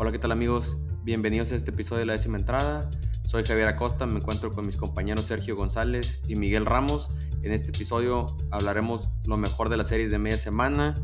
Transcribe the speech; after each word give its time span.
Hola, 0.00 0.12
¿qué 0.12 0.20
tal 0.20 0.30
amigos? 0.30 0.76
Bienvenidos 1.02 1.50
a 1.50 1.56
este 1.56 1.72
episodio 1.72 1.98
de 1.98 2.06
la 2.06 2.12
décima 2.12 2.38
entrada. 2.38 2.88
Soy 3.24 3.42
Javier 3.42 3.66
Acosta, 3.66 4.06
me 4.06 4.20
encuentro 4.20 4.52
con 4.52 4.64
mis 4.64 4.76
compañeros 4.76 5.24
Sergio 5.24 5.56
González 5.56 6.22
y 6.28 6.36
Miguel 6.36 6.66
Ramos. 6.66 7.08
En 7.42 7.50
este 7.50 7.70
episodio 7.70 8.36
hablaremos 8.52 9.10
lo 9.26 9.36
mejor 9.36 9.70
de 9.70 9.76
las 9.76 9.88
series 9.88 10.12
de 10.12 10.20
media 10.20 10.38
semana, 10.38 10.94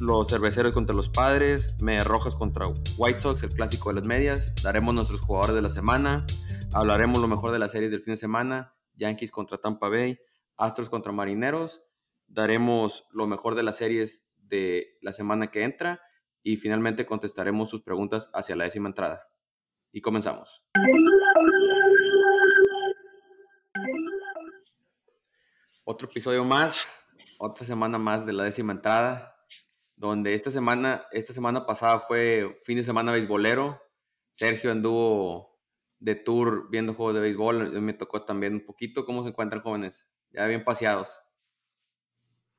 los 0.00 0.28
cerveceros 0.28 0.72
contra 0.72 0.96
los 0.96 1.10
padres, 1.10 1.74
medias 1.82 2.06
rojas 2.06 2.34
contra 2.34 2.66
White 2.96 3.20
Sox, 3.20 3.42
el 3.42 3.52
clásico 3.52 3.90
de 3.90 3.96
las 3.96 4.04
medias. 4.04 4.54
Daremos 4.62 4.94
nuestros 4.94 5.20
jugadores 5.20 5.54
de 5.54 5.60
la 5.60 5.68
semana, 5.68 6.26
hablaremos 6.72 7.20
lo 7.20 7.28
mejor 7.28 7.52
de 7.52 7.58
las 7.58 7.72
series 7.72 7.90
del 7.90 8.00
fin 8.00 8.14
de 8.14 8.18
semana, 8.18 8.74
Yankees 8.94 9.32
contra 9.32 9.58
Tampa 9.58 9.90
Bay, 9.90 10.18
Astros 10.56 10.88
contra 10.88 11.12
Marineros. 11.12 11.82
Daremos 12.26 13.04
lo 13.12 13.26
mejor 13.26 13.54
de 13.54 13.64
las 13.64 13.76
series 13.76 14.24
de 14.38 14.96
la 15.02 15.12
semana 15.12 15.50
que 15.50 15.62
entra 15.62 16.00
y 16.44 16.58
finalmente 16.58 17.06
contestaremos 17.06 17.70
sus 17.70 17.82
preguntas 17.82 18.30
hacia 18.34 18.54
la 18.54 18.64
décima 18.64 18.88
entrada. 18.88 19.26
Y 19.90 20.00
comenzamos. 20.02 20.62
Otro 25.84 26.08
episodio 26.08 26.44
más, 26.44 26.86
otra 27.38 27.66
semana 27.66 27.98
más 27.98 28.26
de 28.26 28.34
la 28.34 28.44
décima 28.44 28.72
entrada, 28.72 29.36
donde 29.96 30.34
esta 30.34 30.50
semana, 30.50 31.06
esta 31.12 31.32
semana 31.32 31.64
pasada 31.66 32.00
fue 32.00 32.60
fin 32.62 32.76
de 32.76 32.84
semana 32.84 33.12
beisbolero. 33.12 33.80
Sergio 34.32 34.70
anduvo 34.70 35.58
de 35.98 36.14
tour 36.14 36.68
viendo 36.70 36.92
juegos 36.92 37.14
de 37.14 37.20
béisbol, 37.20 37.80
me 37.80 37.94
tocó 37.94 38.24
también 38.24 38.54
un 38.54 38.66
poquito. 38.66 39.06
¿Cómo 39.06 39.22
se 39.22 39.30
encuentran 39.30 39.62
jóvenes? 39.62 40.06
Ya 40.30 40.46
bien 40.46 40.64
paseados. 40.64 41.20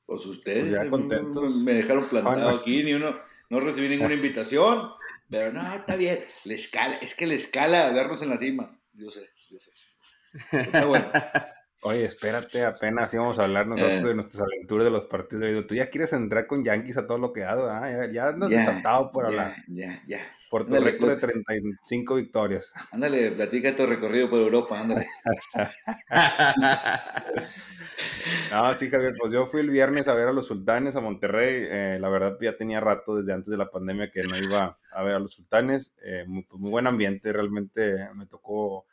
Pues 0.05 0.25
ustedes 0.25 0.71
pues 0.71 0.71
ya 0.71 0.89
contentos. 0.89 1.55
Me 1.57 1.73
dejaron 1.73 2.05
plantado 2.05 2.49
aquí, 2.49 2.83
ni 2.83 2.93
uno, 2.93 3.13
no 3.49 3.59
recibí 3.59 3.89
ninguna 3.89 4.13
invitación, 4.13 4.91
pero 5.29 5.51
no, 5.51 5.73
está 5.73 5.95
bien. 5.95 6.19
Le 6.43 6.55
escala, 6.55 6.95
es 6.97 7.15
que 7.15 7.27
le 7.27 7.35
escala 7.35 7.89
vernos 7.91 8.21
en 8.21 8.29
la 8.29 8.37
cima. 8.37 8.79
Yo 8.93 9.09
sé, 9.09 9.27
yo 9.49 9.59
sé. 9.59 9.71
Está 10.59 10.85
bueno. 10.85 11.11
Oye, 11.81 12.03
espérate, 12.03 12.63
apenas 12.63 13.13
íbamos 13.13 13.37
a 13.37 13.43
hablar 13.43 13.67
nosotros 13.67 14.03
eh. 14.03 14.07
de 14.07 14.15
nuestras 14.15 14.41
aventuras 14.41 14.85
de 14.85 14.91
los 14.91 15.03
partidos 15.03 15.43
de. 15.43 15.63
Tú 15.63 15.75
ya 15.75 15.89
quieres 15.89 16.13
entrar 16.13 16.47
con 16.47 16.63
Yankees 16.63 16.97
a 16.97 17.05
todo 17.05 17.19
lo 17.19 17.31
que 17.31 17.43
ha 17.43 17.55
dado, 17.55 17.67
ya, 17.67 18.11
ya 18.11 18.27
andas 18.29 18.49
desatado 18.49 19.11
por 19.11 19.27
hablar. 19.27 19.55
Ya, 19.67 20.01
ya. 20.07 20.19
Por 20.49 20.67
tu 20.67 20.75
récord 20.75 21.09
de 21.09 21.17
35 21.17 22.15
victorias. 22.15 22.71
Ándale, 22.91 23.31
platica 23.31 23.75
tu 23.75 23.85
recorrido 23.85 24.29
por 24.29 24.39
Europa, 24.39 24.79
ándale. 24.79 25.07
no, 28.51 28.73
sí, 28.75 28.89
Javier, 28.89 29.15
pues 29.19 29.33
yo 29.33 29.47
fui 29.47 29.61
el 29.61 29.69
viernes 29.69 30.07
a 30.07 30.13
ver 30.13 30.27
a 30.27 30.33
los 30.33 30.45
sultanes 30.45 30.95
a 30.95 31.01
Monterrey. 31.01 31.65
Eh, 31.69 31.97
la 31.99 32.09
verdad, 32.09 32.37
ya 32.39 32.55
tenía 32.55 32.79
rato 32.79 33.15
desde 33.15 33.33
antes 33.33 33.51
de 33.51 33.57
la 33.57 33.71
pandemia 33.71 34.11
que 34.11 34.23
no 34.23 34.37
iba 34.37 34.77
a 34.91 35.03
ver 35.03 35.15
a 35.15 35.19
los 35.19 35.33
sultanes. 35.33 35.95
Eh, 36.03 36.25
muy, 36.27 36.43
pues, 36.43 36.61
muy 36.61 36.71
buen 36.71 36.87
ambiente, 36.87 37.33
realmente 37.33 38.07
me 38.13 38.27
tocó 38.27 38.85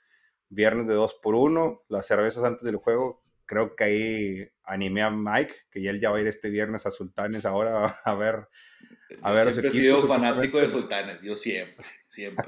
viernes 0.52 0.86
de 0.86 0.94
2 0.94 1.14
por 1.22 1.34
1 1.34 1.82
las 1.88 2.06
cervezas 2.06 2.44
antes 2.44 2.64
del 2.64 2.76
juego. 2.76 3.22
Creo 3.46 3.74
que 3.74 3.84
ahí 3.84 4.48
animé 4.64 5.02
a 5.02 5.10
Mike, 5.10 5.54
que 5.70 5.82
ya 5.82 5.90
él 5.90 6.00
ya 6.00 6.10
va 6.10 6.18
a 6.18 6.20
ir 6.20 6.26
este 6.26 6.50
viernes 6.50 6.86
a 6.86 6.90
Sultanes 6.90 7.44
ahora 7.44 7.96
a 8.04 8.14
ver. 8.14 8.48
A 9.22 9.32
ver 9.32 9.52
siempre 9.52 9.68
he 9.68 9.72
sido 9.72 10.06
fanático 10.06 10.58
de 10.58 10.70
Sultanes, 10.70 11.20
yo 11.22 11.36
siempre, 11.36 11.84
siempre. 12.08 12.46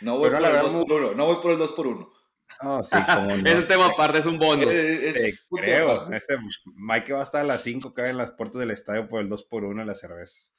No 0.00 0.18
voy 0.18 0.30
por 0.30 0.44
el 0.44 0.52
2 0.52 0.86
por 0.86 1.02
1 1.02 1.14
no 1.14 1.26
voy 1.26 1.36
por 1.42 1.50
el 1.52 1.58
2 1.58 1.70
por 1.72 1.86
1 1.86 2.18
Oh, 2.62 2.82
sí, 2.82 2.96
como 3.14 3.36
no. 3.36 3.46
Ese 3.50 3.64
tema 3.64 3.86
aparte 3.86 4.18
es 4.18 4.26
un 4.26 4.38
bonus. 4.38 4.66
creo. 5.50 6.12
Este, 6.12 6.38
Mike 6.74 7.12
va 7.12 7.20
a 7.20 7.22
estar 7.22 7.42
a 7.42 7.44
las 7.44 7.62
5 7.62 7.92
cae 7.92 8.10
en 8.10 8.16
las 8.16 8.30
puertas 8.30 8.60
del 8.60 8.70
estadio 8.70 9.08
por 9.08 9.20
el 9.20 9.28
2 9.28 9.42
por 9.44 9.64
1 9.64 9.82
en 9.82 9.86
la 9.86 9.94
cerveza. 9.94 10.52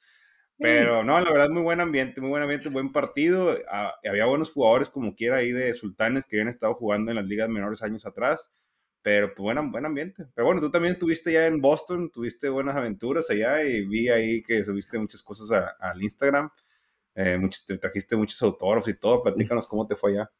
Pero 0.58 1.02
no, 1.02 1.18
la 1.18 1.30
verdad, 1.30 1.48
muy 1.48 1.62
buen 1.62 1.80
ambiente, 1.80 2.20
muy 2.20 2.28
buen 2.30 2.42
ambiente, 2.42 2.68
buen 2.68 2.92
partido. 2.92 3.56
Ah, 3.70 3.94
había 4.06 4.26
buenos 4.26 4.50
jugadores 4.52 4.90
como 4.90 5.14
quiera 5.14 5.38
ahí 5.38 5.52
de 5.52 5.72
Sultanes 5.72 6.26
que 6.26 6.36
habían 6.36 6.48
estado 6.48 6.74
jugando 6.74 7.10
en 7.10 7.16
las 7.16 7.24
ligas 7.24 7.48
menores 7.48 7.82
años 7.82 8.04
atrás. 8.04 8.52
Pero 9.02 9.34
pues 9.34 9.42
buen, 9.42 9.72
buen 9.72 9.86
ambiente. 9.86 10.26
Pero 10.34 10.46
bueno, 10.46 10.60
tú 10.60 10.70
también 10.70 10.92
estuviste 10.94 11.32
ya 11.32 11.46
en 11.46 11.60
Boston, 11.60 12.10
tuviste 12.10 12.48
buenas 12.48 12.76
aventuras 12.76 13.30
allá 13.30 13.62
y 13.64 13.86
vi 13.86 14.08
ahí 14.08 14.42
que 14.42 14.62
subiste 14.62 14.98
muchas 14.98 15.22
cosas 15.22 15.72
al 15.78 16.02
Instagram. 16.02 16.50
Eh, 17.14 17.38
muchos, 17.38 17.64
te 17.66 17.78
trajiste 17.78 18.16
muchos 18.16 18.40
autógrafos 18.42 18.88
y 18.88 18.94
todo. 18.94 19.22
Platícanos 19.22 19.66
cómo 19.66 19.86
te 19.86 19.96
fue 19.96 20.12
allá. 20.12 20.30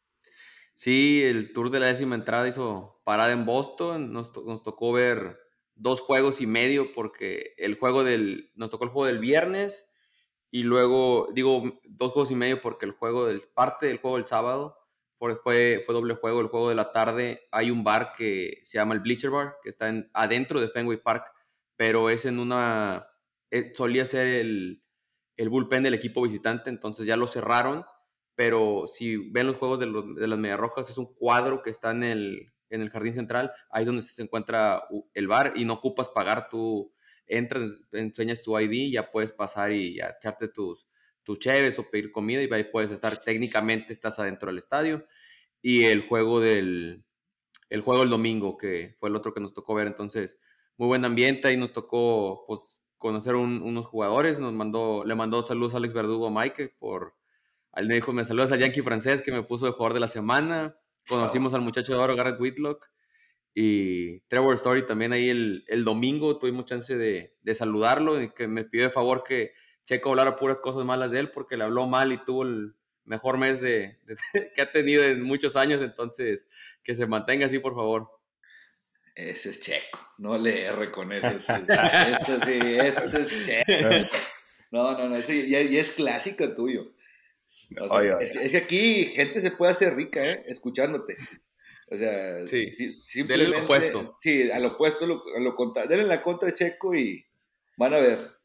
Sí, 0.74 1.22
el 1.22 1.52
tour 1.52 1.70
de 1.70 1.80
la 1.80 1.86
décima 1.86 2.14
entrada 2.14 2.48
hizo 2.48 3.00
parada 3.04 3.32
en 3.32 3.46
Boston. 3.46 4.12
Nos, 4.12 4.32
nos 4.44 4.62
tocó 4.62 4.92
ver 4.92 5.38
dos 5.74 6.00
juegos 6.00 6.40
y 6.40 6.46
medio 6.46 6.92
porque 6.92 7.54
el 7.56 7.76
juego 7.76 8.04
del, 8.04 8.50
nos 8.54 8.70
tocó 8.70 8.84
el 8.84 8.90
juego 8.90 9.06
del 9.06 9.18
viernes 9.18 9.90
y 10.50 10.64
luego, 10.64 11.28
digo, 11.32 11.80
dos 11.84 12.12
juegos 12.12 12.30
y 12.30 12.34
medio 12.34 12.60
porque 12.60 12.84
el 12.84 12.92
juego 12.92 13.26
del, 13.26 13.42
parte 13.42 13.86
del 13.86 13.98
juego 13.98 14.16
del 14.16 14.26
sábado 14.26 14.76
fue, 15.42 15.82
fue 15.84 15.94
doble 15.94 16.14
juego, 16.14 16.40
el 16.40 16.48
juego 16.48 16.68
de 16.68 16.74
la 16.74 16.92
tarde. 16.92 17.48
Hay 17.52 17.70
un 17.70 17.84
bar 17.84 18.12
que 18.16 18.60
se 18.64 18.78
llama 18.78 18.94
el 18.94 19.00
Bleacher 19.00 19.30
Bar, 19.30 19.56
que 19.62 19.68
está 19.68 19.88
en, 19.88 20.10
adentro 20.14 20.60
de 20.60 20.68
Fenway 20.68 20.98
Park, 21.02 21.24
pero 21.76 22.10
es 22.10 22.24
en 22.24 22.38
una, 22.38 23.06
eh, 23.50 23.72
solía 23.74 24.06
ser 24.06 24.26
el, 24.26 24.82
el 25.36 25.48
bullpen 25.48 25.82
del 25.82 25.94
equipo 25.94 26.22
visitante, 26.22 26.70
entonces 26.70 27.06
ya 27.06 27.16
lo 27.16 27.26
cerraron, 27.26 27.84
pero 28.34 28.86
si 28.86 29.30
ven 29.30 29.46
los 29.46 29.56
juegos 29.56 29.80
de, 29.80 29.86
de 29.86 30.28
las 30.28 30.38
Medias 30.38 30.58
Rojas, 30.58 30.88
es 30.88 30.98
un 30.98 31.14
cuadro 31.14 31.62
que 31.62 31.70
está 31.70 31.90
en 31.90 32.04
el, 32.04 32.52
en 32.70 32.80
el 32.80 32.90
jardín 32.90 33.14
central, 33.14 33.52
ahí 33.70 33.82
es 33.82 33.86
donde 33.86 34.02
se 34.02 34.22
encuentra 34.22 34.84
el 35.14 35.28
bar 35.28 35.52
y 35.56 35.64
no 35.64 35.74
ocupas 35.74 36.08
pagar 36.08 36.48
tu 36.48 36.92
entras, 37.26 37.80
enseñas 37.92 38.42
tu 38.42 38.58
ID, 38.58 38.92
ya 38.92 39.10
puedes 39.10 39.32
pasar 39.32 39.72
y 39.72 39.96
ya 39.96 40.14
echarte 40.18 40.48
tus, 40.48 40.88
tus 41.22 41.38
cheves 41.38 41.78
o 41.78 41.90
pedir 41.90 42.12
comida 42.12 42.42
y 42.42 42.52
ahí 42.52 42.64
puedes 42.64 42.90
estar, 42.90 43.16
técnicamente 43.18 43.92
estás 43.92 44.18
adentro 44.18 44.48
del 44.48 44.58
estadio. 44.58 45.06
Y 45.62 45.84
el 45.84 46.06
juego 46.08 46.40
del, 46.40 47.04
el 47.68 47.80
juego 47.82 48.00
del 48.00 48.10
domingo, 48.10 48.58
que 48.58 48.96
fue 48.98 49.08
el 49.08 49.16
otro 49.16 49.32
que 49.32 49.40
nos 49.40 49.54
tocó 49.54 49.74
ver, 49.74 49.86
entonces, 49.86 50.38
muy 50.76 50.88
buen 50.88 51.04
ambiente, 51.04 51.48
ahí 51.48 51.56
nos 51.56 51.72
tocó, 51.72 52.44
pues, 52.46 52.84
conocer 52.98 53.34
unos 53.34 53.86
jugadores, 53.86 54.38
nos 54.40 54.52
mandó, 54.52 55.04
le 55.06 55.14
mandó 55.14 55.42
saludos 55.42 55.72
a 55.74 55.78
Alex 55.78 55.94
Verdugo 55.94 56.26
a 56.26 56.30
Mike 56.30 56.76
por, 56.78 57.14
él 57.74 57.86
me 57.86 57.94
dijo, 57.94 58.12
me 58.12 58.24
saludas 58.24 58.52
al 58.52 58.58
Yankee 58.58 58.82
francés 58.82 59.22
que 59.22 59.32
me 59.32 59.42
puso 59.42 59.64
de 59.64 59.72
jugador 59.72 59.94
de 59.94 60.00
la 60.00 60.08
semana, 60.08 60.76
conocimos 61.08 61.54
al 61.54 61.62
muchacho 61.62 61.94
de 61.94 61.98
oro 61.98 62.14
Garrett 62.14 62.38
Whitlock, 62.38 62.90
y 63.54 64.20
Trevor 64.28 64.54
Story 64.54 64.84
también 64.84 65.12
ahí 65.12 65.28
el, 65.28 65.64
el 65.66 65.84
domingo 65.84 66.38
tuvimos 66.38 66.66
chance 66.66 66.96
de, 66.96 67.36
de, 67.40 67.54
saludarlo 67.54 68.20
y 68.22 68.30
que 68.30 68.46
me 68.46 68.64
pidió 68.64 68.84
de 68.84 68.90
favor 68.90 69.24
que 69.24 69.52
Checo 69.90 70.10
hablara 70.10 70.36
puras 70.36 70.60
cosas 70.60 70.84
malas 70.84 71.10
de 71.10 71.18
él 71.18 71.30
porque 71.32 71.56
le 71.56 71.64
habló 71.64 71.88
mal 71.88 72.12
y 72.12 72.24
tuvo 72.24 72.44
el 72.44 72.76
mejor 73.02 73.38
mes 73.38 73.60
de, 73.60 73.98
que 74.54 74.62
ha 74.62 74.70
tenido 74.70 75.02
en 75.02 75.20
muchos 75.20 75.56
años, 75.56 75.82
entonces 75.82 76.46
que 76.84 76.94
se 76.94 77.08
mantenga 77.08 77.46
así 77.46 77.58
por 77.58 77.74
favor. 77.74 78.08
Ese 79.16 79.50
es 79.50 79.60
Checo, 79.60 79.98
no 80.18 80.38
le 80.38 80.62
erre 80.62 80.92
con 80.92 81.10
eso. 81.12 81.26
Eso 81.26 82.40
sí, 82.44 82.60
ese 82.62 83.20
es 83.20 83.46
Checo. 83.46 84.16
No, 84.70 84.92
no, 84.96 85.08
no, 85.08 85.16
ese 85.16 85.48
ya, 85.48 85.58
es 85.58 85.94
clásico 85.94 86.54
tuyo. 86.54 86.92
es, 88.20 88.36
es, 88.36 88.50
que 88.52 88.56
aquí 88.58 89.06
gente 89.06 89.40
se 89.40 89.50
puede 89.50 89.72
hacer 89.72 89.96
rica, 89.96 90.22
¿eh? 90.22 90.44
Escuchándote. 90.46 91.16
O 91.90 91.96
sea, 91.96 92.46
sí, 92.46 92.92
simplemente. 92.92 93.50
Denle 93.50 93.64
opuesto. 93.64 94.16
Sí, 94.20 94.48
al 94.52 94.66
opuesto, 94.66 95.04
lo, 95.04 95.24
lo 95.36 95.56
contra, 95.56 95.86
denle 95.86 96.04
la 96.04 96.22
contra 96.22 96.54
Checo 96.54 96.94
y 96.94 97.26
van 97.76 97.94
a 97.94 97.98
ver. 97.98 98.39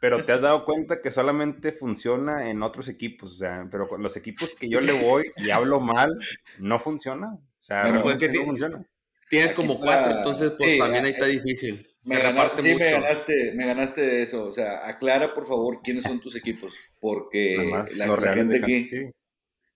Pero 0.00 0.24
te 0.24 0.32
has 0.32 0.40
dado 0.40 0.64
cuenta 0.64 1.00
que 1.00 1.10
solamente 1.10 1.72
funciona 1.72 2.50
en 2.50 2.62
otros 2.62 2.88
equipos, 2.88 3.32
o 3.32 3.36
sea, 3.36 3.66
pero 3.70 3.88
con 3.88 4.02
los 4.02 4.16
equipos 4.16 4.54
que 4.54 4.68
yo 4.68 4.80
le 4.80 4.92
voy 4.92 5.32
y 5.36 5.50
hablo 5.50 5.80
mal, 5.80 6.18
no 6.58 6.78
funciona. 6.78 7.28
O 7.34 7.64
sea, 7.64 7.88
no, 7.88 8.02
pues 8.02 8.18
funciona. 8.44 8.84
Tienes 9.28 9.52
como 9.52 9.80
cuatro, 9.80 10.18
entonces 10.18 10.52
pues 10.56 10.78
también 10.78 11.04
ahí 11.04 11.12
está 11.12 11.26
difícil. 11.26 11.86
Me, 12.04 12.18
ganaste, 12.20 12.62
sí, 12.62 12.74
me 12.76 12.90
ganaste, 12.90 13.52
me 13.56 13.66
ganaste 13.66 14.00
de 14.02 14.22
eso. 14.22 14.46
O 14.46 14.52
sea, 14.52 14.86
aclara 14.86 15.34
por 15.34 15.46
favor 15.46 15.80
quiénes 15.82 16.04
son 16.04 16.20
tus 16.20 16.36
equipos, 16.36 16.72
porque 17.00 17.56
la, 17.96 18.06
la 18.06 18.32
gente 18.34 18.58
aquí... 18.62 18.84
Sí. 18.84 19.10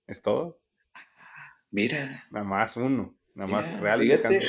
¿Es 0.06 0.22
todo? 0.22 0.60
Mira. 1.70 2.24
Nada 2.30 2.44
más 2.44 2.76
uno. 2.76 3.16
Nada 3.34 3.50
más 3.50 3.80
Real 3.80 4.00
fíjate, 4.00 4.40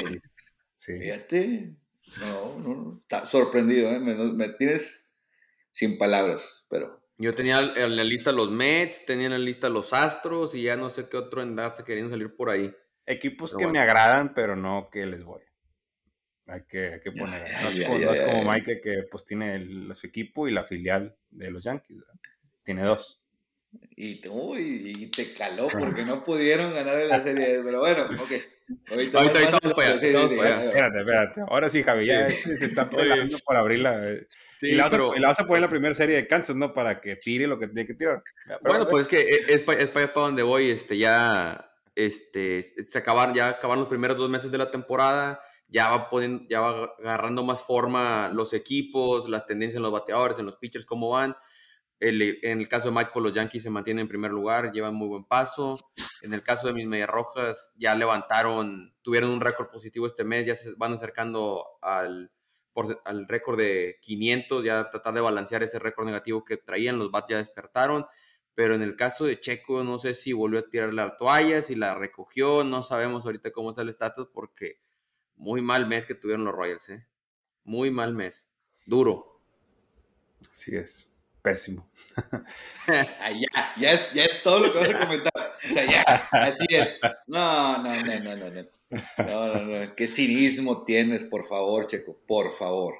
Sí. 0.73 0.97
Fíjate. 0.99 1.75
No, 2.19 2.59
no, 2.59 2.99
está 3.03 3.25
sorprendido, 3.25 3.91
¿eh? 3.91 3.99
me, 3.99 4.49
tienes 4.49 5.00
sin 5.71 5.97
palabras, 5.97 6.65
pero. 6.69 7.01
Yo 7.17 7.35
tenía 7.35 7.59
en 7.75 7.95
la 7.95 8.03
lista 8.03 8.31
los 8.31 8.49
Mets, 8.49 9.05
tenía 9.05 9.27
en 9.27 9.33
la 9.33 9.37
lista 9.37 9.69
los 9.69 9.93
Astros 9.93 10.55
y 10.55 10.63
ya 10.63 10.75
no 10.75 10.89
sé 10.89 11.07
qué 11.07 11.17
otro 11.17 11.43
en 11.43 11.55
se 11.73 11.83
querían 11.83 12.09
salir 12.09 12.35
por 12.35 12.49
ahí. 12.49 12.73
Equipos 13.05 13.55
que 13.55 13.67
me 13.67 13.79
agradan, 13.79 14.33
pero 14.33 14.55
no 14.55 14.89
que 14.91 15.05
les 15.05 15.23
voy. 15.23 15.41
Hay 16.47 16.63
que, 16.67 16.93
hay 16.93 16.99
que 16.99 17.11
poner. 17.11 17.47
no, 17.61 18.13
es 18.13 18.21
como, 18.21 18.51
Mike 18.51 18.81
que 18.81 19.03
pues 19.09 19.23
tiene 19.25 19.55
el, 19.55 19.95
su 19.95 20.07
equipo 20.07 20.47
y 20.47 20.51
la 20.51 20.63
filial 20.63 21.15
de 21.29 21.51
los 21.51 21.63
Yankees. 21.63 21.97
Tiene 22.63 22.83
dos. 22.83 23.21
Y, 23.95 24.19
y 24.57 25.11
te 25.11 25.33
caló 25.33 25.67
porque 25.79 26.03
no 26.03 26.23
pudieron 26.23 26.73
ganar 26.73 26.99
en 26.99 27.09
la 27.09 27.23
serie. 27.23 27.61
Pero 27.63 27.79
bueno, 27.79 28.05
ok. 28.19 28.31
Ahorita, 28.89 29.19
ahorita, 29.19 29.59
vamos 29.61 29.73
para 29.73 29.91
allá. 29.91 30.65
Espérate, 30.65 30.99
espérate. 30.99 31.41
Ahora 31.47 31.69
sí, 31.69 31.83
Javi, 31.83 32.05
ya 32.05 32.29
se 32.29 32.65
está 32.65 32.89
peleando 32.89 33.37
por 33.45 33.55
abrirla. 33.55 34.11
Eh. 34.11 34.27
Sí, 34.57 34.69
y, 34.69 34.75
la 34.75 34.83
vas 34.83 34.93
a, 34.93 34.97
la 34.97 35.27
vas 35.27 35.39
a 35.39 35.47
poner 35.47 35.57
en 35.57 35.61
la 35.61 35.69
primera 35.69 35.95
serie 35.95 36.15
de 36.15 36.27
Kansas, 36.27 36.55
¿no? 36.55 36.73
Para 36.73 37.01
que 37.01 37.15
tire 37.15 37.47
lo 37.47 37.57
que 37.57 37.67
tiene 37.67 37.85
que 37.85 37.93
tirar. 37.93 38.21
bueno, 38.61 38.87
pues 38.87 39.05
es 39.05 39.07
que 39.07 39.21
e, 39.21 39.53
es, 39.53 39.61
para, 39.61 39.81
es 39.81 39.89
para 39.89 40.09
donde 40.13 40.43
voy. 40.43 40.69
Este, 40.69 40.97
ya, 40.97 41.73
este, 41.95 42.63
se 42.63 42.97
acabaron, 42.97 43.33
ya 43.35 43.49
acabaron 43.49 43.81
los 43.81 43.89
primeros 43.89 44.17
dos 44.17 44.29
meses 44.29 44.51
de 44.51 44.57
la 44.57 44.71
temporada. 44.71 45.41
Ya 45.67 45.89
va, 45.89 46.09
ya 46.49 46.59
va 46.59 46.93
agarrando 46.99 47.43
más 47.43 47.63
forma 47.63 48.29
los 48.33 48.53
equipos, 48.53 49.29
las 49.29 49.45
tendencias 49.45 49.77
en 49.77 49.83
los 49.83 49.91
bateadores, 49.91 50.37
en 50.37 50.45
los 50.45 50.57
pitchers, 50.57 50.85
cómo 50.85 51.09
van 51.09 51.35
en 52.01 52.59
el 52.59 52.67
caso 52.67 52.89
de 52.89 52.95
Mike, 52.95 53.11
pues 53.13 53.23
los 53.23 53.33
Yankees 53.33 53.61
se 53.61 53.69
mantienen 53.69 54.01
en 54.01 54.07
primer 54.07 54.31
lugar, 54.31 54.71
llevan 54.71 54.95
muy 54.95 55.07
buen 55.07 55.23
paso. 55.23 55.91
En 56.23 56.33
el 56.33 56.41
caso 56.41 56.67
de 56.67 56.73
mis 56.73 56.87
Medias 56.87 57.09
Rojas, 57.09 57.73
ya 57.77 57.93
levantaron, 57.93 58.95
tuvieron 59.03 59.29
un 59.29 59.39
récord 59.39 59.69
positivo 59.69 60.07
este 60.07 60.23
mes, 60.23 60.47
ya 60.47 60.55
se 60.55 60.73
van 60.77 60.93
acercando 60.93 61.63
al, 61.81 62.31
al 63.05 63.27
récord 63.27 63.59
de 63.59 63.99
500, 64.01 64.63
ya 64.63 64.89
tratar 64.89 65.13
de 65.13 65.21
balancear 65.21 65.61
ese 65.61 65.77
récord 65.77 66.07
negativo 66.07 66.43
que 66.43 66.57
traían. 66.57 66.97
Los 66.97 67.11
Bats 67.11 67.29
ya 67.29 67.37
despertaron. 67.37 68.07
Pero 68.55 68.73
en 68.73 68.81
el 68.81 68.95
caso 68.95 69.25
de 69.25 69.39
Checo, 69.39 69.83
no 69.83 69.99
sé 69.99 70.15
si 70.15 70.33
volvió 70.33 70.59
a 70.59 70.69
tirar 70.69 70.93
la 70.93 71.15
toalla, 71.15 71.61
si 71.61 71.75
la 71.75 71.93
recogió, 71.95 72.63
no 72.63 72.83
sabemos 72.83 73.25
ahorita 73.25 73.51
cómo 73.51 73.69
está 73.69 73.83
el 73.83 73.89
estatus, 73.89 74.27
porque 74.33 74.81
muy 75.35 75.61
mal 75.61 75.87
mes 75.87 76.05
que 76.05 76.15
tuvieron 76.15 76.45
los 76.45 76.53
Royals, 76.53 76.89
¿eh? 76.89 77.07
Muy 77.63 77.91
mal 77.91 78.13
mes. 78.13 78.51
Duro. 78.85 79.39
Así 80.49 80.75
es 80.75 81.10
pésimo. 81.41 81.89
Ya, 82.87 83.73
ya 83.77 83.87
es, 83.93 84.13
ya 84.13 84.23
es 84.23 84.43
todo 84.43 84.59
lo 84.59 84.73
que 84.73 84.79
vas 84.79 84.89
a 84.89 84.99
comentar. 84.99 85.31
O 85.35 85.73
sea, 85.73 85.85
ya, 85.85 86.01
así 86.31 86.65
es. 86.69 86.99
No, 87.27 87.77
no, 87.77 87.89
no, 87.89 88.19
no, 88.23 88.35
no, 88.35 88.49
no. 88.49 88.67
No, 89.17 89.53
no, 89.53 89.61
no. 89.61 89.95
Qué 89.95 90.07
cinismo 90.07 90.83
tienes, 90.83 91.23
por 91.23 91.47
favor, 91.47 91.87
Checo, 91.87 92.17
por 92.27 92.57
favor. 92.57 92.95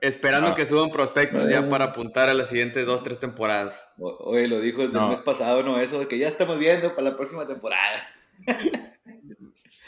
Esperando 0.00 0.54
que 0.54 0.66
suban 0.66 0.90
prospectos 0.90 1.48
ya 1.48 1.66
para 1.68 1.86
apuntar 1.86 2.28
a 2.28 2.34
las 2.34 2.48
siguientes 2.48 2.84
dos, 2.84 3.02
tres 3.02 3.18
temporadas. 3.18 3.88
Oye, 3.98 4.48
lo 4.48 4.60
dijo 4.60 4.82
el 4.82 4.92
mes 4.92 5.20
pasado, 5.20 5.62
¿no? 5.62 5.80
Eso 5.80 5.98
de 5.98 6.08
que 6.08 6.18
ya 6.18 6.28
estamos 6.28 6.58
viendo 6.58 6.94
para 6.94 7.10
la 7.10 7.16
próxima 7.16 7.46
temporada. 7.46 8.06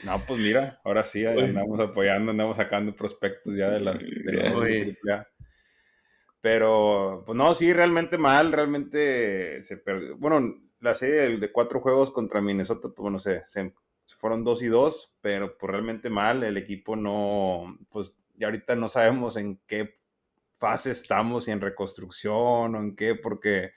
No, 0.05 0.25
pues 0.25 0.41
mira, 0.41 0.81
ahora 0.85 1.03
sí 1.03 1.27
andamos 1.27 1.81
apoyando, 1.81 2.31
andamos 2.31 2.57
sacando 2.57 2.95
prospectos 2.95 3.57
ya 3.57 3.71
de 3.71 3.81
las, 3.81 3.99
de 3.99 4.97
pero, 6.47 7.25
pues 7.27 7.37
no, 7.37 7.53
sí, 7.55 7.73
realmente 7.73 8.19
mal, 8.19 8.53
realmente 8.53 9.61
se 9.63 9.79
perdió. 9.79 10.17
Bueno, 10.17 10.55
la 10.79 10.95
serie 10.95 11.39
de, 11.39 11.51
cuatro 11.51 11.81
juegos 11.81 12.13
contra 12.13 12.41
Minnesota, 12.41 12.83
pues 12.83 12.99
bueno, 12.99 13.19
se, 13.19 13.45
se, 13.47 13.75
fueron 14.21 14.45
dos 14.45 14.63
y 14.63 14.69
dos, 14.69 15.13
pero 15.21 15.59
pues 15.59 15.73
realmente 15.73 16.09
mal, 16.09 16.45
el 16.45 16.57
equipo 16.57 16.95
no, 16.95 17.77
pues 17.91 18.15
ya 18.37 18.47
ahorita 18.47 18.77
no 18.77 18.89
sabemos 18.89 19.37
en 19.37 19.61
qué 19.67 19.93
fase 20.53 20.93
estamos, 20.93 21.47
si 21.47 21.51
en 21.51 21.61
reconstrucción 21.61 22.77
o 22.77 22.79
en 22.79 22.95
qué, 22.95 23.17
porque 23.17 23.73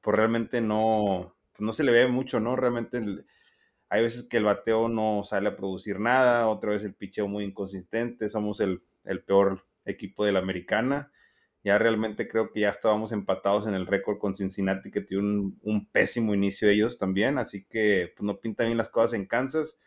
pues 0.00 0.16
realmente 0.16 0.60
no, 0.60 1.36
pues 1.52 1.60
no 1.60 1.72
se 1.72 1.84
le 1.84 1.92
ve 1.92 2.08
mucho, 2.08 2.40
¿no? 2.40 2.56
Realmente 2.56 3.00
hay 3.88 4.02
veces 4.02 4.24
que 4.28 4.38
el 4.38 4.44
bateo 4.46 4.88
no 4.88 5.22
sale 5.22 5.50
a 5.50 5.56
producir 5.56 6.00
nada, 6.00 6.48
otra 6.48 6.72
vez 6.72 6.82
el 6.82 6.94
picheo 6.94 7.28
muy 7.28 7.44
inconsistente, 7.44 8.28
somos 8.28 8.58
el, 8.58 8.82
el 9.04 9.22
peor 9.22 9.64
equipo 9.84 10.24
de 10.24 10.32
la 10.32 10.40
americana 10.40 11.12
ya 11.62 11.78
realmente 11.78 12.26
creo 12.26 12.50
que 12.50 12.60
ya 12.60 12.70
estábamos 12.70 13.12
empatados 13.12 13.66
en 13.66 13.74
el 13.74 13.86
récord 13.86 14.18
con 14.18 14.34
Cincinnati, 14.34 14.90
que 14.90 15.02
tiene 15.02 15.52
un, 15.62 15.88
pésimo 15.92 16.34
inicio 16.34 16.68
ellos 16.70 16.96
también, 16.96 17.38
así 17.38 17.64
que 17.64 18.12
pues, 18.16 18.24
no 18.26 18.40
pintan 18.40 18.66
bien 18.66 18.78
las 18.78 18.88
cosas 18.88 19.14
en 19.14 19.26
Kansas. 19.26 19.78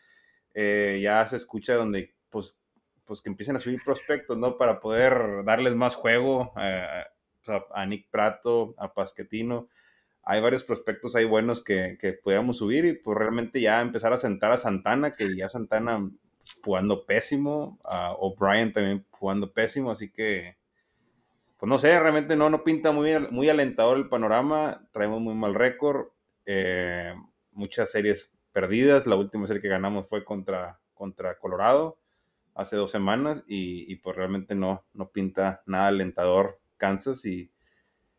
Eh, 0.54 1.00
ya 1.02 1.26
se 1.26 1.36
escucha 1.36 1.74
donde, 1.74 2.14
pues, 2.30 2.60
pues 3.04 3.20
que 3.20 3.28
empiecen 3.28 3.56
a 3.56 3.58
subir 3.58 3.82
prospectos, 3.84 4.38
¿no? 4.38 4.56
Para 4.56 4.80
poder 4.80 5.44
darles 5.44 5.74
más 5.74 5.96
juego 5.96 6.52
eh, 6.58 7.04
a 7.74 7.86
Nick 7.86 8.08
Prato, 8.10 8.74
a 8.78 8.94
Pasquetino. 8.94 9.68
Hay 10.22 10.40
varios 10.40 10.64
prospectos 10.64 11.16
ahí 11.16 11.24
buenos 11.24 11.62
que, 11.62 11.98
que 12.00 12.14
podíamos 12.14 12.58
subir 12.58 12.84
y 12.86 12.94
pues 12.94 13.18
realmente 13.18 13.60
ya 13.60 13.80
empezar 13.82 14.12
a 14.12 14.16
sentar 14.16 14.52
a 14.52 14.56
Santana, 14.56 15.14
que 15.16 15.36
ya 15.36 15.48
Santana 15.48 16.08
jugando 16.62 17.04
pésimo, 17.04 17.78
a 17.84 18.12
O'Brien 18.12 18.72
también 18.72 19.04
jugando 19.10 19.52
pésimo, 19.52 19.90
así 19.90 20.10
que 20.10 20.56
pues 21.64 21.70
no 21.70 21.78
sé, 21.78 21.98
realmente 21.98 22.36
no, 22.36 22.50
no 22.50 22.62
pinta 22.62 22.92
muy, 22.92 23.18
muy 23.30 23.48
alentador 23.48 23.96
el 23.96 24.10
panorama, 24.10 24.86
traemos 24.92 25.22
muy 25.22 25.34
mal 25.34 25.54
récord, 25.54 26.08
eh, 26.44 27.14
muchas 27.52 27.90
series 27.90 28.30
perdidas, 28.52 29.06
la 29.06 29.16
última 29.16 29.46
serie 29.46 29.62
que 29.62 29.68
ganamos 29.68 30.06
fue 30.06 30.26
contra, 30.26 30.78
contra 30.92 31.38
Colorado 31.38 31.98
hace 32.54 32.76
dos 32.76 32.90
semanas 32.90 33.44
y, 33.46 33.96
pues 33.96 34.14
realmente 34.14 34.54
no, 34.54 34.84
no 34.92 35.08
pinta 35.08 35.62
nada 35.64 35.86
alentador 35.86 36.60
Kansas 36.76 37.24
y, 37.24 37.50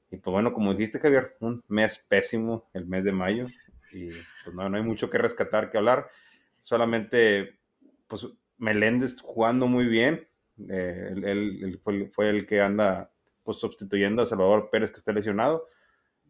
y, 0.10 0.18
pues 0.18 0.32
bueno, 0.32 0.52
como 0.52 0.74
dijiste 0.74 0.98
Javier, 0.98 1.38
un 1.40 1.64
mes 1.68 2.00
pésimo 2.00 2.68
el 2.74 2.88
mes 2.88 3.04
de 3.04 3.12
mayo 3.12 3.46
y 3.94 4.08
pues 4.44 4.56
no, 4.56 4.68
no 4.68 4.76
hay 4.76 4.84
mucho 4.84 5.12
que 5.12 5.20
rescatar, 5.20 5.70
que 5.70 5.78
hablar, 5.78 6.10
solamente 6.58 7.60
pues 8.08 8.28
Meléndez 8.58 9.22
jugando 9.22 9.68
muy 9.68 9.86
bien, 9.86 10.28
eh, 10.68 11.14
él, 11.14 11.80
fue, 12.12 12.30
el 12.30 12.48
que 12.48 12.60
anda 12.60 13.12
pues 13.46 13.58
sustituyendo 13.58 14.22
a 14.22 14.26
Salvador 14.26 14.70
Pérez 14.70 14.92
que 14.92 14.98
está 14.98 15.14
lesionado. 15.14 15.70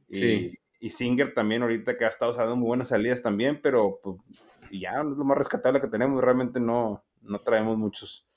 Y, 0.10 0.60
y 0.80 0.90
Singer 0.92 1.34
también 1.34 1.64
ahorita 1.64 1.98
que 1.98 2.06
ha 2.06 2.10
estado 2.10 2.34
dando 2.34 2.56
muy 2.56 2.68
buenas 2.68 2.90
salidas 2.90 3.22
también, 3.22 3.60
pero 3.64 4.00
pues, 4.04 4.18
ya 4.72 5.00
es 5.00 5.06
lo 5.06 5.24
más 5.24 5.38
rescatable 5.38 5.82
que 5.82 5.88
tenemos. 5.88 6.24
Realmente 6.24 6.60
no, 6.60 7.04
no 7.22 7.40
traemos 7.40 7.78
muchos, 7.78 8.28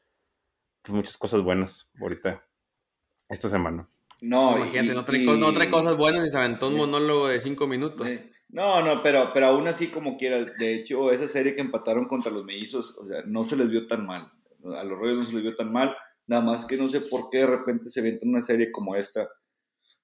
pues, 0.83 0.95
muchas 0.95 1.19
cosas 1.19 1.43
buenas 1.43 1.91
ahorita, 2.01 2.43
esta 3.29 3.51
semana. 3.51 3.89
No, 4.21 4.57
imagínate, 4.57 4.95
no, 4.95 5.05
trae, 5.05 5.71
cosas 5.71 5.97
buenas 5.97 6.27
y 6.27 6.31
se 6.31 6.39
aventó 6.39 6.69
un 6.69 6.77
monólogo 6.77 7.29
de 7.29 7.41
cinco 7.41 7.67
minutos. 7.67 8.09
No, 8.49 8.83
no, 8.83 9.03
pero, 9.03 9.31
pero 9.35 9.47
aún 9.47 9.69
así 9.69 9.89
como 9.89 10.17
quiera, 10.17 10.43
de 10.43 10.75
hecho, 10.75 11.13
esa 11.13 11.29
serie 11.29 11.55
que 11.55 11.61
empataron 11.61 12.07
contra 12.07 12.33
los 12.33 12.45
mellizos, 12.45 12.97
o 12.99 13.05
sea, 13.05 13.23
no 13.27 13.45
se 13.45 13.57
les 13.57 13.71
vio 13.71 13.87
tan 13.87 14.07
mal. 14.07 14.33
A 14.77 14.83
los 14.85 14.99
Royals 14.99 15.21
no 15.21 15.25
se 15.27 15.33
les 15.35 15.43
vio 15.43 15.57
tan 15.57 15.73
mal. 15.73 15.95
Nada 16.29 16.43
más 16.43 16.67
que 16.67 16.77
no 16.77 16.87
sé 16.87 17.01
por 17.01 17.31
qué 17.31 17.39
de 17.39 17.47
repente 17.47 17.91
se 17.91 18.03
viene 18.03 18.21
una 18.23 18.43
serie 18.43 18.71
como 18.71 18.95
esta, 18.95 19.29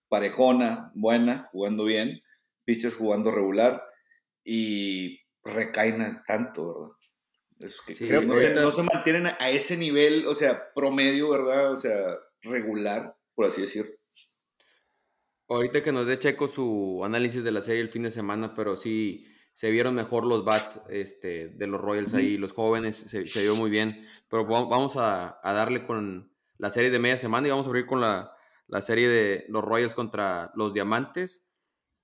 parejona, 0.08 0.90
buena, 0.94 1.48
jugando 1.52 1.84
bien, 1.84 2.22
pitchers 2.64 2.94
jugando 2.94 3.30
regular 3.30 3.82
y 4.42 5.20
recaen 5.42 6.22
tanto, 6.26 6.66
¿verdad? 6.66 6.96
Es 7.60 7.80
que, 7.82 7.94
creo 7.94 8.20
que 8.20 8.50
no, 8.54 8.72
se 8.72 8.82
mantienen 8.82 9.26
a 9.26 9.50
ese 9.50 9.76
nivel, 9.76 10.26
o 10.26 10.34
sea, 10.34 10.72
promedio, 10.74 11.30
¿verdad? 11.30 11.72
O 11.72 11.80
sea, 11.80 12.18
regular, 12.42 13.16
por 13.34 13.46
así 13.46 13.62
decirlo. 13.62 13.92
Ahorita 15.48 15.82
que 15.82 15.92
nos 15.92 16.06
dé 16.06 16.18
Checo 16.18 16.48
su 16.48 17.02
análisis 17.04 17.44
de 17.44 17.52
la 17.52 17.62
serie 17.62 17.82
el 17.82 17.90
fin 17.90 18.02
de 18.02 18.10
semana, 18.10 18.54
pero 18.54 18.76
sí, 18.76 19.26
se 19.55 19.70
vieron 19.70 19.94
mejor 19.94 20.27
los 20.27 20.44
bats 20.44 20.81
este, 20.89 21.49
de 21.49 21.67
los 21.69 21.81
Royals 21.81 22.13
ahí, 22.13 22.37
los 22.37 22.53
jóvenes, 22.53 22.96
se, 22.96 23.25
se, 23.25 23.43
vio 23.43 23.55
muy 23.55 23.70
bien. 23.70 24.06
Pero 24.29 24.44
vamos 24.46 24.96
a, 24.96 25.39
a, 25.43 25.53
darle 25.53 25.87
con 25.87 26.32
la 26.58 26.70
serie 26.70 26.91
de 26.91 26.99
media 26.99 27.17
semana 27.17 27.46
y 27.46 27.51
vamos 27.51 27.67
a 27.67 27.70
abrir 27.70 27.87
con 27.87 28.01
la, 28.01 28.34
la 28.67 28.82
serie 28.82 29.08
de 29.08 29.46
los 29.49 29.63
Royals 29.63 29.94
contra 29.94 30.51
los 30.56 30.75
Diamantes, 30.75 31.49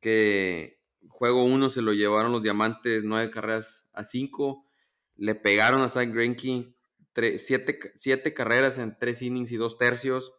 que 0.01 0.81
juego 1.09 1.43
uno 1.45 1.69
se 1.71 1.83
lo 1.83 1.93
llevaron 1.93 2.31
los 2.31 2.45
Diamantes 2.45 3.03
nueve 3.03 3.33
carreras 3.33 3.85
a 3.93 4.05
cinco, 4.05 4.65
le 5.17 5.35
pegaron 5.35 5.83
a 5.83 5.89
Zach 5.89 6.09
Greinke 6.09 6.77
siete, 7.39 7.81
siete, 7.97 8.33
carreras 8.33 8.79
en 8.79 8.97
tres 8.97 9.23
innings 9.23 9.51
y 9.51 9.57
dos 9.57 9.77
tercios. 9.77 10.35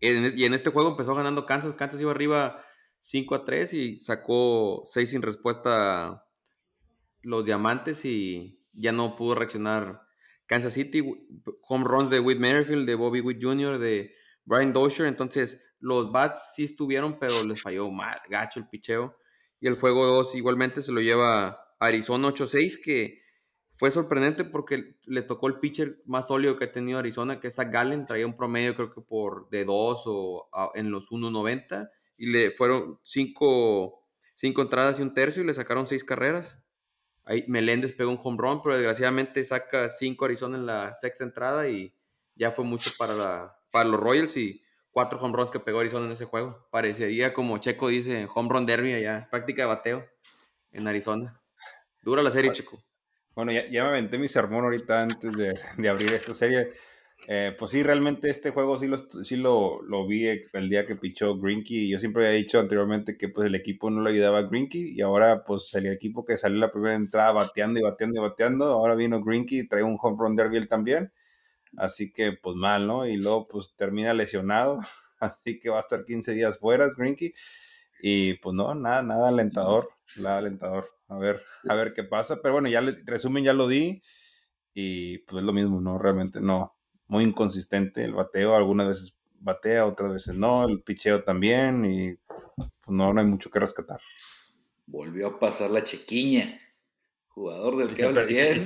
y 0.00 0.44
en 0.44 0.54
este 0.54 0.70
juego 0.70 0.90
empezó 0.90 1.14
ganando 1.14 1.46
Kansas, 1.46 1.74
Kansas 1.74 2.00
iba 2.00 2.10
arriba 2.10 2.64
5 3.00 3.34
a 3.34 3.44
3 3.44 3.74
y 3.74 3.96
sacó 3.96 4.82
6 4.84 5.10
sin 5.10 5.22
respuesta 5.22 6.26
los 7.22 7.44
diamantes 7.44 8.04
y 8.04 8.64
ya 8.72 8.92
no 8.92 9.16
pudo 9.16 9.34
reaccionar 9.34 10.02
Kansas 10.46 10.72
City. 10.72 11.04
Home 11.62 11.84
runs 11.84 12.10
de 12.10 12.20
Whit 12.20 12.38
Merrifield, 12.38 12.86
de 12.86 12.94
Bobby 12.94 13.20
Witt 13.20 13.42
Jr., 13.42 13.78
de 13.78 14.14
Brian 14.44 14.72
Dozier. 14.72 15.08
Entonces, 15.08 15.62
los 15.78 16.10
bats 16.10 16.52
sí 16.54 16.64
estuvieron, 16.64 17.18
pero 17.18 17.44
les 17.44 17.62
falló 17.62 17.90
mal, 17.90 18.18
gacho 18.28 18.60
el 18.60 18.68
picheo. 18.68 19.16
Y 19.60 19.66
el 19.66 19.74
juego 19.74 20.06
2 20.06 20.36
igualmente 20.36 20.82
se 20.82 20.92
lo 20.92 21.00
lleva 21.00 21.60
Arizona 21.80 22.28
8-6, 22.28 22.80
que 22.82 23.20
fue 23.70 23.90
sorprendente 23.90 24.44
porque 24.44 24.96
le 25.04 25.22
tocó 25.22 25.46
el 25.48 25.60
pitcher 25.60 26.02
más 26.06 26.28
sólido 26.28 26.56
que 26.56 26.64
ha 26.64 26.72
tenido 26.72 26.98
Arizona, 26.98 27.38
que 27.38 27.48
es 27.48 27.56
Zach 27.56 27.70
Gallen. 27.70 28.06
Traía 28.06 28.26
un 28.26 28.36
promedio, 28.36 28.74
creo 28.74 28.92
que 28.92 29.02
por 29.02 29.48
de 29.50 29.64
2 29.64 30.02
o 30.06 30.48
en 30.74 30.90
los 30.90 31.10
1.90 31.10 31.90
y 32.18 32.26
le 32.26 32.50
fueron 32.50 32.98
cinco, 33.02 34.04
cinco 34.34 34.60
entradas 34.60 34.98
y 34.98 35.02
un 35.02 35.14
tercio 35.14 35.42
y 35.42 35.46
le 35.46 35.54
sacaron 35.54 35.86
seis 35.86 36.04
carreras. 36.04 36.62
Ahí 37.24 37.44
Meléndez 37.46 37.92
pegó 37.92 38.10
un 38.10 38.18
home 38.22 38.36
run, 38.38 38.62
pero 38.62 38.74
desgraciadamente 38.74 39.44
saca 39.44 39.88
cinco 39.88 40.24
Arizona 40.24 40.58
en 40.58 40.66
la 40.66 40.94
sexta 40.94 41.24
entrada 41.24 41.68
y 41.68 41.94
ya 42.34 42.50
fue 42.50 42.64
mucho 42.64 42.90
para, 42.98 43.14
la, 43.14 43.58
para 43.70 43.88
los 43.88 44.00
Royals 44.00 44.36
y 44.36 44.62
cuatro 44.90 45.20
home 45.20 45.36
runs 45.36 45.50
que 45.50 45.60
pegó 45.60 45.80
Arizona 45.80 46.06
en 46.06 46.12
ese 46.12 46.24
juego. 46.24 46.66
Parecería 46.70 47.32
como 47.32 47.58
Checo 47.58 47.88
dice, 47.88 48.26
home 48.34 48.48
run 48.50 48.66
derby 48.66 48.92
allá, 48.94 49.28
práctica 49.30 49.62
de 49.62 49.68
bateo 49.68 50.06
en 50.72 50.88
Arizona. 50.88 51.40
Dura 52.02 52.22
la 52.22 52.30
serie, 52.30 52.52
Checo. 52.52 52.82
Bueno, 53.34 53.52
ya, 53.52 53.68
ya, 53.70 53.84
me 53.84 53.90
aventé 53.90 54.18
mi 54.18 54.26
sermón 54.26 54.64
ahorita 54.64 55.02
antes 55.02 55.36
de, 55.36 55.56
de 55.76 55.88
abrir 55.88 56.12
esta 56.12 56.34
serie. 56.34 56.72
Eh, 57.26 57.54
pues 57.58 57.72
sí, 57.72 57.82
realmente 57.82 58.30
este 58.30 58.50
juego 58.52 58.78
sí 58.78 58.86
lo, 58.86 58.98
sí 58.98 59.36
lo, 59.36 59.82
lo 59.82 60.06
vi 60.06 60.26
el 60.28 60.68
día 60.70 60.86
que 60.86 60.96
pichó 60.96 61.36
Grinky. 61.38 61.88
Yo 61.88 61.98
siempre 61.98 62.26
había 62.26 62.38
dicho 62.38 62.58
anteriormente 62.58 63.18
que 63.18 63.28
pues 63.28 63.46
el 63.48 63.54
equipo 63.54 63.90
no 63.90 64.02
le 64.02 64.10
ayudaba 64.10 64.38
a 64.38 64.42
Grinky 64.42 64.92
y 64.94 65.00
ahora 65.02 65.44
pues 65.44 65.74
el 65.74 65.86
equipo 65.86 66.24
que 66.24 66.36
salió 66.36 66.58
la 66.58 66.72
primera 66.72 66.94
entrada 66.94 67.32
bateando 67.32 67.80
y 67.80 67.82
bateando 67.82 68.20
y 68.20 68.22
bateando, 68.22 68.66
ahora 68.66 68.94
vino 68.94 69.22
Grinky 69.22 69.60
y 69.60 69.68
trae 69.68 69.82
un 69.82 69.98
home 70.00 70.16
run 70.18 70.36
derby 70.36 70.64
también. 70.66 71.12
Así 71.76 72.12
que 72.12 72.32
pues 72.32 72.56
mal, 72.56 72.86
¿no? 72.86 73.06
Y 73.06 73.16
luego 73.18 73.46
pues 73.48 73.74
termina 73.76 74.14
lesionado, 74.14 74.80
así 75.20 75.60
que 75.60 75.70
va 75.70 75.78
a 75.78 75.80
estar 75.80 76.04
15 76.04 76.34
días 76.34 76.58
fuera 76.58 76.90
Grinky. 76.96 77.34
Y 78.02 78.34
pues 78.34 78.54
no, 78.54 78.74
nada, 78.74 79.02
nada 79.02 79.28
alentador, 79.28 79.90
nada 80.18 80.38
alentador. 80.38 80.90
A 81.08 81.18
ver, 81.18 81.42
a 81.68 81.74
ver 81.74 81.94
qué 81.94 82.04
pasa. 82.04 82.40
Pero 82.42 82.54
bueno, 82.54 82.68
ya 82.68 82.80
el 82.80 83.04
resumen 83.06 83.44
ya 83.44 83.52
lo 83.54 83.68
di 83.68 84.02
y 84.74 85.18
pues 85.20 85.40
es 85.42 85.46
lo 85.46 85.52
mismo, 85.52 85.80
¿no? 85.80 85.98
Realmente 85.98 86.40
no, 86.40 86.77
muy 87.08 87.24
inconsistente 87.24 88.04
el 88.04 88.14
bateo, 88.14 88.54
algunas 88.54 88.86
veces 88.86 89.14
batea, 89.40 89.86
otras 89.86 90.12
veces 90.12 90.34
no, 90.34 90.68
el 90.68 90.82
picheo 90.82 91.24
también 91.24 91.84
y 91.84 92.14
pues 92.56 92.88
no, 92.88 93.12
no 93.12 93.20
hay 93.20 93.26
mucho 93.26 93.50
que 93.50 93.60
rescatar. 93.60 94.00
Volvió 94.86 95.28
a 95.28 95.38
pasar 95.38 95.70
la 95.70 95.84
chequiña, 95.84 96.60
jugador 97.28 97.76
del 97.76 97.88
que. 97.88 98.60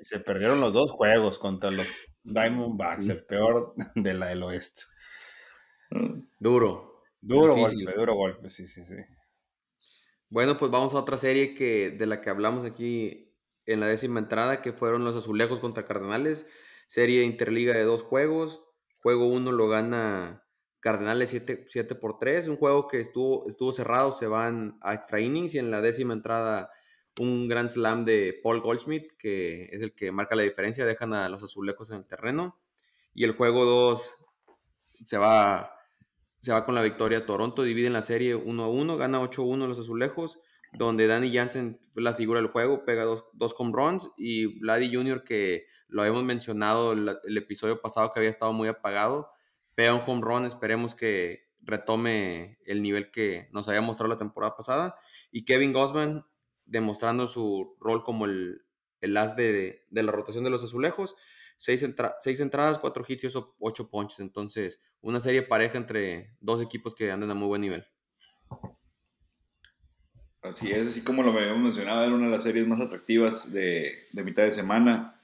Se, 0.00 0.20
perdieron 0.20 0.60
los 0.60 0.74
dos 0.74 0.90
juegos 0.90 1.38
contra 1.38 1.70
los 1.70 1.86
Diamondbacks, 2.24 3.08
el 3.08 3.24
peor 3.24 3.74
de 3.94 4.14
la 4.14 4.26
del 4.26 4.42
oeste. 4.42 4.82
Duro. 6.38 7.02
Duro 7.20 7.56
golpe, 7.56 7.92
duro 7.96 8.14
golpe, 8.14 8.50
sí, 8.50 8.66
sí, 8.66 8.84
sí. 8.84 8.96
Bueno, 10.28 10.58
pues 10.58 10.70
vamos 10.70 10.94
a 10.94 10.98
otra 10.98 11.18
serie 11.18 11.54
que, 11.54 11.90
de 11.90 12.06
la 12.06 12.20
que 12.20 12.30
hablamos 12.30 12.64
aquí 12.64 13.32
en 13.64 13.80
la 13.80 13.86
décima 13.86 14.20
entrada, 14.20 14.60
que 14.60 14.72
fueron 14.72 15.04
los 15.04 15.16
azulejos 15.16 15.60
contra 15.60 15.86
Cardenales. 15.86 16.46
Serie 16.86 17.22
interliga 17.22 17.74
de 17.74 17.84
dos 17.84 18.02
juegos. 18.02 18.64
Juego 19.02 19.26
uno 19.26 19.52
lo 19.52 19.68
gana 19.68 20.44
Cardenales 20.80 21.30
7, 21.30 21.66
7 21.68 21.94
por 21.96 22.18
3. 22.18 22.48
Un 22.48 22.56
juego 22.56 22.86
que 22.86 23.00
estuvo, 23.00 23.48
estuvo 23.48 23.72
cerrado, 23.72 24.12
se 24.12 24.26
van 24.26 24.78
a 24.82 24.94
extra 24.94 25.20
innings 25.20 25.54
y 25.54 25.58
en 25.58 25.70
la 25.70 25.80
décima 25.80 26.14
entrada 26.14 26.70
un 27.18 27.48
gran 27.48 27.68
slam 27.68 28.04
de 28.04 28.38
Paul 28.42 28.60
Goldschmidt, 28.60 29.16
que 29.18 29.68
es 29.72 29.82
el 29.82 29.94
que 29.94 30.12
marca 30.12 30.36
la 30.36 30.42
diferencia, 30.42 30.84
dejan 30.84 31.14
a 31.14 31.28
los 31.28 31.42
azulejos 31.42 31.90
en 31.90 31.98
el 31.98 32.06
terreno. 32.06 32.58
Y 33.14 33.24
el 33.24 33.32
juego 33.32 33.64
2 33.64 34.14
se 35.04 35.18
va, 35.18 35.72
se 36.40 36.52
va 36.52 36.64
con 36.64 36.74
la 36.74 36.82
victoria. 36.82 37.26
Toronto 37.26 37.62
divide 37.62 37.86
en 37.86 37.94
la 37.94 38.02
serie 38.02 38.34
1 38.34 38.64
a 38.64 38.68
1, 38.68 38.96
gana 38.96 39.20
8 39.20 39.42
a 39.42 39.44
1 39.46 39.66
los 39.66 39.78
azulejos, 39.78 40.40
donde 40.72 41.06
Danny 41.06 41.34
Jansen 41.34 41.80
la 41.94 42.14
figura 42.14 42.40
del 42.40 42.50
juego, 42.50 42.84
pega 42.84 43.04
dos, 43.04 43.24
dos 43.32 43.54
home 43.56 43.72
y 44.16 44.58
Vladdy 44.60 44.94
Jr., 44.94 45.24
que 45.24 45.66
lo 45.88 46.02
habíamos 46.02 46.24
mencionado 46.24 46.92
el, 46.92 47.36
episodio 47.36 47.80
pasado 47.80 48.10
que 48.10 48.20
había 48.20 48.30
estado 48.30 48.52
muy 48.52 48.68
apagado, 48.68 49.30
pega 49.74 49.94
un 49.94 50.02
home 50.06 50.22
run, 50.22 50.44
esperemos 50.44 50.94
que 50.94 51.46
retome 51.60 52.58
el 52.64 52.82
nivel 52.82 53.10
que 53.10 53.48
nos 53.52 53.68
había 53.68 53.80
mostrado 53.80 54.12
la 54.12 54.18
temporada 54.18 54.56
pasada. 54.56 54.96
Y 55.30 55.44
Kevin 55.44 55.72
Gosman 55.72 56.24
demostrando 56.64 57.26
su 57.26 57.76
rol 57.80 58.02
como 58.02 58.24
el, 58.24 58.62
el 59.00 59.16
as 59.16 59.36
de, 59.36 59.84
de, 59.88 60.02
la 60.02 60.12
rotación 60.12 60.44
de 60.44 60.50
los 60.50 60.62
azulejos. 60.64 61.16
Seis, 61.56 61.86
seis, 62.18 62.40
entradas, 62.40 62.78
cuatro 62.78 63.04
hits 63.06 63.24
y 63.24 63.28
ocho 63.60 63.90
ponches. 63.90 64.20
Entonces, 64.20 64.80
una 65.00 65.20
serie 65.20 65.42
pareja 65.42 65.78
entre 65.78 66.36
dos 66.40 66.60
equipos 66.60 66.94
que 66.94 67.10
andan 67.10 67.30
a 67.30 67.34
muy 67.34 67.48
buen 67.48 67.62
nivel. 67.62 67.86
Así 70.42 70.70
es, 70.70 70.88
así 70.88 71.02
como 71.02 71.22
lo 71.22 71.32
habíamos 71.32 71.58
mencionado, 71.58 72.04
era 72.04 72.14
una 72.14 72.26
de 72.26 72.32
las 72.32 72.44
series 72.44 72.68
más 72.68 72.80
atractivas 72.80 73.52
de, 73.52 74.06
de 74.12 74.22
mitad 74.22 74.44
de 74.44 74.52
semana. 74.52 75.15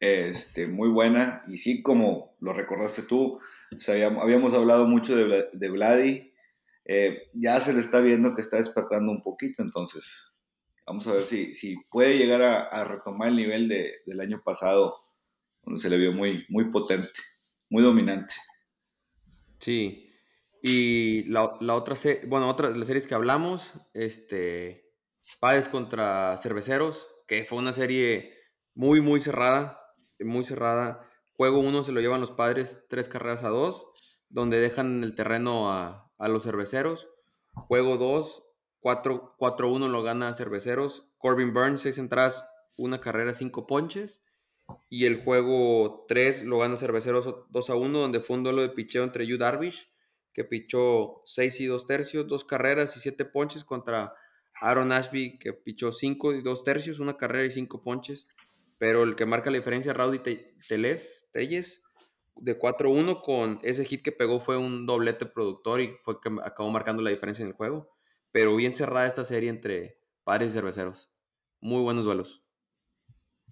Este, 0.00 0.66
muy 0.66 0.88
buena. 0.88 1.42
Y 1.48 1.58
sí, 1.58 1.82
como 1.82 2.36
lo 2.40 2.52
recordaste 2.52 3.02
tú, 3.02 3.40
habíamos, 3.88 4.54
hablado 4.54 4.86
mucho 4.86 5.16
de, 5.16 5.48
de 5.52 5.68
Vladi. 5.70 6.32
Eh, 6.84 7.28
ya 7.34 7.60
se 7.60 7.74
le 7.74 7.80
está 7.80 8.00
viendo 8.00 8.34
que 8.34 8.40
está 8.40 8.56
despertando 8.56 9.12
un 9.12 9.22
poquito, 9.22 9.62
entonces 9.62 10.32
Vamos 10.88 11.06
a 11.06 11.12
ver 11.12 11.26
si, 11.26 11.54
si 11.54 11.76
puede 11.90 12.16
llegar 12.16 12.40
a, 12.40 12.84
retomar 12.84 13.28
el 13.28 13.36
nivel 13.36 13.68
de, 13.68 13.96
del 14.06 14.20
año 14.20 14.40
pasado, 14.42 14.96
donde 15.62 15.82
se 15.82 15.90
le 15.90 15.98
vio 15.98 16.12
muy, 16.12 16.46
muy 16.48 16.70
potente, 16.70 17.10
muy 17.68 17.82
dominante. 17.82 18.32
Sí. 19.58 20.10
Y 20.62 21.24
la, 21.24 21.58
la 21.60 21.74
otra 21.74 21.94
bueno, 22.26 22.48
otra 22.48 22.70
de 22.70 22.78
las 22.78 22.86
series 22.86 23.06
que 23.06 23.14
hablamos, 23.14 23.74
este, 23.92 24.94
Padres 25.40 25.68
contra 25.68 26.38
Cerveceros, 26.38 27.06
que 27.26 27.44
fue 27.44 27.58
una 27.58 27.74
serie 27.74 28.32
muy, 28.74 29.02
muy 29.02 29.20
cerrada, 29.20 29.78
muy 30.24 30.44
cerrada. 30.44 31.08
Juego 31.36 31.58
uno 31.58 31.84
se 31.84 31.92
lo 31.92 32.00
llevan 32.00 32.20
los 32.20 32.32
Padres 32.32 32.84
tres 32.88 33.08
carreras 33.08 33.44
a 33.44 33.48
dos, 33.48 33.86
donde 34.28 34.60
dejan 34.60 35.04
el 35.04 35.14
terreno 35.14 35.70
a, 35.70 36.10
a 36.18 36.28
los 36.28 36.42
Cerveceros. 36.42 37.08
Juego 37.54 37.96
2, 37.96 38.44
4-1 38.82 39.88
lo 39.88 40.02
gana 40.02 40.34
Cerveceros. 40.34 41.08
Corbin 41.18 41.52
Burns, 41.52 41.80
6 41.82 41.98
entradas, 41.98 42.44
una 42.76 43.00
carrera, 43.00 43.32
5 43.32 43.66
ponches. 43.66 44.22
Y 44.88 45.06
el 45.06 45.24
juego 45.24 46.04
3 46.08 46.44
lo 46.44 46.58
gana 46.58 46.76
Cerveceros 46.76 47.46
2 47.48 47.70
a 47.70 47.74
1, 47.74 47.98
donde 47.98 48.20
fue 48.20 48.36
un 48.36 48.44
duelo 48.44 48.62
de 48.62 48.68
picheo 48.68 49.02
entre 49.02 49.26
Yu 49.26 49.38
Darvish, 49.38 49.90
que 50.32 50.44
pichó 50.44 51.22
6 51.24 51.60
y 51.60 51.66
2 51.66 51.86
tercios, 51.86 52.26
2 52.28 52.44
carreras 52.44 52.96
y 52.96 53.00
7 53.00 53.24
ponches, 53.24 53.64
contra 53.64 54.14
Aaron 54.60 54.92
Ashby, 54.92 55.38
que 55.38 55.52
pichó 55.52 55.90
5 55.90 56.34
y 56.34 56.42
2 56.42 56.64
tercios, 56.64 57.00
una 57.00 57.16
carrera 57.16 57.46
y 57.46 57.50
5 57.50 57.82
ponches. 57.82 58.28
Pero 58.78 59.02
el 59.02 59.16
que 59.16 59.26
marca 59.26 59.50
la 59.50 59.58
diferencia, 59.58 59.92
Rowdy 59.92 60.20
Teles, 60.66 61.28
Telles, 61.32 61.82
de 62.36 62.58
4-1, 62.58 63.22
con 63.22 63.58
ese 63.62 63.84
hit 63.84 64.02
que 64.02 64.12
pegó 64.12 64.40
fue 64.40 64.56
un 64.56 64.86
doblete 64.86 65.26
productor 65.26 65.80
y 65.80 65.96
fue 66.04 66.20
que 66.20 66.30
acabó 66.44 66.70
marcando 66.70 67.02
la 67.02 67.10
diferencia 67.10 67.42
en 67.42 67.48
el 67.48 67.54
juego 67.54 67.98
pero 68.32 68.54
bien 68.56 68.74
cerrada 68.74 69.06
esta 69.06 69.24
serie 69.24 69.50
entre 69.50 70.00
padres 70.24 70.50
y 70.50 70.54
cerveceros. 70.54 71.12
Muy 71.60 71.82
buenos 71.82 72.04
duelos. 72.04 72.44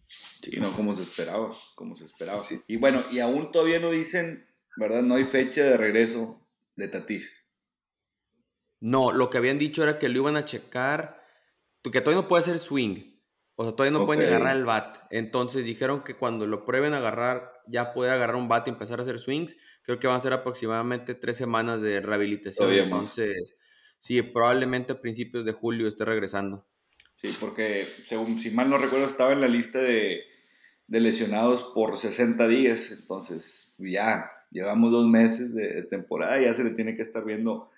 Sí, 0.06 0.60
no 0.60 0.70
como 0.72 0.94
se 0.94 1.02
esperaba, 1.02 1.50
como 1.74 1.96
se 1.96 2.04
esperaba. 2.04 2.40
Y 2.68 2.76
bueno, 2.76 3.04
y 3.10 3.18
aún 3.18 3.50
todavía 3.50 3.80
no 3.80 3.90
dicen, 3.90 4.46
¿verdad? 4.76 5.02
No 5.02 5.16
hay 5.16 5.24
fecha 5.24 5.64
de 5.64 5.76
regreso 5.76 6.46
de 6.76 6.88
Tatis. 6.88 7.32
No, 8.78 9.10
lo 9.10 9.30
que 9.30 9.38
habían 9.38 9.58
dicho 9.58 9.82
era 9.82 9.98
que 9.98 10.08
lo 10.08 10.18
iban 10.18 10.36
a 10.36 10.44
checar, 10.44 11.24
que 11.82 12.00
todavía 12.00 12.22
no 12.22 12.28
puede 12.28 12.42
hacer 12.42 12.58
swing. 12.58 13.15
O 13.58 13.64
sea, 13.64 13.72
todavía 13.72 13.98
no 13.98 14.04
pueden 14.04 14.28
agarrar 14.28 14.56
el 14.56 14.66
bat. 14.66 14.98
Entonces 15.10 15.64
dijeron 15.64 16.04
que 16.04 16.14
cuando 16.14 16.46
lo 16.46 16.66
prueben 16.66 16.92
a 16.92 16.98
agarrar, 16.98 17.52
ya 17.66 17.94
puede 17.94 18.10
agarrar 18.10 18.36
un 18.36 18.48
bat 18.48 18.66
y 18.66 18.70
empezar 18.70 18.98
a 18.98 19.02
hacer 19.02 19.18
swings. 19.18 19.56
Creo 19.82 19.98
que 19.98 20.06
van 20.06 20.16
a 20.16 20.20
ser 20.20 20.34
aproximadamente 20.34 21.14
tres 21.14 21.38
semanas 21.38 21.80
de 21.80 22.00
rehabilitación. 22.00 22.70
Entonces, 22.72 23.56
sí, 23.98 24.20
probablemente 24.20 24.92
a 24.92 25.00
principios 25.00 25.46
de 25.46 25.52
julio 25.52 25.88
esté 25.88 26.04
regresando. 26.04 26.66
Sí, 27.16 27.34
porque 27.40 27.86
según, 28.06 28.38
si 28.38 28.50
mal 28.50 28.68
no 28.68 28.76
recuerdo, 28.76 29.06
estaba 29.06 29.32
en 29.32 29.40
la 29.40 29.48
lista 29.48 29.78
de, 29.78 30.24
lesionados 30.86 31.72
por 31.74 31.98
60 31.98 32.46
días, 32.46 32.92
entonces 32.92 33.74
ya 33.78 34.30
llevamos 34.50 34.92
dos 34.92 35.08
meses 35.08 35.54
de, 35.54 35.82
temporada, 35.84 36.38
ya 36.40 36.52
se 36.52 36.62
le 36.62 36.70
tiene 36.70 36.94
que 36.94 37.02
estar 37.02 37.24
viendo, 37.24 37.70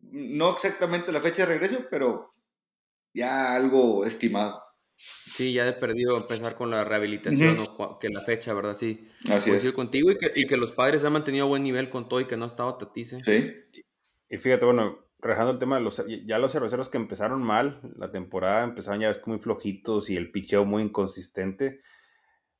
no 0.00 0.52
exactamente 0.52 1.12
la 1.12 1.20
fecha 1.20 1.46
de 1.46 1.58
regreso, 1.58 1.86
pero 1.90 2.34
ya 3.14 3.54
algo 3.54 4.04
estimado. 4.04 4.60
Sí, 4.96 5.52
ya 5.52 5.64
de 5.64 5.72
perdido 5.72 6.16
empezar 6.16 6.54
con 6.54 6.70
la 6.70 6.84
rehabilitación 6.84 7.58
o 7.58 7.98
que 7.98 8.08
la 8.08 8.22
fecha, 8.22 8.54
¿verdad? 8.54 8.74
Sí. 8.74 9.08
Así 9.28 9.50
es. 9.50 9.72
contigo 9.72 10.10
y 10.10 10.18
que, 10.18 10.32
y 10.34 10.46
que, 10.46 10.56
los 10.56 10.72
padres 10.72 11.04
han 11.04 11.12
mantenido 11.12 11.48
buen 11.48 11.62
nivel 11.62 11.90
con 11.90 12.08
todo 12.08 12.20
y 12.20 12.26
que 12.26 12.36
no 12.36 12.44
ha 12.44 12.48
estado 12.48 12.76
Tatice. 12.76 13.20
Sí. 13.24 13.52
Y 14.28 14.38
fíjate, 14.38 14.64
bueno, 14.64 15.06
rejando 15.18 15.52
el 15.52 15.58
tema 15.58 15.76
de 15.76 15.82
los, 15.82 16.04
ya 16.26 16.38
los 16.38 16.52
cerveceros 16.52 16.88
que 16.88 16.98
empezaron 16.98 17.42
mal, 17.42 17.80
la 17.96 18.10
temporada 18.10 18.64
empezaron 18.64 19.00
ya 19.00 19.08
ves 19.08 19.20
muy 19.26 19.38
flojitos 19.38 20.10
y 20.10 20.16
el 20.16 20.30
picheo 20.30 20.64
muy 20.64 20.82
inconsistente, 20.82 21.80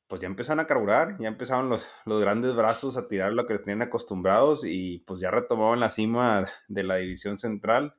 pues 0.06 0.20
ya 0.20 0.28
empezaron 0.28 0.60
a 0.60 0.66
carburar, 0.66 1.16
ya 1.18 1.28
empezaron 1.28 1.68
los, 1.68 1.88
los 2.06 2.20
grandes 2.20 2.54
brazos 2.54 2.96
a 2.96 3.08
tirar 3.08 3.32
lo 3.32 3.46
que 3.46 3.58
tenían 3.58 3.82
acostumbrados 3.82 4.64
y 4.64 4.98
pues 5.06 5.20
ya 5.20 5.30
retomaban 5.30 5.80
la 5.80 5.90
cima 5.90 6.46
de 6.68 6.84
la 6.84 6.96
división 6.96 7.36
central, 7.36 7.94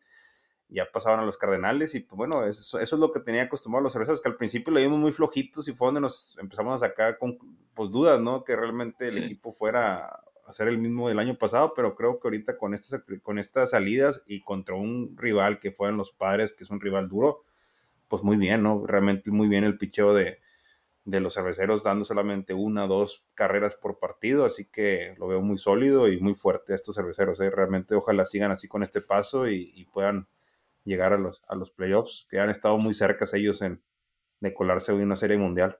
ya 0.69 0.89
pasaban 0.91 1.19
a 1.19 1.25
los 1.25 1.37
Cardenales 1.37 1.95
y 1.95 1.99
pues 1.99 2.17
bueno, 2.17 2.45
eso, 2.45 2.79
eso 2.79 2.95
es 2.95 2.99
lo 2.99 3.11
que 3.11 3.19
tenía 3.19 3.43
acostumbrado 3.43 3.83
los 3.83 3.93
cerveceros, 3.93 4.21
que 4.21 4.29
al 4.29 4.37
principio 4.37 4.73
lo 4.73 4.79
vimos 4.79 4.99
muy 4.99 5.11
flojitos 5.11 5.67
y 5.67 5.73
fue 5.73 5.87
donde 5.87 6.01
nos 6.01 6.37
empezamos 6.39 6.81
a 6.81 6.87
sacar 6.87 7.17
con 7.17 7.37
pues 7.73 7.91
dudas, 7.91 8.19
¿no? 8.19 8.43
Que 8.43 8.55
realmente 8.55 9.07
el 9.07 9.17
equipo 9.23 9.53
fuera 9.53 10.23
hacer 10.45 10.67
el 10.67 10.77
mismo 10.77 11.07
del 11.07 11.19
año 11.19 11.37
pasado, 11.37 11.73
pero 11.75 11.95
creo 11.95 12.19
que 12.19 12.27
ahorita 12.27 12.57
con 12.57 12.73
estas, 12.73 13.01
con 13.21 13.39
estas 13.39 13.71
salidas 13.71 14.23
y 14.27 14.41
contra 14.41 14.75
un 14.75 15.15
rival 15.17 15.59
que 15.59 15.71
fueron 15.71 15.97
los 15.97 16.11
padres, 16.11 16.53
que 16.53 16.63
es 16.63 16.69
un 16.69 16.81
rival 16.81 17.07
duro, 17.07 17.43
pues 18.07 18.23
muy 18.23 18.37
bien, 18.37 18.63
¿no? 18.63 18.85
Realmente 18.85 19.31
muy 19.31 19.47
bien 19.47 19.63
el 19.63 19.77
picheo 19.77 20.13
de, 20.13 20.39
de 21.05 21.19
los 21.19 21.33
cerveceros 21.33 21.83
dando 21.83 22.05
solamente 22.05 22.53
una 22.53 22.85
o 22.85 22.87
dos 22.87 23.25
carreras 23.33 23.75
por 23.75 23.99
partido, 23.99 24.45
así 24.45 24.65
que 24.65 25.15
lo 25.17 25.27
veo 25.27 25.41
muy 25.41 25.57
sólido 25.57 26.07
y 26.07 26.19
muy 26.19 26.33
fuerte 26.33 26.73
a 26.73 26.75
estos 26.75 26.95
cerveceros. 26.95 27.39
¿eh? 27.41 27.49
Realmente 27.49 27.95
ojalá 27.95 28.25
sigan 28.25 28.51
así 28.51 28.67
con 28.67 28.83
este 28.83 29.01
paso 29.01 29.47
y, 29.47 29.85
puedan 29.91 30.27
llegar 30.83 31.13
a 31.13 31.17
los, 31.17 31.41
a 31.47 31.55
los 31.55 31.71
playoffs, 31.71 32.27
que 32.29 32.39
han 32.39 32.49
estado 32.49 32.77
muy 32.77 32.93
cerca 32.93 33.25
ellos 33.33 33.61
en, 33.61 33.83
de 34.39 34.53
colarse 34.53 34.91
hoy 34.91 34.99
en 34.99 35.05
una 35.05 35.15
serie 35.15 35.37
mundial. 35.37 35.79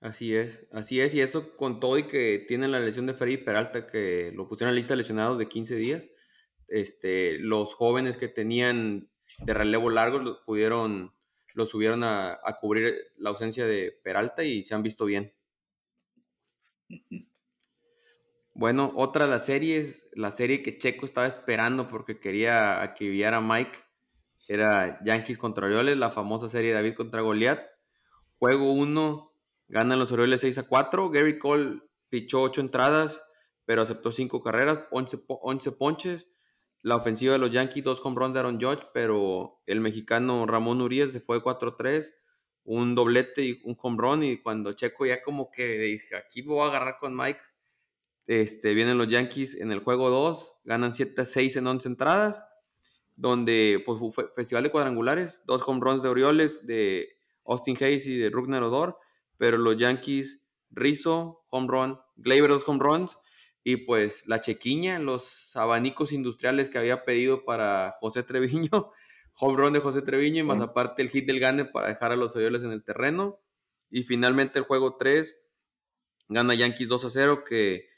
Así 0.00 0.36
es, 0.36 0.68
así 0.70 1.00
es, 1.00 1.12
y 1.14 1.20
eso 1.20 1.56
con 1.56 1.80
todo 1.80 1.98
y 1.98 2.06
que 2.06 2.44
tienen 2.46 2.70
la 2.70 2.78
lesión 2.78 3.06
de 3.06 3.14
Freddy 3.14 3.38
Peralta, 3.38 3.86
que 3.86 4.30
lo 4.32 4.48
pusieron 4.48 4.70
en 4.70 4.74
la 4.74 4.78
lista 4.78 4.92
de 4.92 4.98
lesionados 4.98 5.38
de 5.38 5.48
15 5.48 5.74
días, 5.74 6.10
este, 6.68 7.38
los 7.38 7.74
jóvenes 7.74 8.16
que 8.16 8.28
tenían 8.28 9.10
de 9.38 9.54
relevo 9.54 9.90
largo 9.90 10.18
lo 10.18 10.44
pudieron, 10.44 11.14
lo 11.54 11.66
subieron 11.66 12.04
a, 12.04 12.38
cubrir 12.60 12.94
la 13.16 13.30
ausencia 13.30 13.66
de 13.66 13.98
Peralta 14.04 14.44
y 14.44 14.62
se 14.62 14.74
han 14.74 14.82
visto 14.82 15.04
bien. 15.04 15.34
Bueno, 18.58 18.92
otra 18.96 19.26
de 19.26 19.30
las 19.30 19.46
series, 19.46 20.08
la 20.14 20.32
serie 20.32 20.64
que 20.64 20.78
Checo 20.78 21.06
estaba 21.06 21.28
esperando 21.28 21.86
porque 21.86 22.18
quería 22.18 22.82
acribillar 22.82 23.34
a 23.34 23.40
Mike, 23.40 23.78
era 24.48 24.98
Yankees 25.04 25.38
contra 25.38 25.66
Orioles, 25.66 25.96
la 25.96 26.10
famosa 26.10 26.48
serie 26.48 26.72
David 26.72 26.94
contra 26.94 27.20
Goliath. 27.20 27.64
Juego 28.40 28.72
1, 28.72 29.32
ganan 29.68 30.00
los 30.00 30.10
Orioles 30.10 30.40
6 30.40 30.58
a 30.58 30.62
4. 30.64 31.08
Gary 31.10 31.38
Cole 31.38 31.82
pichó 32.08 32.42
8 32.42 32.62
entradas, 32.62 33.22
pero 33.64 33.82
aceptó 33.82 34.10
5 34.10 34.42
carreras, 34.42 34.80
11, 34.90 35.22
11 35.28 35.70
ponches. 35.70 36.32
La 36.82 36.96
ofensiva 36.96 37.34
de 37.34 37.38
los 37.38 37.52
Yankees, 37.52 37.84
dos 37.84 38.00
home 38.02 38.16
runs 38.18 38.34
de 38.34 38.40
Aaron 38.40 38.60
Judge, 38.60 38.88
pero 38.92 39.60
el 39.66 39.78
mexicano 39.78 40.46
Ramón 40.46 40.80
Urias 40.80 41.12
se 41.12 41.20
fue 41.20 41.44
4-3, 41.44 42.12
un 42.64 42.96
doblete 42.96 43.44
y 43.44 43.60
un 43.62 43.76
home 43.80 43.98
run. 44.00 44.24
Y 44.24 44.42
cuando 44.42 44.72
Checo 44.72 45.06
ya 45.06 45.22
como 45.22 45.52
que 45.52 45.78
dije, 45.78 46.16
aquí 46.16 46.42
voy 46.42 46.62
a 46.62 46.70
agarrar 46.70 46.98
con 46.98 47.16
Mike, 47.16 47.38
este, 48.28 48.74
vienen 48.74 48.98
los 48.98 49.08
Yankees 49.08 49.56
en 49.56 49.72
el 49.72 49.80
juego 49.80 50.10
2, 50.10 50.56
ganan 50.64 50.92
7-6 50.92 51.56
en 51.56 51.66
11 51.66 51.88
entradas, 51.88 52.44
donde 53.16 53.82
pues 53.84 53.98
fue 54.14 54.30
festival 54.36 54.62
de 54.62 54.70
cuadrangulares, 54.70 55.42
dos 55.46 55.62
home 55.66 55.80
runs 55.82 56.02
de 56.02 56.10
Orioles, 56.10 56.66
de 56.66 57.08
Austin 57.46 57.76
Hayes 57.80 58.06
y 58.06 58.18
de 58.18 58.28
Rugner 58.28 58.62
Odor, 58.62 58.98
pero 59.38 59.56
los 59.56 59.78
Yankees, 59.78 60.42
Rizzo, 60.70 61.42
home 61.48 61.68
run, 61.68 62.00
Gleyber 62.16 62.50
dos 62.50 62.68
home 62.68 62.80
runs, 62.80 63.18
y 63.64 63.76
pues 63.78 64.24
la 64.26 64.42
chequiña, 64.42 64.98
los 64.98 65.56
abanicos 65.56 66.12
industriales 66.12 66.68
que 66.68 66.78
había 66.78 67.04
pedido 67.06 67.46
para 67.46 67.96
José 67.98 68.22
Treviño, 68.24 68.68
home 69.40 69.56
run 69.56 69.72
de 69.72 69.80
José 69.80 70.02
Treviño 70.02 70.40
y 70.40 70.46
más 70.46 70.60
aparte 70.60 71.00
el 71.00 71.08
hit 71.08 71.26
del 71.26 71.40
Gane 71.40 71.64
para 71.64 71.88
dejar 71.88 72.12
a 72.12 72.16
los 72.16 72.36
Orioles 72.36 72.62
en 72.62 72.72
el 72.72 72.84
terreno. 72.84 73.40
Y 73.90 74.02
finalmente 74.02 74.58
el 74.58 74.64
juego 74.66 74.96
3 74.96 75.40
gana 76.28 76.54
Yankees 76.54 76.88
2 76.88 77.04
a 77.06 77.10
0 77.10 77.44
que 77.44 77.88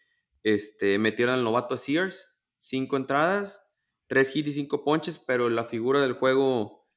este, 0.43 0.99
metieron 0.99 1.35
al 1.35 1.45
novato 1.45 1.77
Sears, 1.77 2.31
5 2.59 2.97
entradas, 2.97 3.67
3 4.07 4.37
hits 4.37 4.49
y 4.49 4.53
5 4.53 4.85
ponches, 4.85 5.19
pero 5.19 5.49
la 5.49 5.65
figura 5.65 6.01
del 6.01 6.15
juego, 6.15 6.89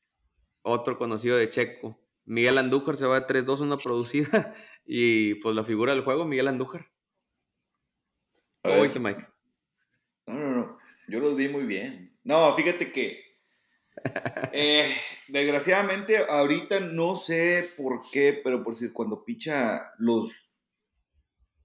otro 0.61 0.97
conocido 0.97 1.37
de 1.37 1.49
Checo, 1.49 1.99
Miguel 2.25 2.57
Andújar 2.57 2.95
se 2.95 3.05
va 3.05 3.19
de 3.19 3.27
3-2 3.27 3.61
una 3.61 3.77
producida 3.77 4.53
y 4.85 5.35
pues 5.35 5.55
la 5.55 5.63
figura 5.63 5.93
del 5.93 6.03
juego, 6.03 6.25
Miguel 6.25 6.47
Andújar. 6.47 6.89
¿Cómo 8.63 8.81
Mike? 8.81 9.27
No, 10.25 10.33
no, 10.33 10.55
no. 10.55 10.77
Yo 11.09 11.19
los 11.19 11.35
vi 11.35 11.49
muy 11.49 11.63
bien. 11.63 12.17
No, 12.23 12.55
fíjate 12.55 12.91
que. 12.91 13.23
Eh, 14.55 14.95
desgraciadamente, 15.29 16.17
ahorita 16.17 16.79
no 16.79 17.15
sé 17.15 17.69
por 17.75 18.01
qué, 18.11 18.39
pero 18.43 18.63
por 18.63 18.75
si 18.75 18.91
cuando 18.91 19.23
picha 19.23 19.91
los 19.97 20.31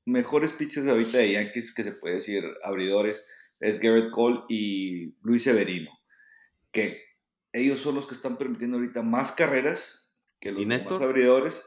mejores 0.09 0.53
pitches 0.53 0.85
de 0.85 0.91
ahorita 0.91 1.19
de 1.19 1.33
Yankees, 1.33 1.75
que 1.75 1.85
se 1.85 1.93
puede 1.93 2.17
decir 2.17 2.45
abridores, 2.63 3.27
es 3.61 3.81
Garrett 3.81 4.11
Cole 4.11 4.41
y 4.49 5.15
Luis 5.23 5.45
Severino. 5.45 5.91
Que 6.73 7.03
ellos 7.53 7.81
son 7.81 7.95
los 7.95 8.07
que 8.07 8.15
están 8.15 8.37
permitiendo 8.39 8.79
ahorita 8.79 9.03
más 9.03 9.33
carreras 9.33 10.09
que 10.41 10.53
los 10.53 10.61
demás 10.61 10.87
abridores. 10.87 11.65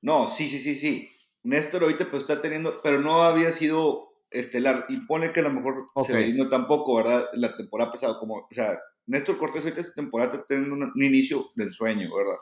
No, 0.00 0.28
sí, 0.28 0.48
sí, 0.48 0.58
sí, 0.58 0.74
sí. 0.74 1.10
Néstor 1.42 1.82
ahorita 1.82 2.10
pues 2.10 2.22
está 2.22 2.42
teniendo, 2.42 2.80
pero 2.82 3.00
no 3.00 3.22
había 3.22 3.52
sido 3.52 4.14
estelar. 4.30 4.86
Y 4.88 4.98
pone 5.06 5.32
que 5.32 5.40
a 5.40 5.44
lo 5.44 5.50
mejor 5.50 5.86
okay. 5.94 6.32
no 6.34 6.48
tampoco, 6.48 6.96
¿verdad? 6.96 7.28
La 7.34 7.56
temporada 7.56 7.92
pasada, 7.92 8.18
como, 8.18 8.36
o 8.36 8.48
sea, 8.50 8.78
Néstor 9.06 9.38
Cortés 9.38 9.64
ahorita 9.64 9.80
esta 9.80 9.94
temporada 9.94 10.32
está 10.32 10.46
teniendo 10.46 10.74
un, 10.74 11.02
inicio 11.02 11.50
del 11.56 11.74
sueño, 11.74 12.14
¿verdad? 12.14 12.38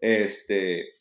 Este, 0.00 0.99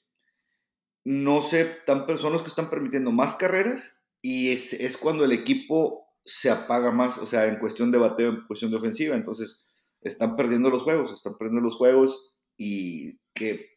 no 1.05 1.43
sé, 1.43 1.65
tan 1.85 2.05
personas 2.05 2.41
que 2.41 2.49
están 2.49 2.69
permitiendo 2.69 3.11
más 3.11 3.35
carreras 3.35 4.03
y 4.21 4.51
es, 4.51 4.73
es 4.73 4.97
cuando 4.97 5.23
el 5.25 5.31
equipo 5.31 6.07
se 6.25 6.49
apaga 6.49 6.91
más, 6.91 7.17
o 7.17 7.25
sea, 7.25 7.47
en 7.47 7.59
cuestión 7.59 7.91
de 7.91 7.97
bateo, 7.97 8.29
en 8.29 8.45
cuestión 8.45 8.71
de 8.71 8.77
ofensiva, 8.77 9.15
entonces 9.15 9.65
están 10.01 10.35
perdiendo 10.35 10.69
los 10.69 10.83
juegos, 10.83 11.11
están 11.11 11.37
perdiendo 11.37 11.61
los 11.61 11.75
juegos 11.75 12.33
y 12.57 13.17
que, 13.33 13.69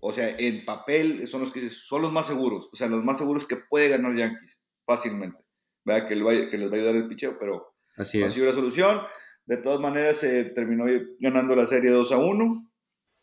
o 0.00 0.12
sea, 0.12 0.28
en 0.38 0.64
papel 0.64 1.26
son 1.26 1.42
los 1.42 1.52
que 1.52 1.68
son 1.70 2.02
los 2.02 2.12
más 2.12 2.26
seguros, 2.26 2.68
o 2.72 2.76
sea, 2.76 2.88
los 2.88 3.04
más 3.04 3.18
seguros 3.18 3.46
que 3.46 3.56
puede 3.56 3.88
ganar 3.88 4.14
Yankees 4.14 4.60
fácilmente. 4.84 5.42
Que, 5.84 6.06
que 6.06 6.58
les 6.58 6.70
va 6.70 6.76
a 6.76 6.78
ayudar 6.78 6.96
el 6.96 7.08
picheo, 7.08 7.38
pero 7.38 7.74
Así 7.96 8.22
ha 8.22 8.30
sido 8.30 8.46
la 8.46 8.54
solución. 8.54 9.00
De 9.46 9.56
todas 9.56 9.80
maneras, 9.80 10.18
se 10.18 10.44
terminó 10.44 10.84
ganando 11.18 11.56
la 11.56 11.66
serie 11.66 11.90
2 11.90 12.12
a 12.12 12.18
1 12.18 12.72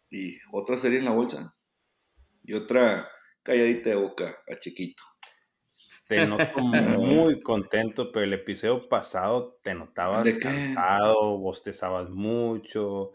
y 0.09 0.37
otra 0.51 0.77
serie 0.77 0.99
en 0.99 1.05
la 1.05 1.11
bolsa 1.11 1.55
y 2.43 2.53
otra 2.53 3.07
calladita 3.45 3.91
de 3.91 3.95
boca 3.95 4.37
a 4.51 4.59
Chiquito. 4.59 5.03
Te 6.07 6.27
noto 6.27 6.59
muy 6.59 7.41
contento, 7.41 8.11
pero 8.11 8.25
el 8.25 8.33
episodio 8.33 8.89
pasado 8.89 9.57
te 9.63 9.73
notabas 9.73 10.31
cansado, 10.35 11.37
bostezabas 11.37 12.09
mucho, 12.09 13.13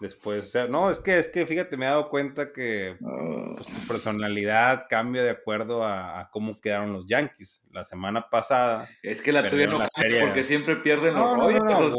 Después, 0.00 0.44
o 0.44 0.46
sea, 0.46 0.68
no, 0.68 0.92
es 0.92 1.00
que, 1.00 1.18
es 1.18 1.26
que 1.26 1.44
fíjate, 1.44 1.76
me 1.76 1.84
he 1.84 1.88
dado 1.88 2.08
cuenta 2.08 2.52
que 2.52 2.96
pues, 3.00 3.66
tu 3.66 3.72
ah. 3.72 3.84
personalidad 3.88 4.84
cambia 4.88 5.24
de 5.24 5.30
acuerdo 5.30 5.84
a, 5.84 6.28
cómo 6.30 6.60
quedaron 6.60 6.92
los 6.92 7.06
Yankees. 7.06 7.62
La 7.72 7.84
semana 7.84 8.30
pasada. 8.30 8.88
Es 9.02 9.20
que 9.20 9.32
la 9.32 9.50
tuya 9.50 9.66
no 9.66 9.80
la 9.80 9.88
serie. 9.88 10.20
porque 10.20 10.44
siempre 10.44 10.76
pierden 10.76 11.14
los 11.14 11.36
no, 11.36 11.50
no, 11.50 11.96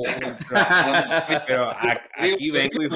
pero, 1.46 1.72
aquí 2.16 2.52
vengo 2.52 2.84
y. 2.84 2.90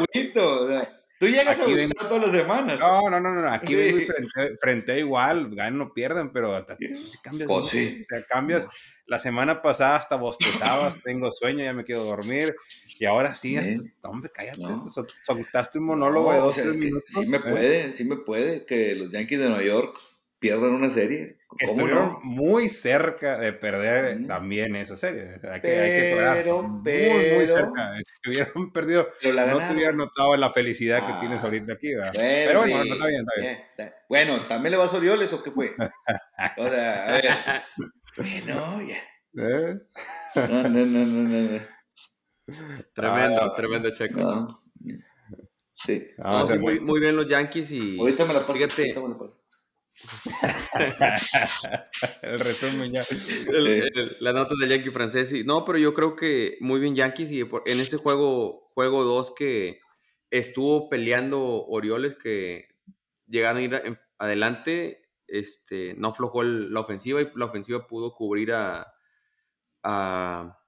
Tú 1.23 1.29
llegas 1.29 1.57
aquí 1.57 1.71
a 1.71 1.75
vengo, 1.75 1.93
todas 1.95 2.23
las 2.23 2.31
semanas. 2.31 2.79
No, 2.79 3.09
no, 3.09 3.19
no, 3.19 3.33
no. 3.33 3.47
Aquí 3.47 3.75
vengo 3.75 3.97
y 3.97 4.01
frente, 4.05 4.57
frente 4.57 4.99
igual, 4.99 5.55
ganan 5.55 5.79
o 5.79 5.93
pierden, 5.93 6.31
pero 6.33 6.53
hasta, 6.53 6.75
tú 6.75 6.83
sí 6.95 7.17
cambias. 7.23 7.47
Pues 7.47 7.67
sí. 7.67 8.01
O 8.01 8.05
sea, 8.09 8.23
cambias. 8.25 8.67
La 9.05 9.19
semana 9.19 9.61
pasada 9.61 9.97
hasta 9.97 10.15
bostezabas, 10.15 10.97
tengo 11.03 11.29
sueño, 11.31 11.63
ya 11.63 11.73
me 11.73 11.83
quiero 11.83 12.03
dormir. 12.03 12.55
Y 12.99 13.05
ahora 13.05 13.35
sí, 13.35 13.57
hasta, 13.57 13.73
hombre, 14.03 14.31
cállate, 14.33 14.61
soltaste 15.23 15.79
un 15.79 15.85
monólogo 15.85 16.31
de 16.33 16.39
dos, 16.39 16.55
tres 16.55 16.75
minutos. 16.75 17.09
Sí 17.13 17.25
me 17.27 17.37
¿eh? 17.37 17.41
puede, 17.41 17.93
sí 17.93 18.03
me 18.05 18.17
puede 18.17 18.65
que 18.65 18.95
los 18.95 19.11
Yankees 19.11 19.39
de 19.39 19.49
Nueva 19.49 19.63
York 19.63 19.97
pierdan 20.39 20.73
una 20.73 20.89
serie. 20.89 21.37
Estuvieron 21.59 22.17
muy 22.23 22.69
cerca 22.69 23.37
de 23.37 23.53
perder 23.53 24.25
también 24.27 24.75
esa 24.75 24.97
serie. 24.97 25.39
Hay 25.43 25.61
que, 25.61 26.13
pero, 26.15 26.31
hay 26.31 26.43
que 26.43 26.51
muy, 26.51 27.35
muy 27.35 27.47
cerca. 27.47 27.93
Si 28.23 28.29
hubieran 28.29 28.71
perdido, 28.71 29.09
no 29.23 29.57
te 29.57 29.73
hubieran 29.73 29.97
notado 29.97 30.35
la 30.35 30.51
felicidad 30.51 31.05
que 31.05 31.19
tienes 31.19 31.41
ah, 31.41 31.45
ahorita 31.45 31.73
aquí. 31.73 31.93
Bueno, 31.93 32.11
pero 32.13 32.59
bueno, 32.59 32.77
no, 32.77 32.93
está 32.93 33.07
bien, 33.07 33.25
está 33.39 33.83
bien. 33.83 33.93
Bueno, 34.09 34.39
¿también 34.47 34.71
le 34.71 34.77
vas 34.77 34.93
a 34.93 34.97
Orioles 34.97 35.33
o 35.33 35.43
qué 35.43 35.51
fue? 35.51 35.75
o 36.57 36.69
sea, 36.69 37.07
a 37.07 37.11
ver. 37.11 37.25
Bueno, 38.15 38.79
ya. 38.83 38.97
¿Eh? 39.35 39.79
No, 40.35 40.69
no, 40.69 40.85
no, 40.85 41.05
no, 41.05 41.23
no. 41.23 41.59
Tremendo, 42.93 43.41
ah, 43.41 43.53
tremendo 43.55 43.89
checo. 43.91 44.63
Sí. 45.83 46.07
Ah, 46.19 46.45
muy, 46.59 46.79
muy, 46.79 46.99
bien 46.99 47.15
los 47.15 47.27
Yankees 47.27 47.71
y. 47.71 47.99
Ahorita 47.99 48.25
me 48.25 48.33
la 48.33 48.41
paso. 48.41 48.53
Fíjate. 48.53 48.95
El 52.21 52.39
resumen 52.39 52.91
ya. 52.91 53.03
la 54.19 54.33
nota 54.33 54.55
del 54.59 54.69
Yankee 54.69 54.91
francés. 54.91 55.33
No, 55.45 55.63
pero 55.63 55.77
yo 55.77 55.93
creo 55.93 56.15
que 56.15 56.57
muy 56.59 56.79
bien 56.79 56.95
Yankees 56.95 57.31
y 57.31 57.41
en 57.41 57.79
ese 57.79 57.97
juego, 57.97 58.69
juego 58.73 59.03
2 59.03 59.33
que 59.35 59.79
estuvo 60.29 60.89
peleando 60.89 61.65
Orioles 61.65 62.15
que 62.15 62.67
llegaron 63.27 63.57
a 63.57 63.61
ir 63.61 63.99
adelante, 64.17 65.09
este, 65.27 65.95
no 65.95 66.09
aflojó 66.09 66.43
la 66.43 66.79
ofensiva 66.79 67.21
y 67.21 67.29
la 67.35 67.45
ofensiva 67.45 67.87
pudo 67.87 68.13
cubrir 68.13 68.51
a, 68.53 68.93
a, 69.83 70.59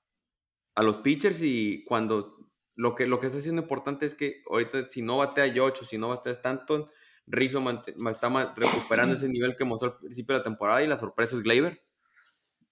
los 0.78 1.00
pitchers 1.00 1.42
y 1.42 1.84
cuando 1.86 2.38
lo 2.76 2.96
que, 2.96 3.08
lo 3.08 3.20
que 3.20 3.28
está 3.28 3.42
siendo 3.42 3.62
importante 3.62 4.06
es 4.06 4.14
que 4.14 4.42
ahorita 4.50 4.88
si 4.88 5.02
no 5.02 5.18
batea 5.18 5.48
Yocho, 5.48 5.86
si 5.86 5.98
no 5.98 6.10
batea 6.10 6.34
Stanton, 6.34 6.86
Rizzo 7.28 7.64
está 8.10 8.54
recuperando 8.56 9.16
ese 9.16 9.28
nivel 9.28 9.56
que 9.56 9.66
mostró 9.66 9.92
al 9.92 9.98
principio 9.98 10.34
de 10.34 10.40
la 10.40 10.44
temporada 10.44 10.84
y 10.84 10.88
la 10.88 10.98
sorpresa 10.98 11.36
es 11.36 11.42
Gleyber. 11.42 11.82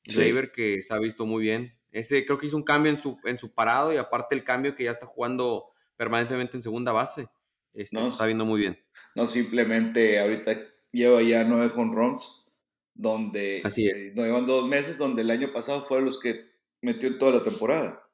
Gleyber 0.06 0.52
que 0.52 0.82
se 0.82 0.94
ha 0.94 1.00
visto 1.00 1.26
muy 1.26 1.44
bien. 1.44 1.78
Ese 1.92 2.26
creo 2.26 2.38
que 2.38 2.48
hizo 2.48 2.58
un 2.58 2.64
cambio 2.64 2.92
en 2.92 3.00
su, 3.00 3.18
en 3.24 3.38
su 3.38 3.54
parado 3.54 3.94
y 3.94 3.98
aparte 3.98 4.36
el 4.36 4.44
cambio 4.44 4.76
que 4.76 4.84
ya 4.84 4.92
está 4.92 5.06
jugando 5.06 5.70
permanentemente 5.96 6.58
en 6.58 6.62
segunda 6.62 6.92
base. 6.92 7.30
Este, 7.74 8.02
se 8.02 8.10
está 8.10 8.26
viendo 8.26 8.46
muy 8.46 8.60
bien. 8.60 8.80
No, 9.16 9.28
simplemente 9.28 10.20
ahorita 10.20 10.60
lleva 10.92 11.22
ya 11.24 11.44
nueve 11.44 11.72
runs, 11.76 12.46
donde 12.94 13.62
Así 13.64 13.88
eh, 13.88 14.14
llevan 14.16 14.46
dos 14.46 14.68
meses, 14.68 14.98
donde 14.98 15.24
el 15.24 15.32
año 15.32 15.52
pasado 15.52 15.86
fueron 15.86 16.06
los 16.06 16.20
que 16.20 16.52
metió 16.82 17.08
en 17.08 17.18
toda 17.18 17.32
la 17.38 17.44
temporada. 17.44 18.08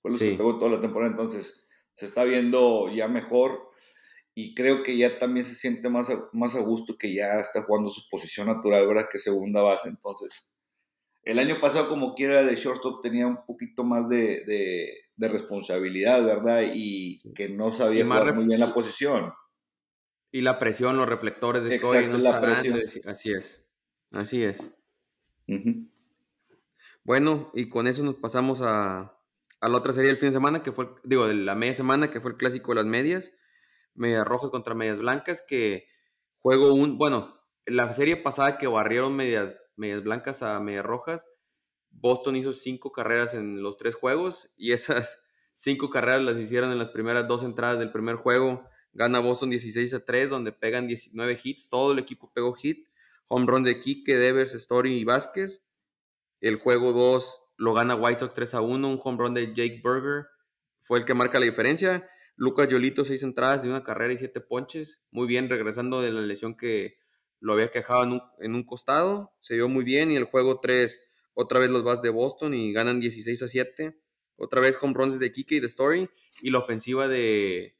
Fue 0.00 0.10
los 0.10 0.20
que 0.20 0.34
pegó 0.34 0.58
toda 0.58 0.72
la 0.72 0.80
temporada, 0.80 1.12
entonces 1.12 1.68
se 1.94 2.06
está 2.06 2.24
viendo 2.24 2.92
ya 2.94 3.08
mejor. 3.08 3.71
Y 4.34 4.54
creo 4.54 4.82
que 4.82 4.96
ya 4.96 5.18
también 5.18 5.44
se 5.44 5.54
siente 5.54 5.88
más 5.90 6.08
a, 6.08 6.28
más 6.32 6.54
a 6.54 6.60
gusto 6.60 6.96
que 6.96 7.12
ya 7.12 7.40
está 7.40 7.62
jugando 7.62 7.90
su 7.90 8.08
posición 8.08 8.46
natural, 8.46 8.86
¿verdad? 8.86 9.08
Que 9.10 9.18
segunda 9.18 9.60
base, 9.62 9.88
entonces. 9.88 10.56
El 11.22 11.38
año 11.38 11.56
pasado, 11.60 11.88
como 11.88 12.14
quiera, 12.14 12.42
de 12.42 12.56
shortstop 12.56 13.02
tenía 13.02 13.26
un 13.26 13.44
poquito 13.46 13.84
más 13.84 14.08
de, 14.08 14.44
de, 14.44 15.28
responsabilidad, 15.28 16.24
¿verdad? 16.24 16.62
Y 16.74 17.22
que 17.34 17.48
no 17.48 17.72
sabía 17.72 18.04
jugar 18.04 18.34
muy 18.34 18.46
bien 18.46 18.58
la 18.58 18.74
posición. 18.74 19.32
Y 20.32 20.40
la 20.40 20.58
presión, 20.58 20.96
los 20.96 21.08
reflectores 21.08 21.62
de 21.62 21.80
Cody 21.80 22.06
no 22.06 22.18
la 22.18 22.40
presión. 22.40 22.80
Así 23.04 23.32
es. 23.32 23.64
Así 24.10 24.42
es. 24.42 24.74
Bueno, 27.04 27.50
y 27.54 27.68
con 27.68 27.86
eso 27.86 28.02
nos 28.02 28.16
pasamos 28.16 28.62
a, 28.62 29.16
a 29.60 29.68
la 29.68 29.76
otra 29.76 29.92
serie 29.92 30.08
del 30.08 30.18
fin 30.18 30.30
de 30.30 30.34
semana, 30.34 30.62
que 30.62 30.72
fue, 30.72 30.88
digo, 31.04 31.28
de 31.28 31.34
la 31.34 31.54
media 31.54 31.74
semana, 31.74 32.10
que 32.10 32.20
fue 32.20 32.32
el 32.32 32.36
clásico 32.36 32.72
de 32.72 32.76
las 32.76 32.86
medias, 32.86 33.32
medias 33.94 34.26
rojas 34.26 34.50
contra 34.50 34.74
medias 34.74 34.98
blancas, 34.98 35.42
que 35.46 35.86
juego 36.38 36.74
un, 36.74 36.98
bueno, 36.98 37.40
la 37.66 37.92
serie 37.92 38.16
pasada 38.16 38.58
que 38.58 38.66
barrieron 38.66 39.14
medias, 39.14 39.54
medias 39.76 40.02
blancas 40.02 40.42
a 40.42 40.58
medias 40.60 40.84
rojas, 40.84 41.28
Boston 41.90 42.36
hizo 42.36 42.52
cinco 42.52 42.92
carreras 42.92 43.34
en 43.34 43.62
los 43.62 43.76
tres 43.76 43.94
juegos 43.94 44.50
y 44.56 44.72
esas 44.72 45.18
cinco 45.54 45.90
carreras 45.90 46.22
las 46.22 46.38
hicieron 46.38 46.72
en 46.72 46.78
las 46.78 46.88
primeras 46.88 47.28
dos 47.28 47.42
entradas 47.42 47.78
del 47.78 47.92
primer 47.92 48.16
juego. 48.16 48.68
Gana 48.94 49.20
Boston 49.20 49.48
16 49.48 49.94
a 49.94 50.04
3, 50.04 50.28
donde 50.28 50.52
pegan 50.52 50.86
19 50.86 51.38
hits, 51.42 51.70
todo 51.70 51.92
el 51.92 51.98
equipo 51.98 52.30
pegó 52.34 52.52
hit. 52.52 52.88
Home 53.28 53.46
run 53.46 53.62
de 53.62 53.78
Kike, 53.78 54.16
Devers, 54.16 54.54
Story 54.54 54.98
y 54.98 55.04
Vázquez. 55.04 55.64
El 56.40 56.58
juego 56.58 56.92
2 56.92 57.40
lo 57.56 57.72
gana 57.72 57.94
White 57.94 58.18
Sox 58.18 58.34
3 58.34 58.54
a 58.54 58.60
1, 58.60 58.88
un 58.88 59.00
home 59.02 59.18
run 59.18 59.34
de 59.34 59.54
Jake 59.54 59.80
Berger 59.82 60.26
fue 60.82 60.98
el 60.98 61.04
que 61.04 61.14
marca 61.14 61.38
la 61.38 61.46
diferencia. 61.46 62.08
Lucas 62.36 62.68
Yolito, 62.68 63.04
6 63.04 63.22
entradas 63.22 63.62
de 63.62 63.68
una 63.68 63.84
carrera 63.84 64.12
y 64.12 64.18
7 64.18 64.40
ponches. 64.40 65.00
Muy 65.10 65.26
bien, 65.26 65.48
regresando 65.48 66.00
de 66.00 66.12
la 66.12 66.20
lesión 66.20 66.56
que 66.56 66.98
lo 67.40 67.54
había 67.54 67.70
quejado 67.70 68.22
en 68.38 68.54
un, 68.54 68.64
costado. 68.64 69.32
Se 69.38 69.54
vio 69.54 69.68
muy 69.68 69.84
bien. 69.84 70.10
Y 70.10 70.16
el 70.16 70.24
juego 70.24 70.60
3, 70.60 71.00
otra 71.34 71.58
vez 71.60 71.70
los 71.70 71.82
vas 71.82 72.02
de 72.02 72.10
Boston 72.10 72.54
y 72.54 72.72
ganan 72.72 73.00
16 73.00 73.42
a 73.42 73.48
7. 73.48 73.98
Otra 74.36 74.60
vez 74.60 74.78
home 74.80 74.94
runs 74.94 75.18
de 75.18 75.30
Kike 75.30 75.56
y 75.56 75.60
de 75.60 75.66
Story. 75.66 76.08
Y 76.40 76.50
la 76.50 76.58
ofensiva 76.58 77.08
de, 77.08 77.76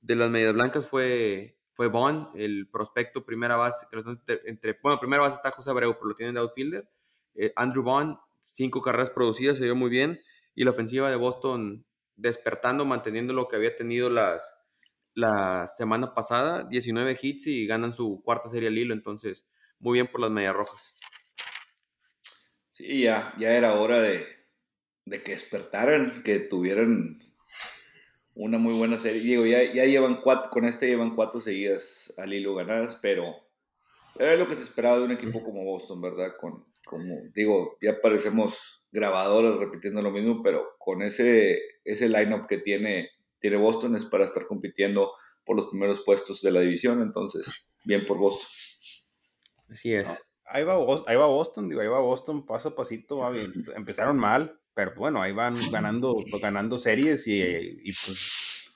de 0.00 0.16
las 0.16 0.30
medias 0.30 0.52
blancas 0.52 0.86
fue, 0.86 1.58
fue 1.72 1.88
Bond, 1.88 2.28
el 2.36 2.68
prospecto 2.70 3.24
primera 3.24 3.56
base. 3.56 3.86
Entre, 4.44 4.78
bueno, 4.82 5.00
primera 5.00 5.22
base 5.22 5.36
está 5.36 5.50
José 5.50 5.70
Abreu, 5.70 5.94
pero 5.94 6.08
lo 6.08 6.14
tienen 6.14 6.34
de 6.34 6.40
outfielder. 6.40 6.88
Eh, 7.34 7.52
Andrew 7.56 7.82
Bond 7.82 8.16
cinco 8.44 8.82
carreras 8.82 9.10
producidas, 9.10 9.58
se 9.58 9.64
dio 9.64 9.74
muy 9.74 9.90
bien. 9.90 10.20
Y 10.54 10.64
la 10.64 10.70
ofensiva 10.70 11.10
de 11.10 11.16
Boston 11.16 11.84
despertando, 12.16 12.84
manteniendo 12.84 13.32
lo 13.32 13.48
que 13.48 13.56
había 13.56 13.76
tenido 13.76 14.10
las, 14.10 14.54
la 15.14 15.66
semana 15.66 16.14
pasada, 16.14 16.64
19 16.64 17.16
hits 17.20 17.46
y 17.46 17.66
ganan 17.66 17.92
su 17.92 18.22
cuarta 18.22 18.48
serie 18.48 18.68
al 18.68 18.78
hilo. 18.78 18.94
Entonces, 18.94 19.48
muy 19.78 19.94
bien 19.94 20.06
por 20.06 20.20
las 20.20 20.30
medias 20.30 20.54
rojas. 20.54 20.98
Sí, 22.74 23.02
ya, 23.02 23.32
ya 23.38 23.52
era 23.52 23.74
hora 23.74 24.00
de, 24.00 24.26
de 25.04 25.22
que 25.22 25.32
despertaran, 25.32 26.22
que 26.22 26.40
tuvieran 26.40 27.18
una 28.34 28.58
muy 28.58 28.74
buena 28.74 28.98
serie. 28.98 29.20
Digo, 29.20 29.46
ya, 29.46 29.62
ya 29.72 29.84
llevan 29.84 30.20
cuatro, 30.20 30.50
con 30.50 30.64
este 30.64 30.88
llevan 30.88 31.14
cuatro 31.14 31.40
seguidas 31.40 32.12
al 32.18 32.32
hilo 32.32 32.54
ganadas, 32.54 32.98
pero 33.00 33.34
era 34.18 34.36
lo 34.36 34.48
que 34.48 34.56
se 34.56 34.62
esperaba 34.62 34.98
de 34.98 35.04
un 35.04 35.12
equipo 35.12 35.42
como 35.42 35.64
Boston, 35.64 36.00
¿verdad? 36.00 36.34
Con, 36.40 36.64
como 36.84 37.16
digo, 37.34 37.78
ya 37.80 38.00
parecemos 38.00 38.82
grabadoras 38.90 39.58
repitiendo 39.58 40.02
lo 40.02 40.10
mismo, 40.10 40.42
pero 40.42 40.76
con 40.78 41.02
ese, 41.02 41.60
ese 41.84 42.08
lineup 42.08 42.46
que 42.46 42.58
tiene, 42.58 43.10
tiene 43.38 43.56
Boston 43.56 43.96
es 43.96 44.06
para 44.06 44.24
estar 44.24 44.46
compitiendo 44.46 45.12
por 45.44 45.56
los 45.56 45.68
primeros 45.68 46.02
puestos 46.04 46.40
de 46.40 46.50
la 46.50 46.60
división, 46.60 47.02
entonces, 47.02 47.46
bien 47.84 48.04
por 48.06 48.18
Boston. 48.18 48.48
Así 49.68 49.92
es. 49.92 50.24
ahí, 50.46 50.64
va, 50.64 50.74
ahí 51.06 51.16
va 51.16 51.26
Boston, 51.26 51.68
digo, 51.68 51.80
ahí 51.80 51.88
va 51.88 52.00
Boston 52.00 52.46
paso 52.46 52.70
a 52.70 52.74
pasito, 52.74 53.18
va 53.18 53.30
bien. 53.30 53.52
Empezaron 53.76 54.16
mal, 54.16 54.58
pero 54.72 54.94
bueno, 54.96 55.20
ahí 55.22 55.32
van 55.32 55.58
ganando, 55.70 56.16
ganando 56.40 56.78
series 56.78 57.26
y, 57.26 57.42
y 57.42 57.92
pues 57.92 58.74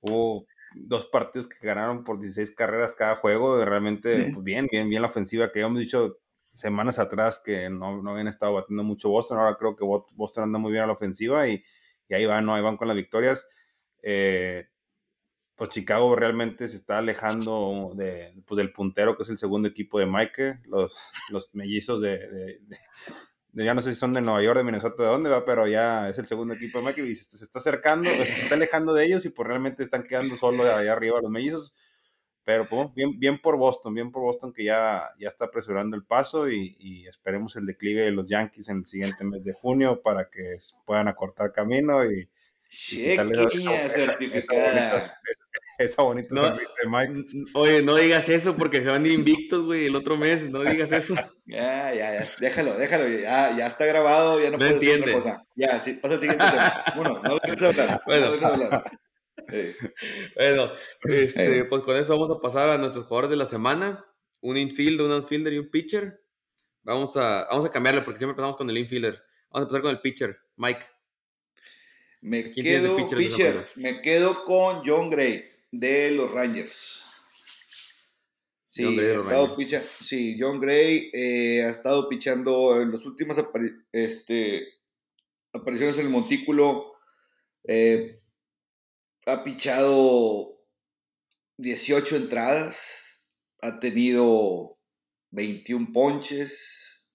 hubo 0.00 0.46
dos 0.74 1.06
partidos 1.06 1.48
que 1.48 1.66
ganaron 1.66 2.04
por 2.04 2.18
16 2.18 2.54
carreras 2.54 2.94
cada 2.94 3.16
juego, 3.16 3.64
realmente 3.64 4.30
pues 4.32 4.44
bien, 4.44 4.66
bien, 4.70 4.88
bien 4.88 5.02
la 5.02 5.08
ofensiva 5.08 5.50
que 5.50 5.60
habíamos 5.60 5.80
dicho 5.80 6.18
semanas 6.52 6.98
atrás 6.98 7.40
que 7.42 7.70
no, 7.70 8.02
no, 8.02 8.10
habían 8.10 8.28
estado 8.28 8.54
batiendo 8.54 8.84
mucho 8.84 9.08
Boston. 9.08 9.38
Ahora 9.38 9.56
creo 9.58 9.74
que 9.76 9.84
Boston 9.84 10.44
anda 10.44 10.58
muy 10.58 10.72
bien 10.72 10.84
a 10.84 10.86
la 10.86 10.92
ofensiva 10.92 11.48
y, 11.48 11.62
y 12.12 12.14
ahí 12.14 12.26
van, 12.26 12.44
¿no? 12.44 12.54
Ahí 12.54 12.62
van 12.62 12.76
con 12.76 12.88
las 12.88 12.96
victorias. 12.96 13.48
Eh, 14.02 14.68
pues 15.56 15.70
Chicago 15.70 16.14
realmente 16.14 16.68
se 16.68 16.76
está 16.76 16.98
alejando 16.98 17.92
de, 17.94 18.34
pues 18.46 18.56
del 18.58 18.72
puntero 18.72 19.16
que 19.16 19.22
es 19.22 19.30
el 19.30 19.38
segundo 19.38 19.68
equipo 19.68 19.98
de 19.98 20.06
Mike, 20.06 20.60
los, 20.66 20.94
los 21.30 21.54
mellizos 21.54 22.02
de, 22.02 22.60
ya 23.52 23.72
no 23.72 23.80
sé 23.80 23.94
si 23.94 24.00
son 24.00 24.12
de 24.12 24.20
Nueva 24.20 24.42
York, 24.42 24.58
de 24.58 24.64
Minnesota, 24.64 25.04
de 25.04 25.08
dónde 25.08 25.30
va, 25.30 25.44
pero 25.44 25.66
ya 25.66 26.08
es 26.08 26.18
el 26.18 26.26
segundo 26.26 26.54
equipo 26.54 26.80
de 26.80 26.86
Mike 26.86 27.02
y 27.06 27.14
se, 27.14 27.42
está 27.42 27.60
acercando, 27.60 28.10
se 28.10 28.42
está 28.42 28.56
alejando 28.56 28.92
de 28.92 29.06
ellos 29.06 29.24
y 29.24 29.30
pues 29.30 29.48
realmente 29.48 29.82
están 29.82 30.02
quedando 30.02 30.36
solo 30.36 30.64
allá 30.64 30.92
arriba 30.92 31.20
los 31.22 31.30
mellizos. 31.30 31.74
Pero 32.44 32.68
pues, 32.68 32.92
bien, 32.94 33.18
bien 33.18 33.40
por 33.40 33.56
Boston, 33.56 33.94
bien 33.94 34.10
por 34.10 34.22
Boston 34.22 34.52
que 34.52 34.64
ya, 34.64 35.10
ya 35.18 35.28
está 35.28 35.44
apresurando 35.44 35.96
el 35.96 36.04
paso 36.04 36.50
y, 36.50 37.06
esperemos 37.06 37.54
el 37.56 37.66
declive 37.66 38.02
de 38.02 38.10
los 38.10 38.26
Yankees 38.26 38.68
en 38.68 38.78
el 38.78 38.86
siguiente 38.86 39.22
mes 39.24 39.44
de 39.44 39.52
junio 39.52 40.00
para 40.02 40.28
que 40.28 40.56
puedan 40.84 41.06
acortar 41.08 41.52
camino 41.52 42.04
y, 42.04 42.28
esa, 45.78 46.02
bonita, 46.02 46.56
Mike. 46.86 47.24
Oye, 47.54 47.82
no 47.82 47.96
digas 47.96 48.30
eso 48.30 48.56
porque 48.56 48.80
se 48.82 48.88
van 48.88 49.04
a 49.04 49.06
ir 49.06 49.12
invictos, 49.12 49.62
güey, 49.62 49.86
el 49.86 49.96
otro 49.96 50.16
mes, 50.16 50.48
no 50.48 50.62
digas 50.62 50.90
eso. 50.92 51.14
Ya, 51.44 51.92
ya, 51.92 52.20
ya, 52.20 52.26
déjalo, 52.38 52.78
déjalo, 52.78 53.08
ya, 53.08 53.54
ya 53.56 53.66
está 53.66 53.84
grabado, 53.84 54.40
ya 54.40 54.46
no, 54.46 54.58
no 54.58 54.58
puedes 54.58 55.00
otra 55.00 55.12
cosa. 55.12 55.44
Ya, 55.56 55.80
sí, 55.80 55.94
pasa 55.94 56.14
al 56.14 56.20
siguiente 56.20 56.44
tema. 56.48 56.84
Uno, 56.96 57.20
no 57.20 57.34
dejes 57.34 57.62
hablar, 57.62 58.00
bueno. 58.06 58.36
no 58.36 58.46
hablar. 58.46 58.84
bueno, 60.36 60.72
este, 61.04 61.64
pues 61.64 61.82
con 61.82 61.96
eso 61.96 62.14
vamos 62.14 62.30
a 62.30 62.40
pasar 62.40 62.70
a 62.70 62.78
nuestros 62.78 63.06
jugadores 63.06 63.30
de 63.30 63.36
la 63.36 63.46
semana. 63.46 64.04
Un 64.40 64.56
infielder, 64.56 65.06
un 65.06 65.12
outfielder 65.12 65.52
y 65.52 65.58
un 65.58 65.70
pitcher. 65.70 66.20
Vamos 66.82 67.16
a, 67.16 67.46
vamos 67.50 67.64
a 67.64 67.70
cambiarlo 67.70 68.02
porque 68.02 68.18
siempre 68.18 68.32
empezamos 68.32 68.56
con 68.56 68.68
el 68.68 68.78
infielder. 68.78 69.22
Vamos 69.50 69.60
a 69.60 69.62
empezar 69.62 69.82
con 69.82 69.90
el 69.90 70.00
pitcher. 70.00 70.38
Mike. 70.56 70.86
Me 72.22 72.50
quedo, 72.50 72.96
pitcher, 72.96 73.66
me 73.74 74.00
quedo 74.00 74.44
con 74.44 74.82
John 74.86 75.10
Gray 75.10 75.44
de 75.72 76.12
los 76.12 76.30
Rangers. 76.30 77.04
Sí, 78.70 78.84
John 78.84 78.96
Gray, 78.96 79.10
ha 79.10 79.18
estado 79.18 79.56
sí, 79.98 80.38
John 80.40 80.60
Gray 80.60 81.10
eh, 81.12 81.64
ha 81.64 81.70
estado 81.70 82.08
pichando 82.08 82.80
en 82.80 82.92
las 82.92 83.04
últimas 83.04 83.44
este, 83.90 84.66
apariciones 85.52 85.98
en 85.98 86.06
el 86.06 86.12
montículo. 86.12 86.94
Eh, 87.64 88.21
ha 89.26 89.44
pichado 89.44 90.58
18 91.58 92.16
entradas, 92.16 93.28
ha 93.60 93.78
tenido 93.80 94.78
21 95.30 95.92
ponches, 95.92 97.08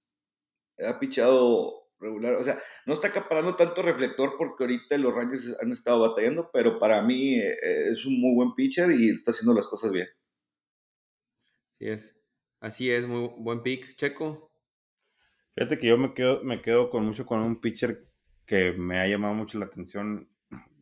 ha 0.79 0.99
pichado 0.99 1.89
regular, 1.99 2.35
o 2.35 2.43
sea, 2.43 2.59
no 2.85 2.93
está 2.93 3.07
acaparando 3.07 3.55
tanto 3.55 3.81
reflector 3.81 4.35
porque 4.37 4.63
ahorita 4.63 4.97
los 4.97 5.13
Rangers 5.13 5.57
han 5.61 5.71
estado 5.71 5.99
batallando, 5.99 6.49
pero 6.53 6.79
para 6.79 7.01
mí 7.01 7.35
eh, 7.39 7.89
es 7.91 8.05
un 8.05 8.21
muy 8.21 8.35
buen 8.35 8.53
pitcher 8.53 8.91
y 8.91 9.09
está 9.09 9.31
haciendo 9.31 9.53
las 9.53 9.67
cosas 9.67 9.91
bien. 9.91 10.07
Así 11.73 11.89
es, 11.89 12.19
así 12.59 12.91
es, 12.91 13.05
muy 13.05 13.31
buen 13.37 13.61
pick, 13.63 13.95
Checo. 13.95 14.51
Fíjate 15.55 15.79
que 15.79 15.87
yo 15.87 15.97
me 15.97 16.13
quedo, 16.13 16.43
me 16.43 16.61
quedo 16.61 16.89
con 16.89 17.03
mucho 17.03 17.25
con 17.25 17.39
un 17.41 17.59
pitcher 17.59 18.07
que 18.45 18.73
me 18.73 18.99
ha 18.99 19.07
llamado 19.07 19.33
mucho 19.33 19.57
la 19.57 19.65
atención 19.65 20.29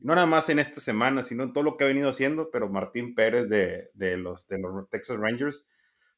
no 0.06 0.14
nada 0.14 0.28
más 0.28 0.50
en 0.50 0.60
esta 0.60 0.80
semana, 0.80 1.24
sino 1.24 1.42
en 1.42 1.52
todo 1.52 1.64
lo 1.64 1.78
que 1.78 1.84
ha 1.84 1.88
venido 1.88 2.08
haciendo, 2.10 2.52
pero 2.52 2.70
Martín 2.70 3.16
Pérez 3.16 3.50
de, 3.50 4.18
los, 4.18 4.48
de 4.48 4.60
los 4.60 4.88
Texas 4.88 5.18
Rangers, 5.18 5.66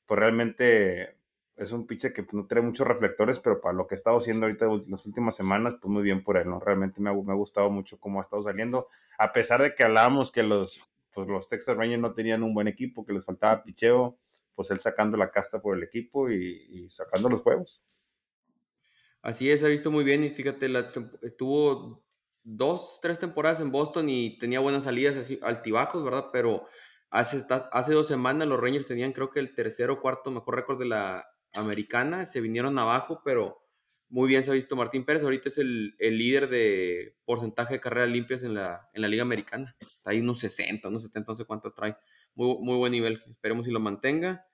pues 0.06 0.19
realmente 0.19 1.15
es 1.56 1.71
un 1.71 1.88
pitcher 1.88 2.12
que 2.12 2.28
no 2.34 2.47
trae 2.47 2.62
muchos 2.62 2.86
reflectores, 2.86 3.39
pero 3.39 3.62
para 3.62 3.73
lo 3.73 3.88
que 3.88 3.95
ha 3.95 3.97
estado 3.97 4.17
haciendo 4.17 4.45
ahorita 4.45 4.67
las 4.89 5.06
últimas 5.06 5.38
semanas, 5.38 5.76
pues 5.82 5.89
muy 5.89 6.04
bien 6.04 6.21
por 6.21 6.36
él, 6.36 6.50
¿no? 6.50 6.60
Realmente 6.60 7.00
me 7.00 7.12
ha, 7.12 7.13
me 7.13 7.32
ha 7.32 7.36
gustado 7.36 7.69
mucho 7.69 7.97
cómo 7.97 8.19
ha 8.19 8.23
estado 8.23 8.41
saliendo, 8.41 8.89
a 9.17 9.32
pesar 9.32 9.62
de 9.62 9.73
que 9.73 9.84
hablábamos 9.84 10.34
que 10.34 10.43
los, 10.43 10.82
pues, 11.13 11.30
los 11.30 11.47
Texas 11.47 11.78
Rangers 11.78 12.02
no 12.02 12.13
tenían 12.13 12.43
un 12.43 12.54
buen 12.54 12.67
equipo, 12.67 13.06
que 13.06 13.13
les 13.13 13.23
faltaba 13.23 13.63
picheo, 13.63 14.19
pues 14.54 14.69
él 14.69 14.82
sacando 14.82 15.15
la 15.15 15.32
casta 15.32 15.62
por 15.62 15.78
el 15.78 15.84
equipo 15.84 16.30
y, 16.30 16.67
y 16.69 16.89
sacando 16.89 17.30
los 17.30 17.39
juegos. 17.39 17.82
Así 19.21 19.50
es, 19.50 19.63
ha 19.63 19.69
visto 19.69 19.91
muy 19.91 20.04
bien 20.04 20.26
y 20.26 20.30
fíjate, 20.32 20.67
la, 20.67 20.89
estuvo 21.21 22.04
dos, 22.49 22.99
tres 23.01 23.19
temporadas 23.19 23.60
en 23.60 23.71
Boston 23.71 24.07
y 24.07 24.38
tenía 24.39 24.62
buenas 24.62 24.86
salidas 24.86 25.17
así, 25.17 25.38
altibajos, 25.43 26.03
¿verdad? 26.03 26.29
Pero 26.31 26.65
hace, 27.10 27.45
hace 27.71 27.93
dos 27.93 28.07
semanas 28.07 28.47
los 28.47 28.60
Rangers 28.60 28.88
tenían 28.88 29.12
creo 29.12 29.29
que 29.29 29.39
el 29.41 29.53
tercer 29.53 29.89
o 29.89 29.99
cuarto 29.99 30.31
mejor 30.31 30.55
récord 30.55 30.79
de 30.79 30.86
la 30.86 31.27
americana, 31.53 32.23
se 32.25 32.39
vinieron 32.39 32.79
abajo, 32.79 33.21
pero 33.25 33.62
muy 34.10 34.29
bien 34.29 34.43
se 34.43 34.51
ha 34.51 34.53
visto 34.53 34.77
Martín 34.77 35.03
Pérez. 35.03 35.23
Ahorita 35.23 35.49
es 35.49 35.57
el, 35.57 35.93
el 35.99 36.17
líder 36.17 36.47
de 36.47 37.17
porcentaje 37.25 37.73
de 37.75 37.79
carreras 37.81 38.10
limpias 38.10 38.43
en 38.43 38.53
la, 38.53 38.88
en 38.93 39.01
la 39.01 39.10
Liga 39.10 39.23
Americana. 39.23 39.75
Está 39.81 40.12
ahí 40.12 40.21
unos 40.21 40.39
60, 40.39 40.88
unos 40.88 41.03
70, 41.03 41.33
no 41.33 41.36
sé 41.36 41.43
cuánto 41.43 41.73
trae. 41.73 41.97
Muy, 42.33 42.55
muy 42.62 42.77
buen 42.77 42.93
nivel. 42.93 43.21
Esperemos 43.27 43.65
si 43.65 43.71
lo 43.73 43.81
mantenga. 43.81 44.45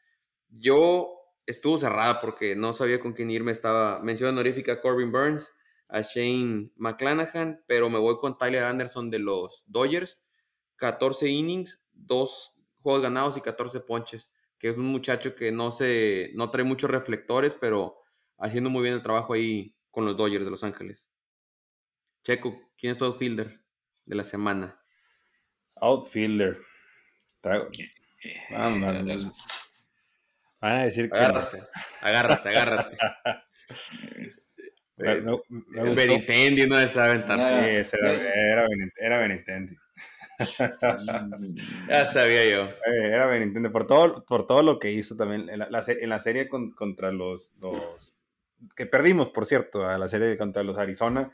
Yo 0.49 1.13
estuvo 1.45 1.77
cerrada 1.77 2.19
porque 2.19 2.56
no 2.56 2.73
sabía 2.73 2.99
con 2.99 3.13
quién 3.13 3.29
irme. 3.29 3.51
Estaba 3.51 3.99
mención 3.99 4.29
honorífica 4.29 4.82
Corbin 4.82 5.12
Burns, 5.12 5.51
a 5.93 6.01
Shane 6.01 6.71
McClanahan, 6.75 7.63
pero 7.67 7.88
me 7.88 7.99
voy 7.99 8.17
con 8.17 8.36
Tyler 8.36 8.63
Anderson 8.63 9.12
de 9.12 9.19
los 9.19 9.63
Dodgers. 9.67 10.19
14 10.77 11.29
innings, 11.29 11.86
2 11.93 12.56
juegos 12.82 13.03
ganados 13.03 13.38
y 13.38 13.41
14 13.41 13.79
ponches, 13.82 14.32
que 14.58 14.69
es 14.69 14.75
un 14.75 14.86
muchacho 14.86 15.36
que 15.36 15.51
no, 15.51 15.69
se, 15.69 16.32
no 16.34 16.49
trae 16.49 16.65
muchos 16.65 16.89
reflectores, 16.89 17.56
pero 17.62 17.99
haciendo 18.39 18.71
muy 18.71 18.82
bien 18.82 18.95
el 18.95 19.03
trabajo 19.03 19.34
ahí 19.34 19.75
con 19.91 20.06
los 20.06 20.17
Dodgers 20.17 20.43
de 20.43 20.49
Los 20.49 20.63
Ángeles. 20.63 21.12
Checo, 22.23 22.60
¿quién 22.75 22.93
es 22.93 22.97
tu 22.97 23.06
outfielder 23.06 23.62
de 24.06 24.15
la 24.15 24.23
semana? 24.23 24.82
Outfielder. 25.75 26.58
Van 30.60 30.71
a 30.71 30.84
decir 30.86 31.12
que. 31.12 31.17
Agárrate, 31.19 31.67
agárrate, 32.01 32.49
agárrate. 32.49 32.97
Me, 34.97 35.93
Benintendi 35.93 36.67
no 36.67 36.75
se 36.77 36.88
sabe 36.88 37.84
Sí, 37.84 37.97
era, 37.99 38.67
era, 38.97 39.19
Benintendi. 39.19 39.75
ya 41.89 42.06
sabía 42.06 42.45
yo. 42.49 42.63
Eh, 42.65 43.08
era 43.08 43.25
Benintendi. 43.25 43.69
Por 43.69 43.88
todo, 43.88 44.23
por 44.25 44.45
todo 44.45 44.62
lo 44.62 44.79
que 44.79 44.91
hizo 44.91 45.15
también 45.15 45.49
en 45.49 45.60
la, 45.60 45.84
en 45.88 46.10
la 46.10 46.19
serie 46.19 46.47
contra 46.47 47.12
los, 47.12 47.53
los, 47.62 48.13
que 48.75 48.86
perdimos, 48.86 49.29
por 49.29 49.45
cierto, 49.45 49.88
a 49.88 49.97
la 49.97 50.08
serie 50.08 50.38
contra 50.38 50.63
los 50.63 50.77
Arizona, 50.77 51.32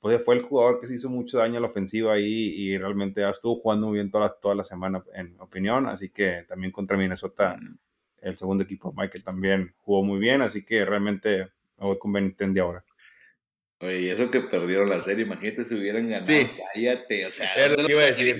pues 0.00 0.22
fue 0.24 0.36
el 0.36 0.42
jugador 0.42 0.80
que 0.80 0.86
se 0.86 0.94
hizo 0.94 1.10
mucho 1.10 1.38
daño 1.38 1.58
a 1.58 1.60
la 1.60 1.68
ofensiva 1.68 2.14
ahí 2.14 2.54
y 2.56 2.78
realmente 2.78 3.28
estuvo 3.28 3.56
jugando 3.56 3.88
muy 3.88 3.96
bien 3.96 4.10
toda 4.10 4.28
la, 4.28 4.32
toda 4.32 4.54
la 4.54 4.64
semana, 4.64 5.04
en 5.14 5.38
opinión. 5.40 5.86
Así 5.86 6.10
que 6.10 6.44
también 6.48 6.72
contra 6.72 6.96
Minnesota, 6.96 7.56
mm. 7.60 7.78
el 8.22 8.36
segundo 8.36 8.64
equipo, 8.64 8.94
Michael 8.96 9.24
también 9.24 9.74
jugó 9.78 10.02
muy 10.02 10.18
bien. 10.18 10.42
Así 10.42 10.64
que 10.64 10.84
realmente 10.84 11.48
me 11.78 11.86
voy 11.86 11.98
con 11.98 12.12
Benintendi 12.12 12.60
ahora. 12.60 12.84
Oye, 13.80 14.00
y 14.00 14.10
eso 14.10 14.30
que 14.30 14.40
perdieron 14.40 14.90
la 14.90 15.00
serie, 15.00 15.24
imagínate 15.24 15.64
si 15.64 15.74
hubieran 15.74 16.08
ganado. 16.08 16.26
Sí. 16.26 16.46
Cállate, 16.74 17.26
o 17.26 17.30
sea. 17.30 17.54
Que 17.54 17.92
iba 17.92 18.02
a 18.02 18.06
decir. 18.06 18.38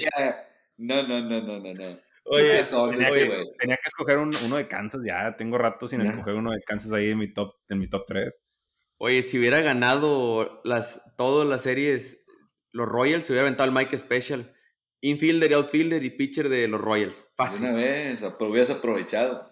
No, 0.77 1.03
no, 1.03 1.21
no, 1.21 1.41
no, 1.41 1.59
no, 1.61 1.75
no. 1.75 1.99
Oye, 2.25 2.63
tenía, 2.93 3.11
que, 3.11 3.45
tenía, 3.59 3.77
que, 3.77 3.89
escoger 3.89 4.19
uno 4.19 4.57
de 4.57 4.69
Kansas 4.69 5.03
ya. 5.05 5.35
Tengo 5.37 5.59
rato 5.59 5.89
sin 5.89 6.03
escoger 6.03 6.35
uno 6.35 6.53
de 6.53 6.61
Kansas 6.63 6.93
ahí 6.93 7.11
en 7.11 7.19
mi 7.19 7.33
top, 7.33 7.57
en 7.69 7.79
mi 7.79 7.89
top 7.89 8.05
3. 8.07 8.41
Oye, 8.99 9.23
si 9.23 9.39
hubiera 9.39 9.63
ganado 9.63 10.61
las, 10.63 11.03
todas 11.17 11.49
las 11.49 11.63
series, 11.63 12.23
los 12.73 12.87
Royals, 12.87 13.25
se 13.25 13.33
hubiera 13.33 13.47
aventado 13.47 13.69
el 13.69 13.75
Mike 13.75 13.97
Special. 13.97 14.55
Infielder, 15.01 15.55
outfielder 15.55 16.05
y 16.05 16.11
pitcher 16.11 16.51
de 16.51 16.69
los 16.69 16.81
Royals. 16.81 17.31
Fácil. 17.35 17.67
Una 17.67 17.73
vez, 17.75 18.23
hubieras 18.23 18.71
aprovechado. 18.71 19.51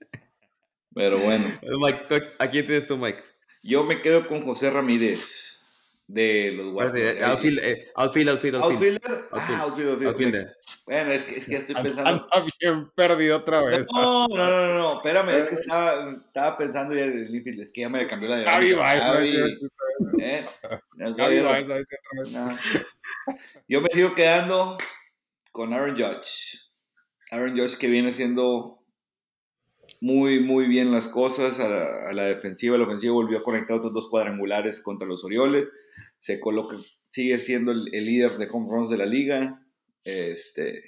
Pero 0.94 1.18
bueno. 1.18 1.44
Mike, 1.80 2.34
¿a 2.38 2.48
quién 2.48 2.64
tienes 2.64 2.86
tú, 2.86 2.96
Mike? 2.96 3.22
Yo 3.66 3.82
me 3.82 4.00
quedo 4.00 4.28
con 4.28 4.42
José 4.42 4.70
Ramírez 4.70 5.64
de 6.06 6.52
los 6.52 6.72
Guardianes. 6.72 7.20
Outfield, 7.22 7.58
eh, 7.58 7.90
outfield, 7.96 8.28
outfield, 8.30 8.62
outfield. 8.62 9.00
Ah, 9.32 9.60
outfield, 9.62 10.06
outfield. 10.06 10.48
Bueno, 10.86 11.10
es 11.10 11.24
que, 11.24 11.36
es 11.36 11.48
que 11.48 11.56
estoy 11.56 11.74
pensando. 11.74 12.28
Anda 12.32 12.46
bien 12.60 12.90
perdido 12.94 13.38
otra 13.38 13.62
vez. 13.62 13.86
No, 13.92 14.28
no, 14.28 14.36
no, 14.36 14.74
no, 14.74 14.92
espérame, 14.94 15.30
es 15.30 15.48
que 15.48 15.54
estaba, 15.56 16.12
estaba 16.12 16.58
pensando 16.58 16.94
ya 16.94 17.04
en 17.06 17.18
el 17.18 17.34
infield, 17.34 17.60
es 17.62 17.70
que 17.72 17.80
ya 17.80 17.88
me 17.88 18.06
cambió 18.06 18.28
la 18.28 18.36
de. 18.36 18.44
Javi 18.44 18.72
Baez, 18.74 19.02
¿eh? 20.20 20.46
Javi 21.16 21.40
Baez, 21.40 21.68
Yo 23.68 23.80
me 23.80 23.88
sigo 23.88 24.14
quedando 24.14 24.76
con 25.50 25.72
Aaron 25.72 25.96
Judge. 25.96 26.60
Aaron 27.32 27.58
Judge 27.58 27.78
que 27.78 27.88
viene 27.88 28.12
siendo 28.12 28.85
muy, 30.00 30.40
muy 30.40 30.66
bien 30.66 30.92
las 30.92 31.08
cosas 31.08 31.58
a 31.60 32.12
la, 32.12 32.24
defensiva. 32.24 32.78
La 32.78 32.84
ofensiva 32.84 33.14
volvió 33.14 33.38
a 33.38 33.42
conectar 33.42 33.78
otros 33.78 33.92
dos 33.92 34.08
cuadrangulares 34.08 34.82
contra 34.82 35.06
los 35.06 35.24
Orioles. 35.24 35.72
Se 36.18 36.40
coloca, 36.40 36.76
sigue 37.10 37.38
siendo 37.38 37.72
el, 37.72 37.84
líder 37.84 38.32
de 38.32 38.48
home 38.50 38.66
runs 38.70 38.90
de 38.90 38.96
la 38.96 39.06
liga. 39.06 39.62
Este, 40.04 40.82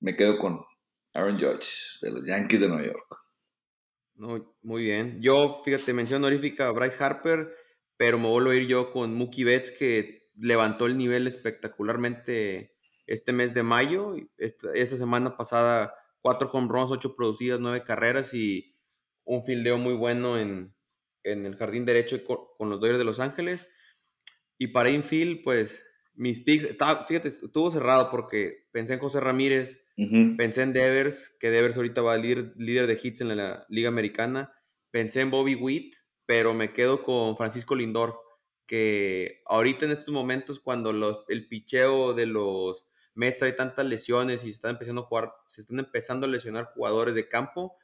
me 0.00 0.16
quedo 0.16 0.38
con 0.38 0.60
Aaron 1.14 1.38
Judge 1.38 1.98
de 2.02 2.10
los 2.10 2.26
Yankees 2.26 2.60
de 2.60 2.68
Nueva 2.68 2.86
York. 2.86 3.16
Muy 4.62 4.82
bien. 4.82 5.20
Yo, 5.22 5.62
fíjate, 5.64 5.94
mención 5.94 6.22
honorífica 6.22 6.68
a 6.68 6.72
Bryce 6.72 7.02
Harper, 7.02 7.54
pero 7.96 8.18
me 8.18 8.28
vuelvo 8.28 8.50
a 8.50 8.54
ir 8.54 8.66
yo 8.66 8.90
con 8.90 9.14
Mookie 9.14 9.44
Betts, 9.44 9.70
que 9.70 10.28
levantó 10.34 10.86
el 10.86 10.98
nivel 10.98 11.26
espectacularmente 11.26 12.76
este 13.06 13.32
mes 13.32 13.54
de 13.54 13.62
mayo. 13.62 14.14
Esta 14.36 14.96
semana 14.96 15.36
pasada 15.36 15.94
cuatro 16.20 16.48
home 16.52 16.68
runs, 16.68 16.90
ocho 16.90 17.14
producidas, 17.14 17.60
nueve 17.60 17.82
carreras 17.82 18.34
y 18.34 18.76
un 19.24 19.44
fildeo 19.44 19.78
muy 19.78 19.94
bueno 19.94 20.38
en, 20.38 20.74
el 21.22 21.56
jardín 21.56 21.84
derecho 21.84 22.22
con, 22.24 22.70
los 22.70 22.80
Dodgers 22.80 22.98
de 22.98 23.04
Los 23.04 23.20
Ángeles. 23.20 23.68
Y 24.58 24.68
para 24.68 24.90
infield, 24.90 25.42
pues 25.42 25.86
mis 26.14 26.40
picks, 26.40 26.64
estaba, 26.64 27.04
fíjate, 27.06 27.28
estuvo 27.28 27.70
cerrado 27.70 28.10
porque 28.10 28.68
pensé 28.72 28.94
en 28.94 29.00
José 29.00 29.20
Ramírez, 29.20 29.86
pensé 30.36 30.62
en 30.62 30.72
Devers, 30.72 31.36
que 31.38 31.50
Devers 31.50 31.76
ahorita 31.76 32.02
va 32.02 32.14
a 32.14 32.18
líder, 32.18 32.52
líder 32.56 32.86
de 32.86 32.98
hits 33.02 33.20
en 33.20 33.36
la, 33.36 33.66
Liga 33.68 33.88
Americana, 33.88 34.52
pensé 34.90 35.20
en 35.20 35.30
Bobby 35.30 35.54
Witt, 35.54 35.94
pero 36.26 36.54
me 36.54 36.72
quedo 36.72 37.02
con 37.02 37.36
Francisco 37.36 37.74
Lindor, 37.74 38.18
que 38.66 39.42
ahorita 39.46 39.84
en 39.84 39.92
estos 39.92 40.12
momentos 40.12 40.60
cuando 40.60 40.92
los, 40.92 41.24
el 41.28 41.48
picheo 41.48 42.14
de 42.14 42.26
los 42.26 42.89
Mets 43.14 43.38
trae 43.38 43.52
tantas 43.52 43.86
lesiones 43.86 44.42
y 44.42 44.46
se 44.46 44.56
están 44.56 44.72
empezando 44.72 45.02
a 45.02 45.04
jugar, 45.04 45.32
se 45.46 45.60
están 45.60 45.78
empezando 45.78 46.26
a 46.26 46.30
lesionar 46.30 46.72
jugadores 46.74 47.14
de 47.14 47.28
campo. 47.28 47.76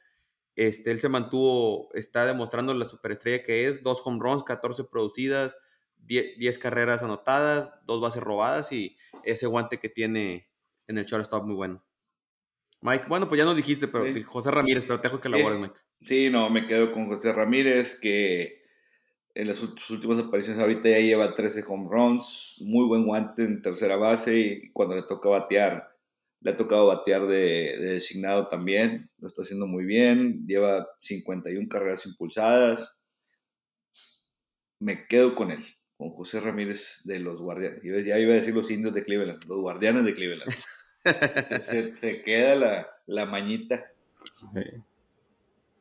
Este, 0.55 0.91
él 0.91 0.99
se 0.99 1.09
mantuvo, 1.09 1.89
está 1.93 2.25
demostrando 2.25 2.73
la 2.73 2.85
superestrella 2.85 3.43
que 3.43 3.67
es, 3.67 3.83
dos 3.83 4.01
home 4.03 4.19
runs, 4.19 4.43
14 4.43 4.85
producidas, 4.85 5.57
10, 5.97 6.57
carreras 6.57 7.03
anotadas, 7.03 7.71
dos 7.85 8.01
bases 8.01 8.23
robadas 8.23 8.71
y 8.71 8.97
ese 9.23 9.45
guante 9.45 9.79
que 9.79 9.89
tiene 9.89 10.49
en 10.87 10.97
el 10.97 11.05
shortstop 11.05 11.45
muy 11.45 11.55
bueno. 11.55 11.83
Mike, 12.81 13.05
bueno, 13.07 13.27
pues 13.27 13.39
ya 13.39 13.45
nos 13.45 13.57
dijiste, 13.57 13.87
pero 13.87 14.05
José 14.25 14.51
Ramírez, 14.51 14.85
pero 14.85 14.99
te 14.99 15.07
dejo 15.07 15.19
que 15.19 15.29
labores, 15.29 15.59
Mike. 15.59 15.79
Sí, 16.01 16.29
no, 16.29 16.49
me 16.49 16.67
quedo 16.67 16.91
con 16.91 17.07
José 17.07 17.33
Ramírez, 17.33 17.99
que 17.99 18.56
en 19.37 19.47
las 19.47 19.61
últimas 19.61 20.17
apariciones 20.17 20.59
ahorita 20.59 20.89
ya 20.89 20.99
lleva 20.99 21.35
13 21.35 21.63
home 21.67 21.87
runs, 21.91 22.55
muy 22.59 22.87
buen 22.87 23.05
guante 23.05 23.43
en 23.43 23.61
tercera 23.61 23.95
base 23.95 24.35
y 24.35 24.71
cuando 24.71 24.95
le 24.95 25.03
toca 25.03 25.29
batear, 25.29 25.95
le 26.41 26.51
ha 26.51 26.57
tocado 26.57 26.87
batear 26.87 27.27
de, 27.27 27.77
designado 27.77 28.47
también, 28.47 29.11
lo 29.19 29.27
está 29.27 29.43
haciendo 29.43 29.67
muy 29.67 29.85
bien, 29.85 30.47
lleva 30.47 30.87
51 30.97 31.67
carreras 31.69 32.03
impulsadas. 32.07 33.05
Me 34.79 35.05
quedo 35.05 35.35
con 35.35 35.51
él, 35.51 35.63
con 35.97 36.09
José 36.09 36.39
Ramírez 36.39 37.01
de 37.03 37.19
los 37.19 37.39
Guardianes. 37.39 37.83
Ya 38.05 38.17
iba 38.17 38.33
a 38.33 38.37
decir 38.37 38.55
los 38.55 38.71
indios 38.71 38.95
de 38.95 39.03
Cleveland, 39.03 39.43
los 39.45 39.59
Guardianes 39.59 40.03
de 40.03 40.15
Cleveland. 40.15 40.51
se, 41.99 42.23
queda 42.23 42.55
la, 42.55 42.87
la 43.05 43.27
mañita. 43.27 43.85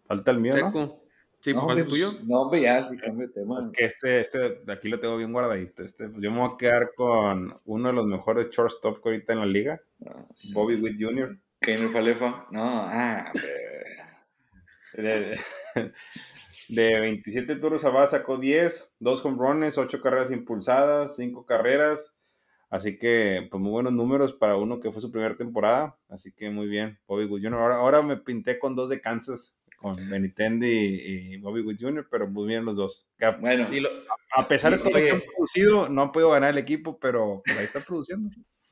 Falta 0.06 0.30
el 0.30 0.40
mío, 0.40 0.52
¿no? 0.58 1.05
Sí, 1.40 1.54
no, 1.54 1.66
pues, 1.66 1.86
tuyo. 1.86 2.08
No, 2.26 2.42
hombre, 2.42 2.62
ya, 2.62 2.82
sí, 2.84 2.96
cambio 2.98 3.28
de 3.28 3.32
tema. 3.32 3.60
Es 3.60 3.70
que 3.70 3.84
este, 3.84 4.20
este, 4.20 4.38
de 4.64 4.72
aquí 4.72 4.88
lo 4.88 4.98
tengo 4.98 5.16
bien 5.16 5.32
guardadito. 5.32 5.84
Este, 5.84 6.08
pues 6.08 6.22
yo 6.22 6.30
me 6.30 6.40
voy 6.40 6.50
a 6.52 6.56
quedar 6.56 6.92
con 6.96 7.56
uno 7.64 7.88
de 7.88 7.94
los 7.94 8.06
mejores 8.06 8.50
shortstop 8.50 9.02
que 9.02 9.10
ahorita 9.10 9.32
en 9.32 9.38
la 9.40 9.46
liga, 9.46 9.80
ah, 10.06 10.24
Bobby 10.52 10.74
Witt 10.74 11.00
Jr. 11.00 11.38
Keiner 11.60 11.90
Falefa. 11.90 12.46
No, 12.50 12.62
ah, 12.64 13.32
de, 14.94 15.38
de, 16.68 17.00
27 17.00 17.56
turnos 17.56 17.84
a 17.84 17.90
base 17.90 18.16
sacó 18.16 18.38
10, 18.38 18.94
2 18.98 19.24
home 19.24 19.36
runs, 19.38 19.78
8 19.78 20.00
carreras 20.00 20.30
impulsadas, 20.30 21.16
5 21.16 21.46
carreras. 21.46 22.14
Así 22.70 22.98
que, 22.98 23.46
pues 23.50 23.62
muy 23.62 23.70
buenos 23.70 23.92
números 23.92 24.32
para 24.32 24.56
uno 24.56 24.80
que 24.80 24.90
fue 24.90 25.00
su 25.00 25.12
primera 25.12 25.36
temporada. 25.36 25.96
Así 26.08 26.32
que 26.32 26.50
muy 26.50 26.66
bien, 26.66 26.98
Bobby 27.06 27.26
Witt 27.26 27.44
Jr. 27.44 27.60
Ahora, 27.60 27.76
ahora 27.76 28.02
me 28.02 28.16
pinté 28.16 28.58
con 28.58 28.74
dos 28.74 28.88
de 28.88 29.00
Kansas 29.00 29.56
con 29.76 29.94
Benitendi 30.08 30.66
y, 30.66 31.36
Bobby 31.36 31.62
Wood 31.62 31.76
Jr., 31.78 32.08
pero 32.10 32.26
muy 32.26 32.46
bien 32.46 32.64
los 32.64 32.76
dos. 32.76 33.08
Bueno, 33.40 33.68
a, 34.36 34.48
pesar 34.48 34.72
de 34.72 34.78
todo 34.78 34.90
lo 34.90 34.96
que 34.96 35.10
han 35.10 35.22
producido, 35.22 35.88
no 35.88 36.02
han 36.02 36.12
podido 36.12 36.30
ganar 36.30 36.50
el 36.50 36.58
equipo, 36.58 36.98
pero 36.98 37.42
ahí 37.46 37.64
está 37.64 37.80
produciendo. 37.80 38.30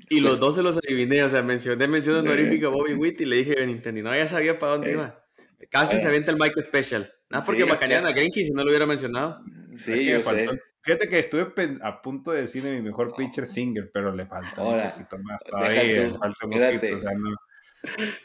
Y 0.08 0.20
los 0.20 0.40
dos 0.40 0.56
se 0.56 0.62
los 0.62 0.76
adiviné, 0.76 1.22
o 1.22 1.28
sea, 1.28 1.42
mencioné 1.42 1.86
mención 1.88 2.16
honorífica 2.16 2.66
a 2.66 2.70
Bobby 2.70 2.94
Witt 2.94 3.20
y 3.20 3.24
le 3.24 3.36
dije 3.36 3.54
Benintendi, 3.54 4.02
no, 4.02 4.14
ya 4.14 4.26
sabía 4.26 4.58
para 4.58 4.72
dónde 4.72 4.92
iba. 4.92 5.24
Casi 5.70 5.98
se 5.98 6.06
avienta 6.06 6.30
el 6.30 6.38
Mike 6.38 6.62
Special. 6.62 7.10
Nada 7.30 7.44
porque 7.44 7.62
sí, 7.62 7.68
macanean 7.68 8.06
a 8.06 8.10
Greinke 8.10 8.44
si 8.44 8.50
no 8.50 8.62
lo 8.62 8.68
hubiera 8.68 8.86
mencionado. 8.86 9.40
Sí, 9.76 10.06
yo 10.06 10.22
sé. 10.22 10.48
Fíjate 10.82 11.08
que 11.08 11.18
estuve 11.18 11.50
a 11.82 12.02
punto 12.02 12.30
de 12.32 12.42
decir 12.42 12.62
mi 12.64 12.82
mejor 12.82 13.14
pitcher 13.16 13.46
Singer, 13.46 13.90
pero 13.92 14.14
le 14.14 14.26
falta 14.26 14.62
un 14.62 14.90
poquito 14.90 15.18
más 15.18 15.42
todavía. 15.42 16.10
Falta 16.18 16.46
un 16.46 16.50
poquito, 16.50 16.96
o 16.96 17.00
sea, 17.00 17.12
no. 17.14 17.30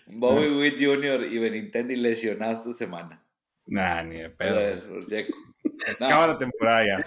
Bobby 0.08 0.48
Witt 0.50 0.76
Jr. 0.76 1.32
y 1.32 1.38
Benintendi 1.38 1.96
lesionados 1.96 2.60
esta 2.60 2.74
semana. 2.74 3.24
Nah, 3.66 4.04
ni 4.04 4.18
de 4.18 4.30
pedo. 4.30 4.58
acaba 6.00 6.28
la 6.28 6.38
temporada 6.38 6.86
ya. 6.86 7.04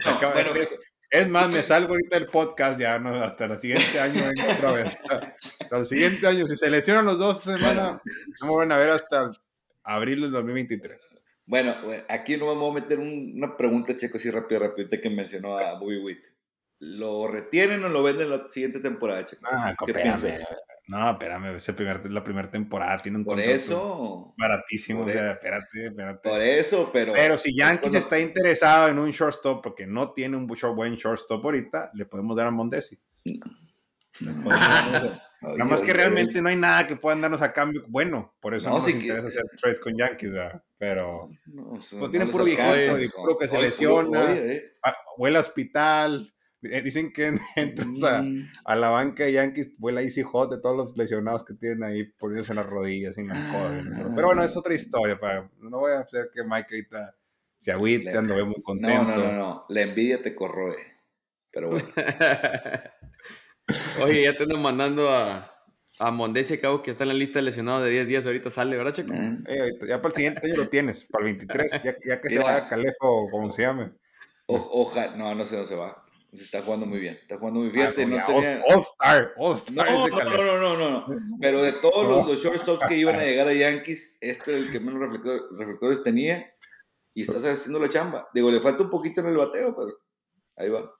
es 1.10 1.28
más, 1.28 1.52
me 1.52 1.62
salgo 1.62 1.94
ahorita 1.94 2.18
del 2.18 2.28
podcast 2.28 2.78
ya, 2.78 2.98
no, 2.98 3.22
hasta 3.22 3.46
el 3.46 3.58
siguiente 3.58 3.98
año 3.98 4.22
otra 4.56 4.72
vez. 4.72 4.96
Hasta, 5.58 5.76
el 5.76 5.86
siguiente 5.86 6.26
año. 6.26 6.46
Si 6.46 6.56
se 6.56 6.70
lesionan 6.70 7.06
los 7.06 7.18
dos 7.18 7.40
semanas, 7.40 8.00
no 8.40 8.46
me 8.46 8.56
van 8.56 8.72
a 8.72 8.78
ver 8.78 8.90
hasta 8.90 9.32
abril 9.82 10.20
del 10.22 10.30
2023. 10.30 11.10
Bueno, 11.46 11.74
aquí 12.08 12.36
no 12.36 12.46
vamos 12.46 12.70
a 12.70 12.80
meter 12.80 13.00
una 13.00 13.56
pregunta, 13.56 13.96
Checo, 13.96 14.18
así 14.18 14.30
rápido, 14.30 14.60
rápido, 14.60 14.88
que 14.88 15.10
mencionó 15.10 15.58
a 15.58 15.78
Bobby 15.78 15.98
Witt. 15.98 16.24
¿Lo 16.78 17.28
retienen 17.28 17.84
o 17.84 17.88
lo 17.88 18.02
venden 18.02 18.30
la 18.30 18.48
siguiente 18.48 18.80
temporada, 18.80 19.26
Checo? 19.26 19.46
Ah, 19.50 19.74
¿Qué 19.84 19.92
piensas? 19.92 20.46
No, 20.88 21.10
espérame, 21.10 21.56
es 21.56 21.70
primer, 21.72 22.10
la 22.10 22.24
primera 22.24 22.50
temporada, 22.50 22.98
tiene 22.98 23.18
un 23.18 23.24
Por 23.24 23.38
eso. 23.38 24.34
baratísimo, 24.36 25.04
o 25.04 25.10
sea, 25.10 25.30
e 25.30 25.32
espérate, 25.32 25.86
espérate. 25.86 26.28
Por 26.28 26.40
eso, 26.40 26.90
pero... 26.92 27.12
Pero 27.12 27.38
si 27.38 27.56
Yankees 27.56 27.94
está 27.94 28.18
interesado 28.18 28.88
en 28.88 28.98
un 28.98 29.10
shortstop, 29.10 29.62
porque 29.62 29.86
no 29.86 30.12
tiene 30.12 30.36
un 30.36 30.46
buen 30.46 30.96
shortstop 30.96 31.44
ahorita, 31.44 31.90
le 31.94 32.06
podemos 32.06 32.36
dar 32.36 32.48
a 32.48 32.50
Mondesi. 32.50 32.98
Nada 35.42 35.64
más 35.64 35.82
que 35.82 35.92
realmente 35.92 36.40
no 36.40 36.48
hay 36.48 36.56
nada 36.56 36.86
que 36.86 36.96
puedan 36.96 37.20
darnos 37.20 37.42
a 37.42 37.52
cambio. 37.52 37.84
Bueno, 37.88 38.36
por 38.40 38.54
eso 38.54 38.68
no, 38.68 38.76
nos 38.76 38.88
interesa 38.88 39.26
hacer 39.26 39.42
trades 39.60 39.80
con 39.80 39.96
Yankees, 39.96 40.30
¿verdad? 40.30 40.62
Pero 40.78 41.30
no, 41.46 41.70
pues 41.70 42.10
tiene 42.10 42.26
puro 42.26 42.44
viejito 42.44 43.16
puro 43.16 43.36
que 43.36 43.48
se 43.48 43.60
lesiona, 43.60 44.34
huele 45.16 45.38
a 45.38 45.40
hospital, 45.40 46.32
dicen 46.62 47.12
que 47.12 47.34
entras 47.56 47.88
mm. 47.88 48.42
a, 48.64 48.76
la 48.76 48.90
banca 48.90 49.24
de 49.24 49.32
Yankees, 49.32 49.76
vuela 49.78 50.02
Easy 50.02 50.22
Hot 50.22 50.50
de 50.50 50.60
todos 50.60 50.76
los 50.76 50.96
lesionados 50.96 51.44
que 51.44 51.54
tienen 51.54 51.82
ahí 51.82 52.04
poniéndose 52.04 52.52
en 52.52 52.56
las 52.56 52.66
rodillas, 52.66 53.18
en 53.18 53.28
la 53.28 53.52
coda. 53.52 53.82
Pero 54.14 54.26
bueno, 54.28 54.42
es 54.42 54.56
otra 54.56 54.74
historia. 54.74 55.18
Para, 55.18 55.50
no 55.60 55.80
voy 55.80 55.92
a 55.92 56.00
hacer 56.00 56.30
que 56.32 56.44
Mike 56.44 56.68
ahorita 56.70 57.16
se 57.58 57.72
agüite, 57.72 58.16
ando 58.16 58.46
muy 58.46 58.62
contento. 58.62 59.04
No, 59.04 59.16
no, 59.16 59.24
no, 59.24 59.32
no. 59.32 59.64
La 59.68 59.82
envidia 59.82 60.22
te 60.22 60.34
corroe. 60.34 60.76
Pero 61.50 61.70
bueno. 61.70 61.88
Oye, 64.02 64.24
ya 64.24 64.36
te 64.36 64.44
andan 64.44 64.62
mandando 64.62 65.10
a, 65.10 65.52
a 65.98 66.10
Mondesi, 66.10 66.58
cabo 66.58 66.82
que 66.82 66.90
está 66.90 67.04
en 67.04 67.08
la 67.08 67.14
lista 67.14 67.38
de 67.38 67.42
lesionados 67.42 67.84
de 67.84 67.90
10 67.90 68.08
días. 68.08 68.26
Ahorita 68.26 68.50
sale, 68.50 68.76
¿verdad, 68.76 68.92
Checo? 68.92 69.14
Eh, 69.14 69.72
ya 69.86 70.00
para 70.00 70.08
el 70.08 70.14
siguiente 70.14 70.40
año 70.44 70.56
lo 70.56 70.68
tienes, 70.68 71.04
para 71.04 71.26
el 71.26 71.36
23, 71.36 71.72
ya, 71.84 71.96
ya 72.04 72.20
que 72.20 72.30
se 72.30 72.38
vaya 72.38 72.68
Calefo 72.68 72.96
o 73.02 73.30
como 73.30 73.52
se 73.52 73.62
llame. 73.62 73.92
Ojalá, 74.46 75.16
no, 75.16 75.34
no 75.34 75.46
sé 75.46 75.56
dónde 75.56 75.68
se 75.68 75.76
va. 75.76 76.01
Está 76.32 76.62
jugando 76.62 76.86
muy 76.86 76.98
bien. 76.98 77.14
Está 77.14 77.36
jugando 77.36 77.60
muy 77.60 77.68
bien. 77.68 77.88
Ah, 77.88 78.04
no, 78.06 78.16
All 78.66 78.82
Star, 78.82 79.34
All 79.36 79.56
Star. 79.56 79.92
No, 79.92 80.08
no, 80.08 80.36
no, 80.38 80.58
no, 80.58 80.76
no, 80.76 81.06
no, 81.08 81.38
Pero 81.40 81.62
de 81.62 81.72
todos 81.72 82.08
los, 82.08 82.26
los, 82.26 82.42
shortstops 82.42 82.86
que 82.88 82.96
iban 82.96 83.16
a 83.16 83.24
llegar 83.24 83.48
a 83.48 83.52
Yankees, 83.52 84.16
este 84.20 84.58
es 84.58 84.66
el 84.66 84.72
que 84.72 84.80
menos 84.80 85.00
reflectores 85.02 86.02
tenía 86.02 86.50
y 87.14 87.22
estás 87.22 87.44
haciendo 87.44 87.78
la 87.78 87.90
chamba. 87.90 88.28
Digo, 88.32 88.50
le 88.50 88.60
falta 88.60 88.82
un 88.82 88.90
poquito 88.90 89.20
en 89.20 89.28
el 89.28 89.36
bateo, 89.36 89.76
pero 89.76 89.98
ahí 90.56 90.70
va. 90.70 90.90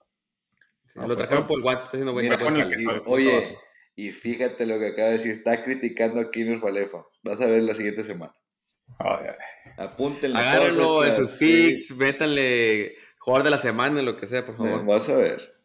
lo 1.07 1.17
trajeron 1.17 1.47
por 1.47 1.57
el 1.57 1.63
guante, 1.63 1.83
está 1.85 1.97
haciendo 1.97 2.13
buen 2.13 3.01
Oye, 3.07 3.57
y 3.95 4.11
fíjate 4.11 4.67
lo 4.67 4.77
que 4.77 4.89
acaba 4.89 5.09
de 5.09 5.17
decir, 5.17 5.31
está 5.31 5.63
criticando 5.63 6.21
a 6.21 6.29
Kiner 6.29 6.59
Falefa. 6.59 7.05
Vas 7.23 7.41
a 7.41 7.47
ver 7.47 7.63
la 7.63 7.73
siguiente 7.73 8.03
semana. 8.03 8.35
Apúntenle. 9.77 10.37
Agárrenlo 10.37 11.05
en 11.05 11.15
sus 11.15 11.31
picks, 11.31 11.95
métanle 11.95 12.95
jugador 13.23 13.45
de 13.45 13.51
la 13.51 13.57
semana, 13.57 14.01
lo 14.01 14.17
que 14.17 14.27
sea, 14.27 14.45
por 14.45 14.57
favor. 14.57 14.85
Vas 14.85 15.07
a 15.07 15.15
ver. 15.15 15.55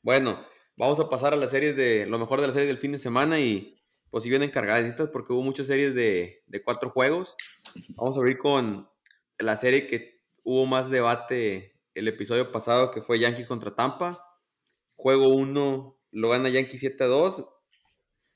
Bueno, 0.00 0.42
vamos 0.76 0.98
a 0.98 1.10
pasar 1.10 1.34
a 1.34 1.36
las 1.36 1.50
series 1.50 1.76
de 1.76 2.06
lo 2.06 2.18
mejor 2.18 2.40
de 2.40 2.46
la 2.46 2.54
serie 2.54 2.68
del 2.68 2.78
fin 2.78 2.92
de 2.92 2.98
semana 2.98 3.38
y 3.38 3.78
pues 4.08 4.24
si 4.24 4.30
vienen 4.30 4.50
cargaditas 4.50 5.10
porque 5.10 5.34
hubo 5.34 5.42
muchas 5.42 5.66
series 5.66 5.94
de, 5.94 6.42
de 6.46 6.62
cuatro 6.62 6.88
juegos. 6.88 7.36
Vamos 7.96 8.16
a 8.16 8.20
abrir 8.20 8.38
con 8.38 8.88
la 9.38 9.58
serie 9.58 9.86
que 9.86 10.22
hubo 10.42 10.64
más 10.64 10.88
debate 10.88 11.78
el 11.94 12.08
episodio 12.08 12.50
pasado, 12.50 12.90
que 12.90 13.02
fue 13.02 13.18
Yankees 13.18 13.46
contra 13.46 13.74
Tampa. 13.74 14.24
Juego 14.96 15.28
1 15.28 16.00
lo 16.12 16.28
gana 16.30 16.48
Yankees 16.48 16.80
7 16.80 17.04
2. 17.04 17.46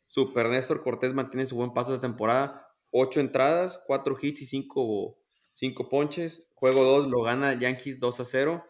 Super 0.05 0.51
Néstor 0.51 0.83
Cortés 0.83 1.15
mantiene 1.15 1.47
su 1.47 1.57
buen 1.57 1.73
paso 1.73 1.93
de 1.93 1.99
temporada. 1.99 2.69
8 2.91 3.21
entradas, 3.21 3.81
4 3.87 4.17
hits 4.21 4.43
y 4.43 4.47
5 4.47 5.19
5 5.57 5.89
ponches. 5.89 6.47
Juego 6.55 6.85
2 6.85 7.09
lo 7.09 7.23
gana 7.23 7.59
Yankees 7.59 7.99
2 7.99 8.21
a 8.21 8.25
0. 8.27 8.65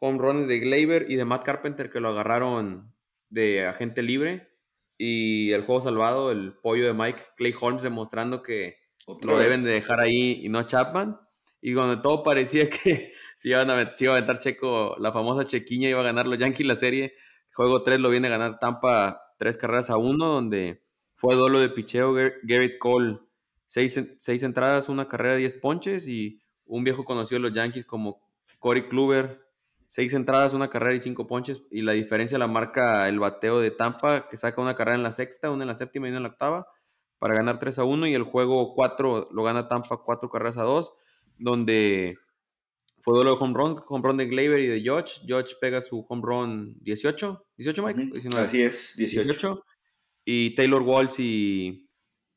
Home 0.00 0.18
runs 0.18 0.46
de 0.46 0.60
Gleyber 0.60 1.10
y 1.10 1.16
de 1.16 1.24
Matt 1.24 1.44
Carpenter 1.44 1.90
que 1.90 2.00
lo 2.00 2.10
agarraron 2.10 2.94
de 3.30 3.66
agente 3.66 4.02
libre. 4.02 4.50
Y 4.98 5.52
el 5.52 5.64
juego 5.64 5.80
salvado, 5.80 6.30
el 6.30 6.52
pollo 6.52 6.84
de 6.84 6.92
Mike 6.92 7.22
Clay 7.36 7.54
Holmes 7.58 7.82
demostrando 7.82 8.42
que 8.42 8.76
lo 9.22 9.38
deben 9.38 9.62
de 9.62 9.70
dejar 9.70 9.98
ahí 10.00 10.44
y 10.44 10.50
no 10.50 10.62
Chapman. 10.62 11.18
Y 11.62 11.72
cuando 11.72 12.02
todo 12.02 12.22
parecía 12.22 12.68
que 12.84 13.12
si 13.34 13.48
iban 13.48 13.70
a, 13.70 13.94
iba 13.98 14.12
a 14.12 14.16
aventar 14.16 14.40
Checo, 14.40 14.96
la 14.98 15.12
famosa 15.12 15.46
chequiña 15.46 15.88
iba 15.88 16.00
a 16.00 16.04
ganar 16.04 16.26
los 16.26 16.36
Yankees 16.36 16.66
la 16.66 16.74
serie, 16.74 17.14
juego 17.54 17.82
3 17.82 17.98
lo 17.98 18.10
viene 18.10 18.28
a 18.28 18.30
ganar 18.30 18.58
Tampa 18.58 19.22
tres 19.38 19.56
carreras 19.56 19.88
a 19.88 19.96
uno, 19.96 20.26
donde 20.26 20.84
fue 21.14 21.34
duelo 21.34 21.60
de 21.60 21.70
picheo 21.70 22.12
Garrett 22.12 22.78
Cole 22.78 23.20
seis, 23.70 24.42
entradas, 24.42 24.88
una 24.88 25.06
carrera, 25.06 25.36
diez 25.36 25.54
ponches 25.54 26.08
y 26.08 26.42
un 26.64 26.82
viejo 26.82 27.04
conocido 27.04 27.40
de 27.40 27.48
los 27.48 27.56
Yankees 27.56 27.86
como 27.86 28.20
Corey 28.58 28.88
Kluber, 28.88 29.46
seis 29.86 30.12
entradas, 30.12 30.54
una 30.54 30.68
carrera 30.68 30.96
y 30.96 31.00
cinco 31.00 31.28
ponches. 31.28 31.62
Y 31.70 31.82
la 31.82 31.92
diferencia 31.92 32.36
la 32.36 32.48
marca 32.48 33.08
el 33.08 33.20
bateo 33.20 33.60
de 33.60 33.70
Tampa, 33.70 34.26
que 34.26 34.36
saca 34.36 34.60
una 34.60 34.74
carrera 34.74 34.96
en 34.96 35.04
la 35.04 35.12
sexta, 35.12 35.50
una 35.50 35.62
en 35.62 35.68
la 35.68 35.76
séptima 35.76 36.08
y 36.08 36.10
una 36.10 36.16
en 36.16 36.22
la 36.24 36.30
octava, 36.30 36.66
para 37.20 37.36
ganar 37.36 37.60
3 37.60 37.78
a 37.78 37.84
1. 37.84 38.08
Y 38.08 38.14
el 38.14 38.24
juego 38.24 38.74
4 38.74 39.28
lo 39.30 39.42
gana 39.44 39.68
Tampa 39.68 39.98
cuatro 39.98 40.28
carreras 40.30 40.56
a 40.56 40.64
dos, 40.64 40.92
donde 41.38 42.18
fue 42.98 43.14
duelo 43.14 43.36
de 43.36 43.36
home 43.40 43.54
run, 43.54 43.80
home 43.86 44.02
run 44.02 44.16
de 44.16 44.26
Gleyber 44.26 44.58
y 44.58 44.66
de 44.66 44.80
George. 44.80 45.20
George 45.24 45.54
pega 45.60 45.80
su 45.80 46.04
home 46.08 46.22
run 46.24 46.74
18, 46.80 47.46
18 47.56 47.82
Mike, 47.84 48.10
Así 48.36 48.62
es, 48.62 48.96
18. 48.96 49.64
Y 50.24 50.56
Taylor 50.56 50.82
Walsh 50.82 51.20
y 51.20 51.89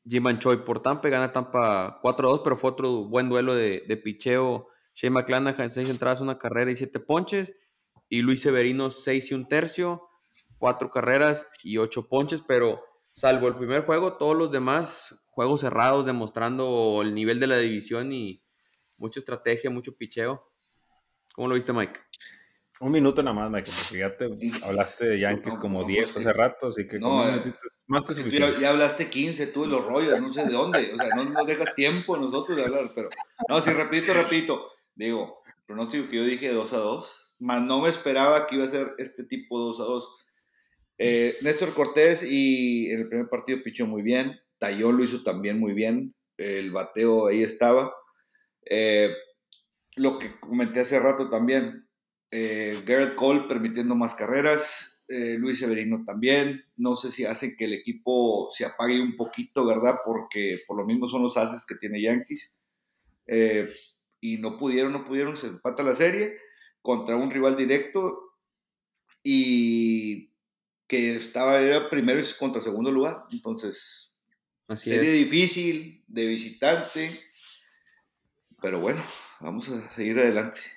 Jim 0.06 0.38
Choi 0.38 0.58
por 0.64 0.80
Tampa, 0.80 1.08
gana 1.08 1.32
Tampa 1.32 2.00
4-2, 2.02 2.42
pero 2.44 2.56
fue 2.56 2.70
otro 2.70 3.04
buen 3.04 3.28
duelo 3.28 3.54
de, 3.54 3.84
de 3.86 3.96
picheo. 3.96 4.68
Shea 4.94 5.10
McClanahan, 5.10 5.70
6 5.70 5.88
entradas, 5.88 6.20
una 6.20 6.38
carrera 6.38 6.70
y 6.70 6.76
7 6.76 7.00
ponches. 7.00 7.54
Y 8.08 8.22
Luis 8.22 8.42
Severino, 8.42 8.90
6 8.90 9.30
y 9.30 9.34
un 9.34 9.48
tercio, 9.48 10.08
4 10.58 10.90
carreras 10.90 11.48
y 11.62 11.78
8 11.78 12.08
ponches, 12.08 12.42
pero 12.46 12.82
salvo 13.12 13.48
el 13.48 13.56
primer 13.56 13.86
juego, 13.86 14.18
todos 14.18 14.36
los 14.36 14.52
demás 14.52 15.24
juegos 15.30 15.62
cerrados, 15.62 16.04
demostrando 16.04 17.00
el 17.02 17.14
nivel 17.14 17.40
de 17.40 17.46
la 17.46 17.56
división 17.56 18.12
y 18.12 18.44
mucha 18.98 19.18
estrategia, 19.18 19.70
mucho 19.70 19.96
picheo. 19.96 20.48
¿Cómo 21.34 21.48
lo 21.48 21.54
viste, 21.54 21.72
Mike? 21.72 21.98
Un 22.84 22.92
minuto 22.92 23.22
nada 23.22 23.34
más, 23.34 23.50
Michael, 23.50 23.74
porque 23.78 23.98
ya 23.98 24.14
te 24.14 24.28
hablaste 24.62 25.06
de 25.06 25.18
Yankees 25.18 25.54
como 25.54 25.84
10 25.84 26.18
hace 26.18 26.32
rato, 26.34 26.66
así 26.66 26.86
que 26.86 26.98
no, 26.98 27.26
eh, 27.26 27.42
más 27.86 28.04
que 28.04 28.12
suficiente. 28.12 28.60
Ya, 28.60 28.72
hablaste 28.72 29.08
15 29.08 29.46
tú 29.46 29.62
de 29.62 29.68
los 29.68 29.86
rollos, 29.86 30.20
no 30.20 30.30
sé 30.30 30.44
de 30.44 30.52
dónde, 30.52 30.92
o 30.92 30.96
sea, 30.98 31.08
no 31.16 31.24
nos 31.24 31.46
dejas 31.46 31.74
tiempo 31.74 32.14
nosotros 32.18 32.58
de 32.58 32.64
hablar, 32.64 32.90
pero 32.94 33.08
no, 33.48 33.62
sí, 33.62 33.70
repito, 33.70 34.12
repito, 34.12 34.70
digo, 34.94 35.42
pronóstico 35.64 36.10
que 36.10 36.16
yo 36.16 36.24
dije 36.24 36.52
2 36.52 36.74
a 36.74 36.76
2, 36.76 37.36
más 37.38 37.62
no 37.62 37.80
me 37.80 37.88
esperaba 37.88 38.46
que 38.46 38.56
iba 38.56 38.66
a 38.66 38.68
ser 38.68 38.92
este 38.98 39.24
tipo 39.24 39.58
2 39.58 39.80
a 39.80 39.84
2. 39.84 40.16
Eh, 40.98 41.36
Néstor 41.40 41.72
Cortés 41.72 42.22
y 42.22 42.90
en 42.90 43.00
el 43.00 43.08
primer 43.08 43.30
partido 43.30 43.62
pichó 43.64 43.86
muy 43.86 44.02
bien, 44.02 44.38
Tayón 44.58 44.98
lo 44.98 45.04
hizo 45.04 45.22
también 45.22 45.58
muy 45.58 45.72
bien, 45.72 46.14
el 46.36 46.70
bateo 46.70 47.28
ahí 47.28 47.42
estaba. 47.42 47.94
Eh, 48.68 49.10
lo 49.96 50.18
que 50.18 50.38
comenté 50.38 50.80
hace 50.80 51.00
rato 51.00 51.30
también, 51.30 51.83
eh, 52.36 52.82
Garrett 52.84 53.14
Cole 53.14 53.44
permitiendo 53.46 53.94
más 53.94 54.16
carreras, 54.16 55.04
eh, 55.06 55.36
Luis 55.38 55.60
Severino 55.60 56.02
también. 56.04 56.64
No 56.76 56.96
sé 56.96 57.12
si 57.12 57.24
hacen 57.24 57.54
que 57.56 57.66
el 57.66 57.74
equipo 57.74 58.48
se 58.50 58.64
apague 58.64 59.00
un 59.00 59.16
poquito, 59.16 59.64
¿verdad? 59.64 59.98
Porque 60.04 60.58
por 60.66 60.76
lo 60.76 60.84
mismo 60.84 61.08
son 61.08 61.22
los 61.22 61.36
haces 61.36 61.64
que 61.64 61.76
tiene 61.76 62.02
Yankees. 62.02 62.58
Eh, 63.28 63.68
y 64.20 64.38
no 64.38 64.58
pudieron, 64.58 64.92
no 64.92 65.04
pudieron, 65.04 65.36
se 65.36 65.46
empata 65.46 65.84
la 65.84 65.94
serie 65.94 66.36
contra 66.82 67.14
un 67.14 67.30
rival 67.30 67.56
directo 67.56 68.18
y 69.22 70.32
que 70.88 71.14
estaba 71.14 71.60
era 71.60 71.88
primero 71.88 72.18
y 72.18 72.24
contra 72.36 72.60
segundo 72.60 72.90
lugar. 72.90 73.26
Entonces, 73.30 74.12
Así 74.66 74.90
serie 74.90 75.12
difícil 75.12 76.02
de 76.08 76.26
visitante, 76.26 77.10
pero 78.60 78.80
bueno, 78.80 79.04
vamos 79.38 79.68
a 79.68 79.88
seguir 79.94 80.18
adelante. 80.18 80.73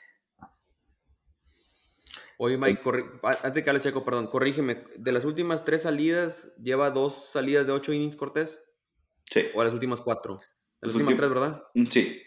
Oye, 2.40 2.58
Mike, 2.58 2.82
antes 3.44 3.64
que 3.64 3.74
le 3.74 3.80
checo, 3.80 4.06
perdón, 4.06 4.28
corrígeme. 4.28 4.84
De 4.96 5.12
las 5.12 5.26
últimas 5.26 5.64
tres 5.64 5.82
salidas, 5.82 6.54
¿lleva 6.62 6.92
dos 6.92 7.32
salidas 7.32 7.66
de 7.66 7.72
ocho 7.74 7.94
innings 7.94 8.16
Cortés? 8.16 8.64
Sí. 9.26 9.48
¿O 9.56 9.64
las 9.64 9.74
últimas 9.74 10.02
cuatro? 10.02 10.40
De 10.80 10.88
las 10.88 10.96
últimas 10.96 11.16
tres, 11.16 11.30
¿verdad? 11.30 11.64
Mm, 11.74 11.86
sí. 11.88 12.22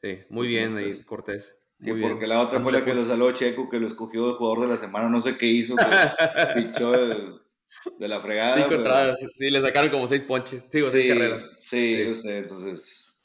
Sí, 0.00 0.20
muy 0.30 0.46
bien 0.46 0.76
ahí, 0.76 1.02
Cortés. 1.04 1.58
sí, 1.82 1.92
porque 2.00 2.26
la 2.26 2.40
otra 2.40 2.60
fue 2.60 2.72
la 2.72 2.84
que 2.84 2.94
lo 2.94 3.06
saló 3.06 3.32
Checo, 3.32 3.68
que 3.68 3.80
lo 3.80 3.88
escogió 3.88 4.28
de 4.28 4.34
jugador 4.34 4.62
de 4.62 4.68
la 4.68 4.76
semana, 4.76 5.08
no 5.08 5.20
sé 5.20 5.36
qué 5.36 5.46
hizo, 5.46 5.74
pichó 6.54 6.92
de, 7.98 8.08
la 8.08 8.20
fregada. 8.20 8.56
Cinco 8.56 8.74
entradas, 8.74 9.18
sí, 9.34 9.50
le 9.50 9.60
sacaron 9.60 9.90
como 9.90 10.06
seis 10.06 10.22
ponches, 10.22 10.66
sí, 10.68 10.80
seis 10.90 11.12
carreras. 11.12 11.42
Sí, 11.62 11.96
sí. 11.96 12.10
Usted, 12.10 12.36
entonces. 12.36 13.18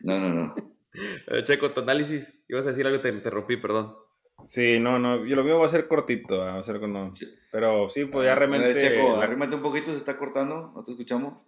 No, 0.00 0.20
no, 0.20 0.34
no. 0.34 0.54
Eh, 1.28 1.44
Checo, 1.44 1.70
tu 1.70 1.80
análisis. 1.80 2.32
Ibas 2.48 2.64
a 2.64 2.70
decir 2.70 2.84
algo, 2.84 3.00
te 3.00 3.10
interrumpí, 3.10 3.56
perdón. 3.56 3.94
Sí, 4.44 4.78
no, 4.78 4.98
no, 4.98 5.24
yo 5.24 5.36
lo 5.36 5.44
mío 5.44 5.58
va 5.58 5.66
a 5.66 5.70
ser 5.70 5.88
cortito, 5.88 6.38
va 6.38 6.58
a 6.58 6.62
ser 6.62 6.80
con 6.80 6.92
no. 6.92 7.12
Pero 7.50 7.88
sí, 7.88 8.04
pues 8.04 8.26
ya 8.26 8.34
realmente. 8.34 8.74
Checo, 8.74 9.20
arrímate 9.20 9.56
un 9.56 9.62
poquito, 9.62 9.90
se 9.90 9.98
está 9.98 10.16
cortando, 10.16 10.72
no 10.74 10.84
te 10.84 10.92
escuchamos. 10.92 11.42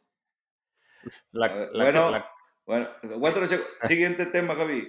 La, 1.32 1.68
bueno, 1.72 2.24
bueno, 2.66 2.88
aguántalo, 3.02 3.46
Checo. 3.46 3.64
Siguiente 3.86 4.26
tema, 4.26 4.54
Javi. 4.54 4.88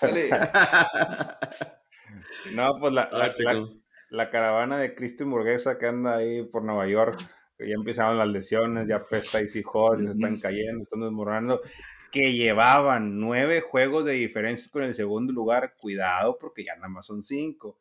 Dale. 0.00 0.30
no, 2.54 2.78
pues 2.78 2.92
la, 2.92 3.08
ah, 3.12 3.66
la, 4.10 4.30
caravana 4.30 4.78
de 4.78 4.94
Cristo 4.94 5.24
y 5.24 5.26
Murguesa 5.26 5.78
que 5.78 5.86
anda 5.86 6.16
ahí 6.16 6.44
por 6.44 6.62
Nueva 6.62 6.86
York, 6.86 7.18
ya 7.58 7.74
empezaron 7.74 8.18
las 8.18 8.28
lesiones, 8.28 8.86
ya 8.86 9.02
pesta 9.02 9.40
y 9.40 9.48
se 9.48 9.60
están 9.60 10.38
cayendo, 10.38 10.82
están 10.82 11.00
desmoronando 11.00 11.62
que 12.10 12.32
llevaban 12.32 13.18
nueve 13.18 13.60
juegos 13.60 14.04
de 14.04 14.12
diferencias 14.12 14.70
con 14.70 14.82
el 14.82 14.94
segundo 14.94 15.32
lugar, 15.32 15.74
cuidado 15.76 16.38
porque 16.38 16.64
ya 16.64 16.74
nada 16.76 16.88
más 16.88 17.06
son 17.06 17.22
cinco. 17.22 17.78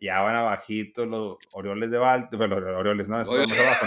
Ya 0.00 0.20
van 0.20 0.36
abajito 0.36 1.06
los 1.06 1.38
Orioles 1.52 1.90
de 1.90 1.98
Baltimore, 1.98 2.48
pero 2.48 2.60
los 2.72 2.80
Orioles 2.80 3.08
no, 3.08 3.20
están 3.20 3.48
más 3.48 3.58
abajo. 3.58 3.86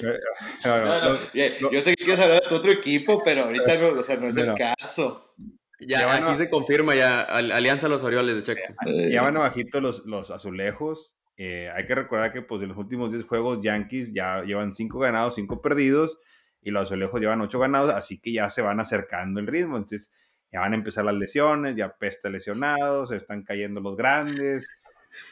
yo 1.72 1.82
sé 1.82 1.94
que 1.96 2.04
quieres 2.04 2.20
hablar 2.20 2.40
de 2.42 2.48
tu 2.48 2.54
otro 2.54 2.70
equipo, 2.70 3.22
pero 3.24 3.44
ahorita 3.44 3.76
no, 3.78 4.00
o 4.00 4.02
sea, 4.02 4.16
no 4.16 4.28
es 4.28 4.36
el 4.36 4.54
caso. 4.54 5.34
Ya, 5.80 6.12
aquí 6.14 6.36
se 6.36 6.48
confirma 6.48 6.94
ya, 6.94 7.20
Alianza 7.20 7.88
Los 7.88 8.02
Orioles 8.02 8.36
de 8.36 8.42
Checo. 8.42 8.74
Ya 9.10 9.22
van 9.22 9.36
abajito 9.36 9.80
los, 9.80 10.04
los 10.06 10.30
azulejos. 10.30 11.12
Eh, 11.36 11.70
hay 11.74 11.86
que 11.86 11.94
recordar 11.94 12.32
que 12.32 12.42
pues, 12.42 12.60
en 12.62 12.68
los 12.68 12.76
últimos 12.76 13.12
10 13.12 13.24
juegos 13.24 13.62
Yankees 13.62 14.12
ya 14.12 14.42
llevan 14.42 14.72
5 14.72 14.98
ganados, 14.98 15.36
5 15.36 15.62
perdidos 15.62 16.20
y 16.62 16.70
los 16.70 16.84
azulejos 16.84 17.20
llevan 17.20 17.40
ocho 17.40 17.58
ganados, 17.58 17.92
así 17.92 18.18
que 18.18 18.32
ya 18.32 18.50
se 18.50 18.62
van 18.62 18.80
acercando 18.80 19.40
el 19.40 19.46
ritmo. 19.46 19.76
Entonces 19.76 20.10
ya 20.52 20.60
van 20.60 20.72
a 20.72 20.76
empezar 20.76 21.04
las 21.04 21.14
lesiones, 21.14 21.76
ya 21.76 21.96
pesta 21.96 22.28
lesionados, 22.28 23.10
se 23.10 23.16
están 23.16 23.42
cayendo 23.42 23.80
los 23.80 23.96
grandes. 23.96 24.68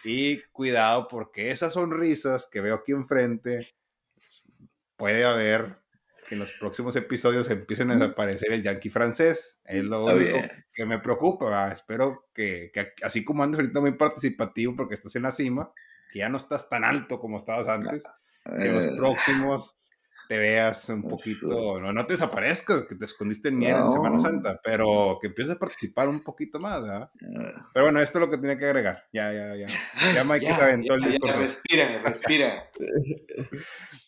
Y 0.04 0.40
cuidado 0.52 1.08
porque 1.08 1.50
esas 1.50 1.74
sonrisas 1.74 2.48
que 2.50 2.60
veo 2.60 2.76
aquí 2.76 2.92
enfrente, 2.92 3.66
puede 4.96 5.24
haber 5.24 5.78
que 6.28 6.34
en 6.34 6.40
los 6.40 6.52
próximos 6.52 6.94
episodios 6.96 7.48
empiecen 7.48 7.90
a 7.90 7.94
desaparecer 7.94 8.52
el 8.52 8.62
yankee 8.62 8.90
francés. 8.90 9.60
Es 9.64 9.82
lo 9.82 10.04
único 10.04 10.38
que 10.74 10.84
me 10.84 10.98
preocupa. 10.98 11.72
Espero 11.72 12.28
que, 12.34 12.70
que, 12.72 12.92
así 13.02 13.24
como 13.24 13.42
andas 13.42 13.60
ahorita 13.60 13.80
muy 13.80 13.92
participativo 13.92 14.76
porque 14.76 14.94
estás 14.94 15.16
en 15.16 15.22
la 15.22 15.32
cima, 15.32 15.72
que 16.12 16.18
ya 16.18 16.28
no 16.28 16.36
estás 16.36 16.68
tan 16.68 16.84
alto 16.84 17.18
como 17.18 17.38
estabas 17.38 17.68
antes, 17.68 18.04
que 18.44 18.66
en 18.66 18.74
los 18.74 18.98
próximos 18.98 19.78
te 20.28 20.38
veas 20.38 20.90
un 20.90 21.08
poquito, 21.08 21.80
no, 21.80 21.90
no 21.90 22.06
te 22.06 22.12
desaparezcas, 22.12 22.84
que 22.84 22.94
te 22.94 23.06
escondiste 23.06 23.48
en 23.48 23.56
mierda 23.56 23.84
en 23.84 23.90
Semana 23.90 24.18
Santa, 24.18 24.60
pero 24.62 25.18
que 25.20 25.28
empieces 25.28 25.56
a 25.56 25.58
participar 25.58 26.06
un 26.06 26.20
poquito 26.20 26.58
más, 26.58 26.82
¿verdad? 26.82 27.10
Ah. 27.14 27.66
Pero 27.72 27.86
bueno, 27.86 28.00
esto 28.00 28.18
es 28.18 28.26
lo 28.26 28.30
que 28.30 28.36
tenía 28.36 28.58
que 28.58 28.66
agregar. 28.66 29.04
Ya, 29.10 29.32
ya, 29.32 29.56
ya. 29.56 29.66
Ya 30.14 30.24
Mike 30.24 30.52
se 30.52 30.62
aventó 30.62 30.94
el 30.94 31.00
discurso. 31.00 31.38
respira, 31.38 32.02
respira. 32.02 32.70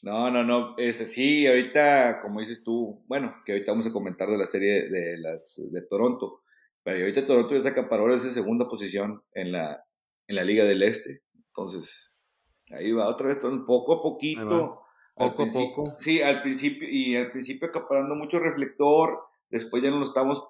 no, 0.02 0.30
no, 0.30 0.44
no. 0.44 0.76
Ese, 0.76 1.06
sí, 1.06 1.46
ahorita, 1.46 2.20
como 2.20 2.40
dices 2.40 2.62
tú, 2.62 3.02
bueno, 3.08 3.36
que 3.46 3.52
ahorita 3.52 3.72
vamos 3.72 3.86
a 3.86 3.92
comentar 3.92 4.28
de 4.28 4.36
la 4.36 4.46
serie 4.46 4.90
de, 4.90 5.16
las, 5.16 5.58
de 5.70 5.82
Toronto. 5.88 6.42
Pero 6.82 6.98
ahorita 6.98 7.26
Toronto 7.26 7.54
ya 7.54 7.62
se 7.62 7.68
acaparó 7.68 8.14
esa 8.14 8.30
segunda 8.30 8.68
posición 8.68 9.22
en 9.32 9.52
la, 9.52 9.82
en 10.26 10.36
la 10.36 10.44
Liga 10.44 10.66
del 10.66 10.82
Este. 10.82 11.22
Entonces, 11.34 12.12
ahí 12.72 12.92
va 12.92 13.08
otra 13.08 13.28
vez, 13.28 13.38
poco 13.66 13.94
a 13.94 14.02
poquito 14.02 14.82
poco 15.20 15.42
a 15.44 15.46
poco. 15.46 15.94
Sí, 15.98 16.20
al 16.22 16.42
principio, 16.42 16.88
y 16.90 17.16
al 17.16 17.30
principio 17.30 17.68
acaparando 17.68 18.14
mucho 18.14 18.38
reflector, 18.38 19.20
después 19.50 19.82
ya 19.82 19.90
no 19.90 20.00
lo 20.00 20.06
estamos 20.06 20.42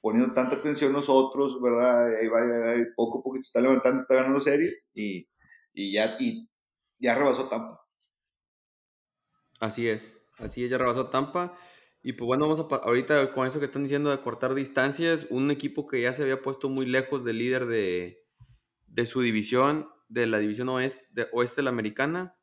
poniendo 0.00 0.32
tanta 0.32 0.56
atención 0.56 0.92
nosotros, 0.92 1.60
¿verdad? 1.60 2.14
Ahí 2.16 2.28
va, 2.28 2.72
ahí 2.72 2.82
poco 2.96 3.18
a 3.18 3.22
poco 3.22 3.36
se 3.36 3.42
está 3.42 3.60
levantando, 3.60 4.02
está 4.02 4.14
ganando 4.14 4.40
series 4.40 4.86
y, 4.94 5.28
y, 5.72 5.94
ya, 5.94 6.16
y 6.20 6.48
ya 6.98 7.16
rebasó 7.16 7.48
Tampa. 7.48 7.80
Así 9.60 9.88
es, 9.88 10.22
así 10.38 10.64
es, 10.64 10.70
ya 10.70 10.78
rebasó 10.78 11.08
Tampa. 11.08 11.56
Y 12.02 12.12
pues 12.12 12.26
bueno, 12.26 12.48
vamos 12.48 12.60
a 12.60 12.76
ahorita 12.76 13.32
con 13.32 13.46
eso 13.46 13.58
que 13.58 13.64
están 13.66 13.82
diciendo 13.82 14.10
de 14.10 14.20
cortar 14.20 14.54
distancias, 14.54 15.26
un 15.30 15.50
equipo 15.50 15.88
que 15.88 16.00
ya 16.00 16.12
se 16.12 16.22
había 16.22 16.40
puesto 16.42 16.68
muy 16.68 16.86
lejos 16.86 17.24
del 17.24 17.38
líder 17.38 17.66
de, 17.66 18.24
de 18.86 19.06
su 19.06 19.20
división, 19.20 19.88
de 20.08 20.26
la 20.26 20.38
división 20.38 20.68
oeste 20.68 21.04
de, 21.10 21.26
oeste 21.32 21.56
de 21.56 21.64
la 21.64 21.70
americana, 21.70 22.37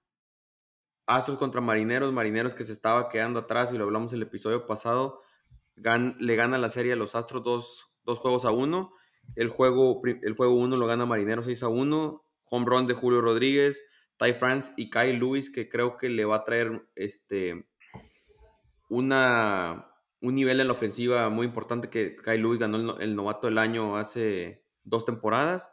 Astros 1.07 1.37
contra 1.37 1.61
Marineros, 1.61 2.11
Marineros 2.11 2.55
que 2.55 2.63
se 2.63 2.71
estaba 2.71 3.09
quedando 3.09 3.39
atrás 3.39 3.71
y 3.71 3.77
lo 3.77 3.83
hablamos 3.83 4.13
el 4.13 4.23
episodio 4.23 4.65
pasado, 4.65 5.21
le 5.75 6.35
gana 6.35 6.57
la 6.57 6.69
serie 6.69 6.93
a 6.93 6.95
los 6.95 7.15
Astros 7.15 7.43
dos, 7.43 8.19
juegos 8.19 8.45
a 8.45 8.51
uno. 8.51 8.93
El 9.35 9.49
juego, 9.49 10.01
el 10.05 10.33
juego 10.35 10.55
uno 10.55 10.77
lo 10.77 10.87
gana 10.87 11.05
Marineros 11.05 11.45
6 11.45 11.63
a 11.63 11.67
1. 11.67 12.23
Home 12.51 12.65
run 12.67 12.85
de 12.85 12.93
Julio 12.93 13.21
Rodríguez, 13.21 13.83
Ty 14.17 14.33
France 14.33 14.73
y 14.77 14.91
Kyle 14.91 15.17
Lewis, 15.17 15.49
que 15.49 15.67
creo 15.67 15.97
que 15.97 16.09
le 16.09 16.25
va 16.25 16.37
a 16.37 16.43
traer 16.43 16.87
este, 16.95 17.67
una, 18.87 19.87
un 20.21 20.35
nivel 20.35 20.59
en 20.59 20.67
la 20.67 20.73
ofensiva 20.73 21.29
muy 21.29 21.47
importante 21.47 21.89
que 21.89 22.15
Kyle 22.15 22.39
Lewis 22.41 22.59
ganó 22.59 22.77
el, 22.77 23.01
el 23.01 23.15
novato 23.15 23.47
del 23.47 23.57
año 23.57 23.97
hace 23.97 24.63
dos 24.83 25.05
temporadas. 25.05 25.71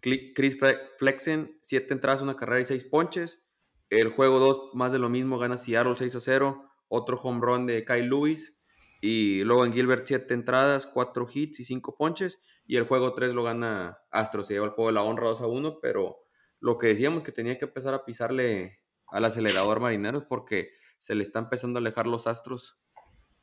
Chris 0.00 0.58
Flexen, 0.98 1.58
siete 1.62 1.94
entradas, 1.94 2.22
una 2.22 2.36
carrera 2.36 2.60
y 2.60 2.64
seis 2.64 2.84
ponches. 2.84 3.43
El 3.90 4.10
juego 4.10 4.38
2, 4.38 4.70
más 4.74 4.92
de 4.92 4.98
lo 4.98 5.08
mismo, 5.08 5.38
gana 5.38 5.58
Seattle 5.58 5.94
6 5.96 6.14
a 6.16 6.20
0. 6.20 6.70
Otro 6.88 7.20
home 7.22 7.40
run 7.40 7.66
de 7.66 7.84
Kyle 7.84 8.08
Lewis. 8.08 8.56
Y 9.00 9.44
luego 9.44 9.66
en 9.66 9.72
Gilbert 9.72 10.06
7 10.06 10.32
entradas, 10.32 10.86
4 10.86 11.26
hits 11.32 11.60
y 11.60 11.64
5 11.64 11.96
ponches. 11.96 12.38
Y 12.66 12.76
el 12.76 12.86
juego 12.86 13.14
3 13.14 13.34
lo 13.34 13.42
gana 13.42 13.98
Astros. 14.10 14.46
Se 14.46 14.54
lleva 14.54 14.66
el 14.66 14.72
juego 14.72 14.88
de 14.88 14.94
la 14.94 15.02
honra 15.02 15.28
2 15.28 15.42
a 15.42 15.46
1. 15.46 15.78
Pero 15.80 16.24
lo 16.60 16.78
que 16.78 16.88
decíamos 16.88 17.22
que 17.22 17.32
tenía 17.32 17.58
que 17.58 17.66
empezar 17.66 17.94
a 17.94 18.04
pisarle 18.04 18.80
al 19.08 19.24
acelerador 19.24 19.80
Marineros 19.80 20.24
porque 20.24 20.70
se 20.98 21.14
le 21.14 21.22
está 21.22 21.38
empezando 21.38 21.78
a 21.78 21.80
alejar 21.80 22.06
los 22.06 22.26
Astros 22.26 22.78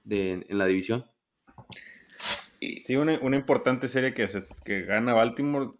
de, 0.03 0.45
en 0.47 0.57
la 0.57 0.65
división. 0.65 1.05
Sí, 2.59 2.95
una, 2.95 3.19
una 3.21 3.37
importante 3.37 3.87
serie 3.87 4.13
que, 4.13 4.27
que 4.65 4.81
gana 4.81 5.13
Baltimore. 5.13 5.71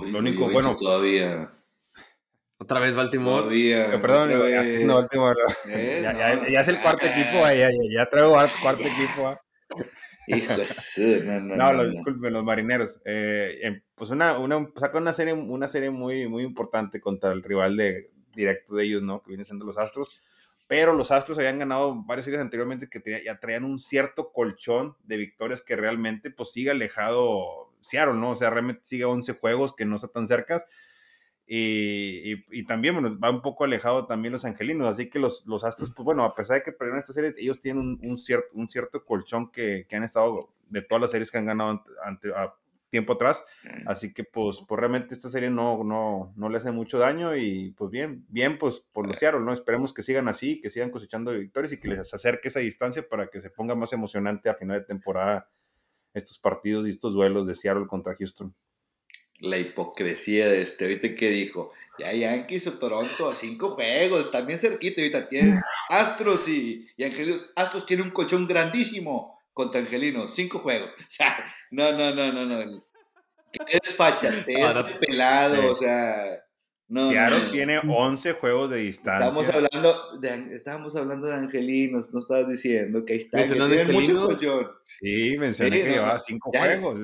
Lo 0.00 0.18
único, 0.18 0.50
bueno. 0.50 0.76
Todavía 0.76 1.55
otra 2.66 2.80
vez 2.80 2.96
Baltimore. 2.96 3.42
Todavía, 3.42 3.94
eh, 3.94 3.98
perdón, 3.98 4.30
ya, 4.30 4.94
Baltimore. 4.94 5.36
Eh, 5.68 6.00
ya, 6.02 6.12
ya, 6.12 6.48
ya, 6.48 6.60
es 6.60 6.68
el 6.68 6.80
cuarto 6.80 7.06
equipo, 7.06 7.46
ya, 7.48 7.68
ya, 7.90 8.08
traigo 8.08 8.36
cuarto 8.60 8.82
equipo. 8.82 9.40
no, 10.26 11.40
no, 11.56 11.72
no, 11.72 11.88
disculpen, 11.88 12.32
los 12.32 12.44
marineros. 12.44 13.00
Eh, 13.04 13.60
em, 13.62 13.82
pues 13.94 14.10
una, 14.10 14.36
una, 14.38 14.68
saca 14.76 14.98
una 14.98 15.12
serie, 15.12 15.32
una 15.32 15.68
serie 15.68 15.90
muy, 15.90 16.28
muy 16.28 16.42
importante 16.42 17.00
contra 17.00 17.30
el 17.30 17.44
rival 17.44 17.76
de, 17.76 18.10
directo 18.34 18.74
de 18.74 18.84
ellos, 18.84 19.02
¿no? 19.02 19.22
Que 19.22 19.28
viene 19.28 19.44
siendo 19.44 19.64
los 19.64 19.78
Astros. 19.78 20.20
Pero 20.66 20.94
los 20.94 21.12
Astros 21.12 21.38
habían 21.38 21.60
ganado 21.60 21.94
varias 22.04 22.24
series 22.24 22.42
anteriormente 22.42 22.88
que 22.88 23.22
ya 23.24 23.38
traían 23.38 23.62
un 23.62 23.78
cierto 23.78 24.32
colchón 24.32 24.96
de 25.04 25.16
victorias 25.16 25.62
que 25.62 25.76
realmente 25.76 26.32
pues 26.32 26.50
sigue 26.50 26.72
alejado 26.72 27.72
Seattle, 27.80 28.14
¿no? 28.14 28.30
O 28.30 28.34
sea, 28.34 28.50
realmente 28.50 28.80
sigue 28.82 29.04
11 29.04 29.34
juegos 29.34 29.76
que 29.76 29.84
no 29.84 29.94
están 29.94 30.10
tan 30.10 30.26
cercas 30.26 30.64
y, 31.48 32.44
y, 32.50 32.64
también, 32.64 32.94
bueno, 32.94 33.16
va 33.20 33.30
un 33.30 33.40
poco 33.40 33.62
alejado 33.62 34.06
también 34.06 34.32
los 34.32 34.44
angelinos, 34.44 34.88
así 34.88 35.08
que 35.08 35.20
los, 35.20 35.46
los 35.46 35.62
astros, 35.62 35.92
pues 35.94 36.04
bueno, 36.04 36.24
a 36.24 36.34
pesar 36.34 36.56
de 36.56 36.64
que 36.64 36.72
perdieron 36.72 36.98
esta 36.98 37.12
serie, 37.12 37.34
ellos 37.38 37.60
tienen 37.60 37.82
un, 37.82 38.00
un 38.02 38.18
cierto, 38.18 38.48
un 38.54 38.68
cierto 38.68 39.04
colchón 39.04 39.52
que, 39.52 39.86
que, 39.88 39.94
han 39.94 40.02
estado 40.02 40.50
de 40.68 40.82
todas 40.82 41.02
las 41.02 41.12
series 41.12 41.30
que 41.30 41.38
han 41.38 41.46
ganado 41.46 41.84
ante, 42.04 42.30
a 42.34 42.52
tiempo 42.88 43.12
atrás, 43.12 43.44
así 43.86 44.12
que 44.12 44.24
pues, 44.24 44.62
pues 44.66 44.80
realmente 44.80 45.14
esta 45.14 45.28
serie 45.28 45.50
no, 45.50 45.84
no, 45.84 46.32
no 46.36 46.48
le 46.48 46.58
hace 46.58 46.72
mucho 46.72 46.98
daño 46.98 47.36
y 47.36 47.72
pues 47.72 47.90
bien, 47.90 48.24
bien 48.28 48.58
pues 48.58 48.80
por 48.80 49.06
los 49.06 49.18
Seattle, 49.18 49.40
¿no? 49.40 49.52
Esperemos 49.52 49.92
que 49.92 50.02
sigan 50.02 50.28
así, 50.28 50.60
que 50.60 50.70
sigan 50.70 50.90
cosechando 50.90 51.32
victorias 51.32 51.72
y 51.72 51.78
que 51.78 51.88
les 51.88 52.12
acerque 52.12 52.48
esa 52.48 52.60
distancia 52.60 53.08
para 53.08 53.28
que 53.28 53.40
se 53.40 53.50
ponga 53.50 53.74
más 53.74 53.92
emocionante 53.92 54.48
a 54.48 54.54
final 54.54 54.80
de 54.80 54.86
temporada 54.86 55.48
estos 56.14 56.38
partidos 56.38 56.86
y 56.86 56.90
estos 56.90 57.12
duelos 57.12 57.46
de 57.46 57.54
Seattle 57.54 57.86
contra 57.86 58.16
Houston 58.16 58.54
la 59.40 59.58
hipocresía 59.58 60.48
de 60.48 60.62
este. 60.62 60.84
Ahorita 60.84 61.14
que 61.14 61.30
dijo, 61.30 61.72
ya 61.98 62.12
Yankees 62.12 62.66
o 62.66 62.78
Toronto 62.78 63.28
a 63.28 63.34
cinco 63.34 63.70
juegos, 63.70 64.30
también 64.30 64.58
cerquita. 64.58 65.00
Ahorita 65.00 65.28
tiene 65.28 65.60
Astros 65.90 66.48
y, 66.48 66.86
y 66.96 67.04
Angelinos. 67.04 67.42
Astros 67.54 67.86
tiene 67.86 68.02
un 68.02 68.10
colchón 68.10 68.46
grandísimo 68.46 69.40
contra 69.52 69.80
Angelinos, 69.80 70.34
cinco 70.34 70.60
juegos. 70.60 70.90
O 70.98 71.10
sea, 71.10 71.44
no, 71.70 71.92
no, 71.92 72.14
no, 72.14 72.32
no, 72.32 72.46
no. 72.46 72.82
Qué 73.66 73.78
desfachatez, 73.82 74.98
pelado, 75.00 75.72
o 75.72 75.76
sea. 75.76 76.42
No, 76.88 77.10
Seattle 77.10 77.40
tiene 77.50 77.78
11 77.78 78.34
juegos 78.34 78.70
de 78.70 78.76
distancia. 78.76 79.28
Estamos 79.28 79.52
hablando 79.52 80.18
de, 80.20 80.54
estábamos 80.54 80.94
hablando 80.94 81.26
de 81.26 81.34
angelinos, 81.34 82.14
no 82.14 82.20
estabas 82.20 82.48
diciendo 82.48 83.04
que 83.04 83.14
ahí 83.14 83.18
está. 83.18 83.38
Que 83.38 84.68
sí, 84.82 85.36
mencioné 85.36 85.82
que 85.82 85.90
llevaba 85.90 86.20
5 86.20 86.50
juegos. 86.54 87.00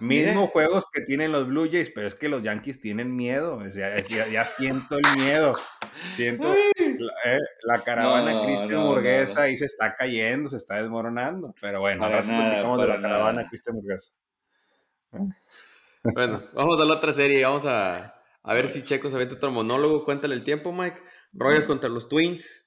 mismos 0.00 0.50
juegos 0.50 0.84
que 0.92 1.00
tienen 1.00 1.32
los 1.32 1.48
Blue 1.48 1.66
Jays, 1.70 1.90
pero 1.94 2.06
es 2.06 2.14
que 2.14 2.28
los 2.28 2.42
Yankees 2.42 2.82
tienen 2.82 3.16
miedo. 3.16 3.66
Ya, 3.70 3.96
ya, 4.30 4.44
siento 4.44 4.98
el 4.98 5.18
miedo. 5.18 5.54
Siento 6.16 6.48
la, 6.48 7.12
eh, 7.24 7.38
la 7.62 7.78
caravana 7.82 8.42
Cristian 8.44 8.82
Burguesa 8.82 9.44
ahí 9.44 9.56
se 9.56 9.64
está 9.64 9.94
cayendo, 9.94 10.50
se 10.50 10.58
está 10.58 10.82
desmoronando. 10.82 11.54
Pero 11.62 11.80
bueno, 11.80 12.04
ahora 12.04 12.22
platicamos 12.24 12.78
de 12.78 12.88
la 12.88 13.00
caravana 13.00 13.48
Cristian 13.48 13.76
Burguesa. 13.76 14.12
Bueno, 16.12 16.42
vamos 16.52 16.78
a 16.78 16.84
la 16.84 16.94
otra 16.94 17.14
serie. 17.14 17.42
Vamos 17.44 17.64
a, 17.64 18.13
a 18.44 18.54
ver 18.54 18.68
si 18.68 18.82
Checo 18.82 19.10
se 19.10 19.16
aventa 19.16 19.34
otro 19.36 19.50
monólogo. 19.50 20.04
Cuéntale 20.04 20.34
el 20.34 20.44
tiempo, 20.44 20.72
Mike. 20.72 21.02
Royals 21.32 21.66
contra 21.66 21.88
los 21.88 22.08
Twins. 22.08 22.66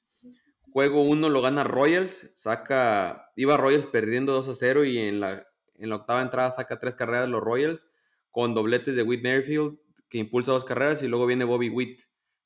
Juego 0.71 1.03
1 1.03 1.29
lo 1.29 1.41
gana 1.41 1.63
Royals. 1.63 2.31
Saca. 2.33 3.31
Iba 3.35 3.57
Royals 3.57 3.85
perdiendo 3.85 4.33
2 4.33 4.49
a 4.49 4.55
0 4.55 4.85
y 4.85 4.97
en 4.97 5.19
la, 5.19 5.47
en 5.75 5.89
la 5.89 5.95
octava 5.95 6.23
entrada 6.23 6.51
saca 6.51 6.79
tres 6.79 6.95
carreras 6.95 7.29
los 7.29 7.41
Royals 7.41 7.87
con 8.31 8.53
dobletes 8.53 8.95
de 8.95 9.03
Whit 9.03 9.21
Merrifield 9.21 9.77
que 10.09 10.17
impulsa 10.17 10.51
dos 10.51 10.65
carreras 10.65 11.03
y 11.03 11.07
luego 11.07 11.25
viene 11.25 11.43
Bobby 11.43 11.69
Witt 11.69 12.01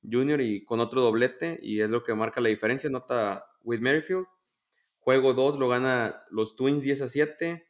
Jr. 0.09 0.41
y 0.41 0.65
con 0.65 0.79
otro 0.79 1.01
doblete 1.01 1.59
y 1.61 1.81
es 1.81 1.89
lo 1.89 2.03
que 2.03 2.13
marca 2.13 2.41
la 2.41 2.49
diferencia, 2.49 2.89
nota 2.89 3.45
Whit 3.63 3.81
Merrifield. 3.81 4.25
Juego 4.99 5.33
2 5.33 5.57
lo 5.57 5.67
gana 5.67 6.23
los 6.29 6.55
Twins 6.55 6.83
10 6.83 7.03
a 7.03 7.09
7, 7.09 7.67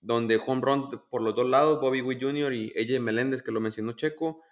donde 0.00 0.40
home 0.44 0.60
run 0.62 0.88
por 1.10 1.22
los 1.22 1.34
dos 1.34 1.48
lados, 1.48 1.80
Bobby 1.80 2.02
Witt 2.02 2.22
Jr. 2.22 2.52
y 2.52 2.72
AJ 2.78 3.00
Meléndez, 3.00 3.42
que 3.42 3.52
lo 3.52 3.60
mencionó 3.60 3.92
Checo, 3.92 4.42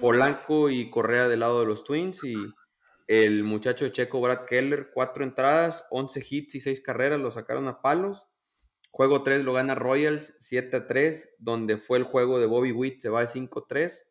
Polanco 0.00 0.70
y 0.70 0.90
Correa 0.90 1.28
del 1.28 1.40
lado 1.40 1.60
de 1.60 1.66
los 1.66 1.84
Twins 1.84 2.22
y 2.24 2.34
el 3.06 3.42
muchacho 3.42 3.88
Checo 3.88 4.20
Brad 4.20 4.44
Keller, 4.46 4.90
cuatro 4.94 5.24
entradas, 5.24 5.86
11 5.90 6.24
hits 6.28 6.54
y 6.54 6.60
6 6.60 6.80
carreras, 6.80 7.20
lo 7.20 7.30
sacaron 7.30 7.66
a 7.68 7.82
palos. 7.82 8.28
Juego 8.92 9.22
3 9.22 9.42
lo 9.42 9.52
gana 9.52 9.74
Royals 9.74 10.36
7 10.38 10.76
a 10.76 10.86
3, 10.86 11.36
donde 11.38 11.76
fue 11.76 11.98
el 11.98 12.04
juego 12.04 12.38
de 12.38 12.46
Bobby 12.46 12.72
Witt, 12.72 13.00
se 13.00 13.08
va 13.08 13.20
de 13.20 13.26
5 13.26 13.60
a 13.60 13.66
3 13.66 14.10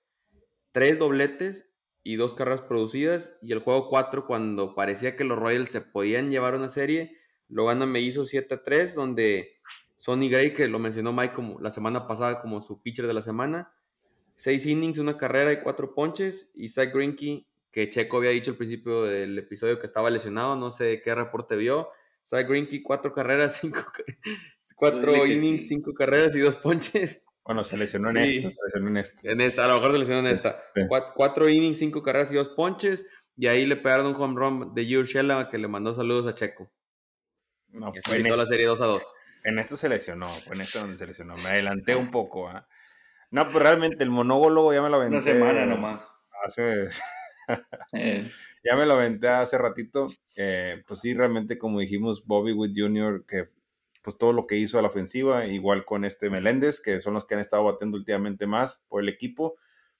tres 0.72 1.00
dobletes 1.00 1.70
y 2.04 2.16
dos 2.16 2.34
carreras 2.34 2.62
producidas. 2.62 3.38
Y 3.42 3.52
el 3.52 3.60
juego 3.60 3.90
4, 3.90 4.26
cuando 4.26 4.76
parecía 4.76 5.16
que 5.16 5.24
los 5.24 5.38
Royals 5.38 5.70
se 5.70 5.82
podían 5.82 6.32
llevar 6.32 6.56
una 6.56 6.70
serie, 6.70 7.18
lo 7.48 7.66
gana 7.66 7.86
me 7.86 8.02
hizo 8.02 8.24
7-3, 8.24 8.94
donde 8.96 9.60
Sonny 9.98 10.30
Gray, 10.30 10.54
que 10.54 10.68
lo 10.68 10.80
mencionó 10.80 11.14
Mike 11.14 11.34
como 11.34 11.60
la 11.60 11.72
semana 11.72 12.08
pasada 12.08 12.42
como 12.42 12.62
su 12.62 12.82
pitcher 12.82 13.08
de 13.08 13.14
la 13.14 13.22
semana, 13.22 13.74
seis 14.40 14.66
innings, 14.66 14.98
una 15.00 15.18
carrera 15.18 15.52
y 15.52 15.60
cuatro 15.60 15.94
ponches. 15.94 16.52
Y 16.56 16.70
Zach 16.70 16.94
Greinke, 16.94 17.46
que 17.72 17.90
Checo 17.90 18.18
había 18.18 18.30
dicho 18.30 18.52
al 18.52 18.58
principio 18.58 19.04
del 19.04 19.38
episodio 19.38 19.80
que 19.80 19.86
estaba 19.86 20.10
lesionado, 20.10 20.56
no 20.56 20.72
sé 20.72 21.02
qué 21.02 21.14
reporte 21.14 21.58
vio. 21.58 21.90
Zach 22.26 22.48
Greinke, 22.48 22.82
cuatro 22.82 23.14
carreras, 23.14 23.58
cinco, 23.62 23.80
cuatro 24.76 25.26
innings, 25.26 25.68
cinco 25.68 25.94
carreras 25.94 26.34
y 26.36 26.40
dos 26.40 26.56
ponches. 26.56 27.22
Bueno, 27.44 27.64
se 27.66 27.78
lesionó 27.78 28.12
en 28.12 28.18
esta, 28.18 28.50
se 28.50 28.58
lesionó 28.64 28.88
en 28.88 28.98
esta. 28.98 29.30
En 29.30 29.42
esta, 29.42 29.66
a 29.66 29.68
lo 29.68 29.74
mejor 29.76 29.92
se 29.92 30.00
lesionó 30.00 30.20
en 30.20 30.34
esta. 30.34 30.64
Cuatro, 31.16 31.50
innings, 31.50 31.78
cinco 31.78 32.02
carreras 32.02 32.32
y 32.32 32.36
dos 32.36 32.50
ponches. 32.50 33.06
Y 33.36 33.48
ahí 33.48 33.66
le 33.66 33.76
pegaron 33.76 34.08
un 34.08 34.16
home 34.16 34.36
run 34.40 34.74
de 34.74 34.86
Shella 34.86 35.50
que 35.50 35.58
le 35.58 35.68
mandó 35.68 35.94
saludos 35.94 36.28
a 36.28 36.34
Checo. 36.34 36.72
No, 37.70 37.92
fue 38.06 38.18
en 38.18 38.38
la 38.38 38.46
serie 38.46 38.66
2 38.68 38.82
a 38.82 38.86
2. 38.86 39.14
En 39.44 39.60
esto 39.60 39.78
se 39.78 39.90
lesionó, 39.90 40.28
fue 40.30 40.56
en 40.56 40.62
esto 40.62 40.80
donde 40.80 40.96
se 40.96 41.06
lesionó. 41.06 41.36
Me 41.38 41.50
adelanté 41.50 41.96
un 41.96 42.10
poco. 42.10 42.50
¿ah? 42.50 42.68
No, 43.32 43.48
pero 43.48 43.60
realmente 43.60 44.04
el 44.04 44.10
monólogo 44.10 44.74
ya 44.74 44.82
me 44.82 44.90
lo 44.90 44.98
aventé. 44.98 45.18
Una 45.18 45.26
semana 45.26 45.66
nomás. 45.66 46.04
Hace. 46.44 46.88
Eh. 47.94 48.30
ya 48.64 48.76
me 48.76 48.86
lo 48.86 48.94
aventé 48.94 49.28
hace 49.28 49.58
ratito. 49.58 50.10
Eh, 50.36 50.84
pues 50.88 51.00
sí, 51.00 51.16
realmente, 51.16 51.58
como 51.58 51.80
dijimos, 51.80 52.28
Bobby 52.28 52.54
Wood 52.54 52.74
Jr., 52.76 53.26
que 53.26 53.50
pues 54.04 54.18
todo 54.18 54.34
lo 54.34 54.48
que 54.48 54.56
hizo 54.56 54.80
a 54.80 54.82
la 54.82 54.88
ofensiva, 54.90 55.46
igual 55.48 55.86
con 55.86 56.06
este 56.06 56.30
Meléndez, 56.30 56.80
que 56.80 57.00
son 57.02 57.16
los 57.16 57.26
que 57.26 57.36
han 57.36 57.42
estado 57.42 57.64
batiendo 57.64 57.98
últimamente 57.98 58.48
más 58.48 58.84
por 58.88 59.02
el 59.02 59.10
equipo, 59.10 59.56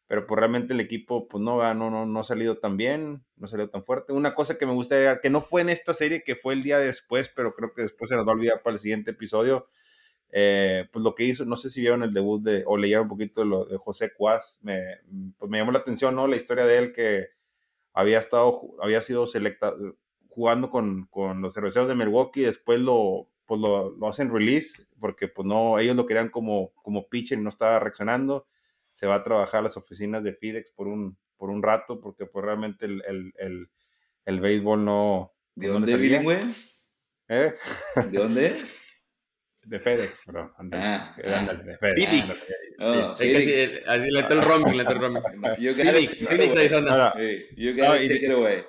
pero 0.08 0.26
pues 0.26 0.40
realmente 0.40 0.74
el 0.74 0.80
equipo 0.80 1.28
pues 1.28 1.44
no, 1.44 1.74
no, 1.74 1.90
no, 1.90 2.06
no 2.06 2.20
ha 2.20 2.24
salido 2.24 2.58
tan 2.58 2.78
bien, 2.78 3.24
no 3.36 3.46
ha 3.46 3.48
salido 3.48 3.70
tan 3.70 3.84
fuerte. 3.84 4.14
Una 4.14 4.36
cosa 4.36 4.58
que 4.58 4.66
me 4.66 4.74
gusta 4.74 4.96
agregar, 4.96 5.22
que 5.22 5.30
no 5.30 5.42
fue 5.42 5.62
en 5.62 5.70
esta 5.70 5.94
serie, 5.94 6.24
que 6.24 6.36
fue 6.36 6.54
el 6.54 6.64
día 6.64 6.80
después, 6.80 7.30
pero 7.30 7.54
creo 7.54 7.74
que 7.74 7.84
después 7.84 8.10
se 8.10 8.16
nos 8.16 8.26
va 8.28 8.32
a 8.32 8.36
olvidar 8.36 8.62
para 8.64 8.76
el 8.76 8.80
siguiente 8.80 9.12
episodio, 9.12 9.68
eh, 10.32 10.88
pues 10.92 11.04
lo 11.04 11.16
que 11.16 11.26
hizo, 11.26 11.46
no 11.46 11.56
sé 11.56 11.70
si 11.70 11.82
vieron 11.82 12.04
el 12.04 12.14
debut 12.14 12.42
de, 12.42 12.64
o 12.66 12.78
leyeron 12.78 13.04
un 13.04 13.10
poquito 13.10 13.42
de, 13.42 13.48
lo, 13.48 13.66
de 13.66 13.78
José 13.78 14.14
Cuas, 14.14 14.60
me, 14.62 15.00
pues 15.38 15.50
me 15.50 15.58
llamó 15.58 15.72
la 15.72 15.80
atención, 15.80 16.16
¿no? 16.16 16.28
La 16.28 16.36
historia 16.36 16.66
de 16.66 16.78
él 16.78 16.92
que 16.92 17.30
había 17.94 18.20
estado, 18.20 18.54
había 18.82 19.02
sido 19.02 19.28
selectado, 19.28 19.98
jugando 20.28 20.70
con, 20.70 21.08
con 21.08 21.42
los 21.42 21.54
cerveceros 21.54 21.88
de 21.88 21.96
Milwaukee, 21.96 22.42
después 22.42 22.80
lo 22.80 23.30
pues 23.50 23.60
lo, 23.60 23.90
lo, 23.98 24.08
hacen 24.08 24.32
release, 24.32 24.86
porque 25.00 25.28
pues 25.28 25.48
no, 25.48 25.80
ellos 25.80 25.96
lo 25.96 26.06
querían 26.06 26.30
como, 26.30 26.72
como 26.84 27.10
pitcher 27.10 27.40
y 27.40 27.42
no 27.42 27.50
estaba 27.50 27.80
reaccionando. 27.80 28.48
Se 28.94 29.08
va 29.08 29.16
a 29.16 29.24
trabajar 29.24 29.62
a 29.62 29.64
las 29.64 29.76
oficinas 29.76 30.24
de 30.24 30.34
FedEx 30.34 30.70
por 30.70 30.88
un, 30.88 31.18
por 31.36 31.50
un 31.50 31.64
rato, 31.64 32.00
porque 32.00 32.28
pues 32.28 32.46
realmente 32.46 32.86
el, 32.86 33.02
el, 33.08 33.34
el, 33.40 33.72
el 34.26 34.40
béisbol 34.40 34.86
no... 34.86 35.34
¿De 35.56 35.68
dónde 35.68 35.98
viene, 35.98 36.24
güey? 36.24 36.42
¿Eh? 37.28 37.56
¿De 38.12 38.20
dónde? 38.20 38.56
De 39.66 39.80
FedEx, 39.80 40.24
perdón. 40.26 40.52
Ah, 40.72 41.16
de 41.18 41.78
FedEx. 41.78 41.80
FedEx. 41.80 42.54
Oh, 42.80 43.16
FedEx. 43.16 43.82
Así 43.88 44.12
le 44.12 44.20
está 44.20 44.34
el 44.34 44.42
roaming, 44.42 44.78
le 44.78 44.84
está 44.84 44.94
el 44.94 45.00
roaming. 45.00 45.24
FedEx, 45.76 46.28
FedEx 46.28 46.56
ahí 46.56 46.70
son. 46.70 46.86
You 47.56 47.76
gotta 47.76 47.98
take 47.98 48.26
it 48.26 48.32
away. 48.32 48.64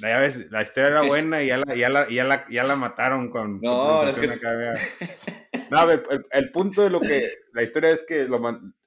Ya 0.00 0.18
ves, 0.18 0.50
la 0.50 0.62
historia 0.62 0.88
era 0.88 1.02
buena 1.06 1.42
y 1.42 1.48
ya 1.48 1.58
la, 1.58 1.74
ya 1.74 1.88
la, 1.88 2.08
ya 2.08 2.24
la, 2.24 2.46
ya 2.48 2.64
la 2.64 2.76
mataron 2.76 3.30
con 3.30 3.60
no, 3.60 4.00
su 4.12 4.20
es 4.20 4.30
acá. 4.30 4.74
No, 5.70 5.90
el, 5.90 6.02
el, 6.30 6.50
punto 6.50 6.82
de 6.82 6.90
lo 6.90 7.00
que, 7.00 7.26
la 7.52 7.62
historia 7.62 7.90
es 7.90 8.04
que 8.06 8.24
lo, 8.24 8.38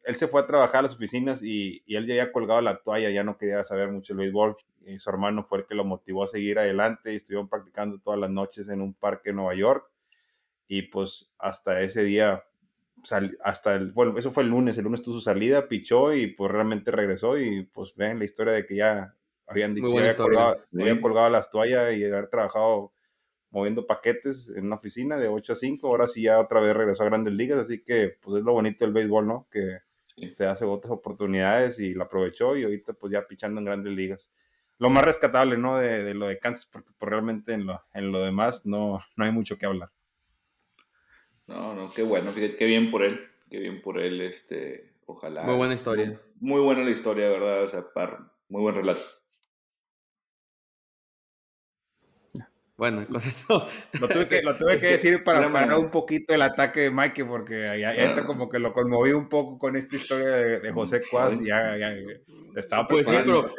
él 0.04 0.16
se 0.16 0.28
fue 0.28 0.42
a 0.42 0.48
trabajar 0.48 0.80
a 0.80 0.82
las 0.84 0.96
oficinas 0.96 1.42
y, 1.44 1.82
y, 1.86 1.96
él 1.96 2.06
ya 2.06 2.14
había 2.14 2.32
colgado 2.32 2.62
la 2.62 2.78
toalla, 2.78 3.10
ya 3.10 3.24
no 3.24 3.38
quería 3.38 3.64
saber 3.64 3.90
mucho 3.90 4.14
el 4.14 4.20
béisbol. 4.20 4.56
Y 4.86 5.00
su 5.00 5.10
hermano 5.10 5.44
fue 5.44 5.60
el 5.60 5.66
que 5.66 5.76
lo 5.76 5.84
motivó 5.84 6.24
a 6.24 6.28
seguir 6.28 6.60
adelante 6.60 7.12
y 7.12 7.16
estuvieron 7.16 7.50
practicando 7.50 8.00
todas 8.00 8.20
las 8.20 8.30
noches 8.30 8.70
en 8.70 8.82
un 8.82 8.94
parque 8.94 9.32
en 9.32 9.38
Nueva 9.38 9.56
York. 9.56 9.90
Y 10.68 10.84
pues 10.84 11.34
hasta 11.38 11.82
ese 11.82 12.04
día, 12.04 12.44
hasta 13.42 13.76
el, 13.76 13.92
bueno, 13.92 14.18
eso 14.18 14.32
fue 14.32 14.44
el 14.44 14.50
lunes, 14.50 14.78
el 14.78 14.84
lunes 14.84 15.02
tuvo 15.02 15.16
su 15.16 15.22
salida, 15.22 15.68
pichó 15.68 16.14
y 16.14 16.28
pues 16.28 16.52
realmente 16.52 16.92
regresó 16.92 17.38
y 17.38 17.64
pues 17.66 17.96
ven 17.96 18.20
la 18.20 18.26
historia 18.26 18.54
de 18.54 18.66
que 18.66 18.76
ya 18.76 19.16
habían 19.48 19.74
dicho 19.74 19.88
que 19.88 20.00
había 20.00 20.16
colgado, 20.16 20.58
colgado, 21.02 21.30
las 21.30 21.50
toallas 21.50 21.96
y 21.96 22.04
haber 22.04 22.28
trabajado 22.28 22.94
moviendo 23.50 23.88
paquetes 23.88 24.50
en 24.50 24.66
una 24.66 24.76
oficina 24.76 25.18
de 25.18 25.30
8 25.30 25.54
a 25.54 25.56
5. 25.56 25.88
Ahora 25.88 26.08
sí 26.08 26.24
ya 26.24 26.40
otra 26.40 26.60
vez 26.60 26.76
regresó 26.76 27.04
a 27.04 27.08
Grandes 27.08 27.34
Ligas, 27.34 27.60
así 27.60 27.84
que 27.84 28.18
pues 28.22 28.38
es 28.38 28.44
lo 28.44 28.54
bonito 28.54 28.84
del 28.84 28.94
béisbol, 28.94 29.26
¿no? 29.26 29.48
Que 29.50 29.80
te 30.36 30.46
hace 30.46 30.66
otras 30.66 30.92
oportunidades 30.92 31.80
y 31.80 31.94
la 31.94 32.06
aprovechó 32.06 32.58
y 32.58 32.64
ahorita 32.64 32.94
pues 32.94 33.14
ya 33.14 33.26
pichando 33.26 33.60
en 33.60 33.66
Grandes 33.66 33.94
Ligas. 33.94 34.32
Lo 34.80 34.90
más 34.90 35.06
rescatable, 35.06 35.58
¿no? 35.58 35.78
De, 35.78 36.04
de 36.04 36.14
lo 36.14 36.28
de 36.28 36.40
Kansas, 36.40 36.70
porque 36.72 36.92
pues, 36.98 37.10
realmente 37.10 37.54
en 37.54 37.66
lo, 37.66 37.82
en 37.94 38.12
lo 38.12 38.22
demás 38.22 38.66
no, 38.66 39.00
no 39.16 39.26
hay 39.26 39.32
mucho 39.32 39.58
que 39.58 39.66
hablar. 39.66 39.92
No, 41.48 41.74
no, 41.74 41.90
qué 41.90 42.04
bueno, 42.04 42.32
fíjate, 42.32 42.58
qué 42.58 42.66
bien 42.66 42.92
por 42.92 43.04
él, 43.04 43.26
qué 43.50 43.60
bien 43.60 43.82
por 43.82 44.00
él, 44.00 44.22
este, 44.22 44.94
ojalá. 45.06 45.44
Muy 45.44 45.56
buena 45.56 45.74
historia. 45.74 46.22
Muy, 46.40 46.62
buena 46.62 46.84
la 46.84 46.92
historia, 46.92 47.30
¿verdad? 47.30 47.64
O 47.64 47.70
sea, 47.70 47.86
muy 48.50 48.62
buen 48.62 48.76
relato. 48.76 49.02
Bueno, 52.78 53.08
con 53.08 53.22
eso. 53.28 53.68
Lo 54.00 54.08
tuve 54.08 54.28
que, 54.28 54.44
lo 54.44 54.56
tuve 54.56 54.80
que 54.80 54.88
decir 54.88 55.24
para 55.24 55.52
parar 55.52 55.80
un 55.80 55.90
poquito 55.90 56.34
el 56.36 56.44
ataque 56.44 56.82
de 56.82 56.92
Mike, 56.92 57.26
porque 57.26 57.78
ya, 57.80 57.94
está 57.94 58.26
como 58.26 58.50
que 58.50 58.60
lo 58.60 58.72
conmoví 58.72 59.12
un 59.12 59.28
poco 59.28 59.58
con 59.58 59.76
esta 59.76 59.96
historia 59.96 60.28
de, 60.28 60.72
José 60.72 61.02
Cuas. 61.10 61.40
Ya, 61.42 61.76
ya, 61.76 61.96
estaba 62.56 62.88
pues 62.88 63.08
sí, 63.08 63.14
pero, 63.26 63.52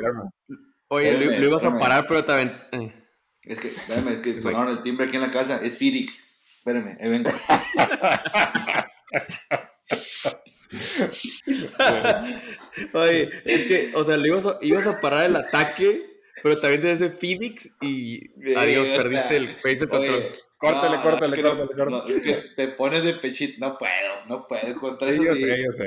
Oye, 0.91 1.39
lo, 1.39 1.47
ibas 1.47 1.65
a 1.65 1.77
parar, 1.79 2.07
pero 2.07 2.25
también. 2.25 2.57
Eh. 2.73 2.95
Es 3.43 3.61
que, 3.61 3.69
espérame, 3.69 4.09
es 4.09 4.19
que 4.21 4.41
sonaron 4.41 4.77
el 4.77 4.83
timbre 4.83 5.07
aquí 5.07 5.17
en 5.17 5.23
la 5.23 5.31
casa. 5.31 5.61
Es 5.63 5.79
Phoenix. 5.79 6.28
Espérame, 6.59 6.99
ahí 7.01 7.09
vengo. 7.09 7.31
Oye, 12.93 13.31
es 13.45 13.65
que, 13.65 13.91
o 13.95 14.05
sea, 14.05 14.19
ibas 14.19 14.45
a, 14.45 14.59
ibas 14.61 14.87
a 14.87 15.01
parar 15.01 15.25
el 15.27 15.37
ataque 15.37 16.19
pero 16.43 16.61
también 16.61 16.83
te 16.83 16.93
ese 16.93 17.11
Phoenix 17.11 17.71
y 17.81 18.31
adiós, 18.55 18.89
perdiste 18.91 19.37
el 19.37 19.57
pace 19.57 19.77
de 19.77 19.89
control. 19.89 20.23
Córtale, 20.59 20.97
córtale, 21.01 21.41
córtale, 21.41 21.69
córtale. 21.77 22.17
es 22.17 22.23
que 22.23 22.35
te 22.57 22.69
pones 22.69 23.05
de 23.05 23.15
pechito, 23.15 23.65
no 23.65 23.79
puedo, 23.79 24.27
no 24.27 24.49
puedo 24.49 24.81
contra 24.81 25.13
sí, 25.13 25.25
yo 25.25 25.37
sé, 25.37 25.63
yo 25.63 25.71
sé. 25.71 25.85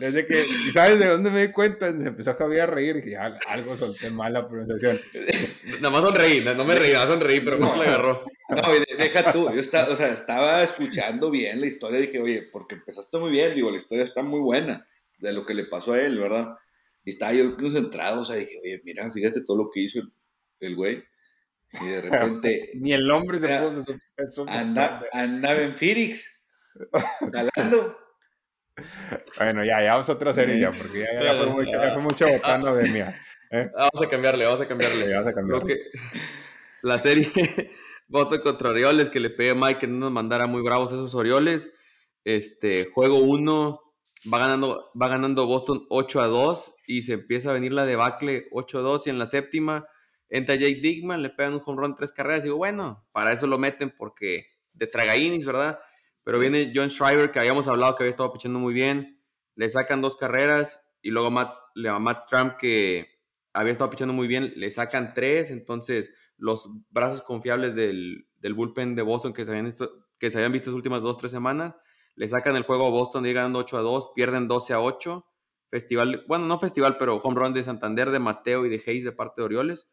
Desde 0.00 0.26
que, 0.26 0.44
¿y 0.44 0.72
sabes 0.72 0.98
de 0.98 1.06
dónde 1.06 1.30
me 1.30 1.46
di 1.46 1.52
cuenta? 1.52 1.92
Se 1.92 2.08
empezó 2.08 2.34
Javier 2.34 2.62
a 2.62 2.66
reír 2.66 2.96
y 2.96 3.00
dije, 3.02 3.16
ah, 3.16 3.38
algo 3.46 3.76
solté 3.76 4.10
mal 4.10 4.32
la 4.32 4.48
pronunciación. 4.48 5.00
Nada 5.80 5.90
más 5.90 6.02
sonreí, 6.02 6.40
no, 6.40 6.64
me 6.64 6.74
reí, 6.74 6.92
nada 6.92 7.06
más 7.06 7.14
sonreí, 7.14 7.40
pero 7.40 7.58
no 7.58 7.76
me 7.76 7.84
agarró. 7.84 8.24
No, 8.48 8.62
deja 8.96 9.30
tú, 9.30 9.52
yo 9.52 9.60
estaba, 9.60 9.92
o 9.92 9.96
sea, 9.96 10.10
estaba 10.10 10.62
escuchando 10.62 11.30
bien 11.30 11.60
la 11.60 11.66
historia 11.66 11.98
y 11.98 12.06
dije, 12.06 12.18
oye, 12.18 12.48
porque 12.50 12.76
empezaste 12.76 13.18
muy 13.18 13.30
bien, 13.30 13.54
digo, 13.54 13.70
la 13.70 13.76
historia 13.76 14.04
está 14.04 14.22
muy 14.22 14.40
buena 14.40 14.88
de 15.18 15.32
lo 15.34 15.44
que 15.44 15.52
le 15.52 15.64
pasó 15.64 15.92
a 15.92 16.00
él, 16.00 16.18
¿verdad? 16.18 16.56
Y 17.04 17.10
estaba 17.10 17.34
yo 17.34 17.56
concentrado, 17.58 18.22
o 18.22 18.24
sea, 18.24 18.36
dije, 18.36 18.58
oye, 18.64 18.80
mira, 18.84 19.12
fíjate 19.12 19.42
todo 19.44 19.58
lo 19.58 19.70
que 19.70 19.80
hizo 19.80 20.00
el, 20.60 20.76
güey. 20.76 21.04
Y 21.72 21.86
de 21.86 22.00
repente. 22.10 22.70
Ni 22.74 22.92
el 22.92 23.06
nombre 23.06 23.38
se 23.38 23.48
puso. 24.16 24.44
anda, 24.48 25.02
andaba 25.12 25.60
en 25.60 25.76
Phoenix. 25.76 26.24
Bueno, 29.38 29.64
ya, 29.64 29.82
ya 29.82 29.92
vamos 29.92 30.08
a 30.08 30.12
otra 30.12 30.32
serie 30.32 30.60
ya, 30.60 30.70
porque 30.70 31.00
ya, 31.00 31.22
ya, 31.22 31.34
fue, 31.34 31.46
mucho, 31.46 31.70
ya 31.70 31.90
fue 31.92 32.02
mucho 32.02 32.26
botando 32.28 32.74
de 32.74 32.88
mía. 32.90 33.20
¿eh? 33.50 33.70
Vamos 33.74 34.06
a 34.06 34.08
cambiarle, 34.08 34.44
vamos 34.44 34.60
a 34.60 34.68
cambiarle. 34.68 35.12
Vamos 35.12 35.28
a 35.28 35.32
cambiarle. 35.32 35.66
Que, 35.66 35.80
la 36.82 36.98
serie 36.98 37.28
Boston 38.08 38.40
contra 38.42 38.70
Orioles, 38.70 39.10
que 39.10 39.20
le 39.20 39.30
pegué 39.30 39.50
a 39.50 39.54
Mike 39.54 39.80
que 39.80 39.86
no 39.86 39.98
nos 39.98 40.12
mandara 40.12 40.46
muy 40.46 40.62
bravos 40.62 40.92
esos 40.92 41.14
Orioles. 41.14 41.72
Este, 42.24 42.88
juego 42.92 43.18
1, 43.18 43.80
va 44.32 44.38
ganando, 44.38 44.90
va 45.00 45.08
ganando 45.08 45.46
Boston 45.46 45.86
8 45.88 46.20
a 46.20 46.26
2 46.26 46.74
y 46.86 47.02
se 47.02 47.14
empieza 47.14 47.50
a 47.50 47.54
venir 47.54 47.72
la 47.72 47.84
debacle 47.84 48.46
8 48.52 48.78
a 48.78 48.82
2 48.82 49.06
y 49.06 49.10
en 49.10 49.18
la 49.18 49.26
séptima 49.26 49.86
entra 50.28 50.54
Jake 50.54 50.80
Digman, 50.80 51.22
le 51.22 51.30
pegan 51.30 51.54
un 51.54 51.62
home 51.64 51.80
run 51.80 51.94
tres 51.94 52.12
carreras 52.12 52.44
digo, 52.44 52.56
bueno, 52.56 53.06
para 53.12 53.32
eso 53.32 53.46
lo 53.46 53.58
meten 53.58 53.94
porque 53.96 54.46
de 54.72 54.86
traga 54.86 55.14
¿verdad? 55.46 55.78
Pero 56.24 56.38
viene 56.38 56.72
John 56.74 56.90
Schreiber, 56.90 57.30
que 57.30 57.38
habíamos 57.38 57.68
hablado 57.68 57.94
que 57.96 58.02
había 58.02 58.10
estado 58.10 58.32
pichando 58.32 58.58
muy 58.58 58.74
bien, 58.74 59.22
le 59.54 59.68
sacan 59.68 60.02
dos 60.02 60.16
carreras 60.16 60.82
y 61.00 61.10
luego 61.10 61.30
Matt, 61.30 61.54
a 61.88 61.98
Matt 61.98 62.20
Stram, 62.20 62.56
que 62.56 63.06
había 63.52 63.72
estado 63.72 63.90
pichando 63.90 64.12
muy 64.12 64.28
bien, 64.28 64.52
le 64.56 64.70
sacan 64.70 65.14
tres, 65.14 65.50
entonces 65.50 66.12
los 66.36 66.68
brazos 66.90 67.22
confiables 67.22 67.74
del, 67.74 68.28
del 68.36 68.54
bullpen 68.54 68.94
de 68.94 69.02
Boston 69.02 69.32
que 69.32 69.44
se, 69.44 69.50
habían 69.50 69.66
visto, 69.66 70.06
que 70.18 70.30
se 70.30 70.38
habían 70.38 70.52
visto 70.52 70.70
las 70.70 70.76
últimas 70.76 71.02
dos, 71.02 71.16
tres 71.16 71.32
semanas, 71.32 71.76
le 72.18 72.26
sacan 72.26 72.56
el 72.56 72.64
juego 72.64 72.88
a 72.88 72.90
Boston, 72.90 73.22
llegan 73.22 73.54
8 73.54 73.78
a 73.78 73.80
2, 73.80 74.10
pierden 74.12 74.48
12 74.48 74.72
a 74.72 74.80
8. 74.80 75.24
Festival, 75.70 76.24
bueno, 76.26 76.46
no 76.46 76.58
festival, 76.58 76.96
pero 76.98 77.16
home 77.18 77.38
run 77.38 77.54
de 77.54 77.62
Santander, 77.62 78.10
de 78.10 78.18
Mateo 78.18 78.66
y 78.66 78.68
de 78.68 78.82
Hayes 78.84 79.04
de 79.04 79.12
parte 79.12 79.40
de 79.40 79.44
Orioles. 79.44 79.88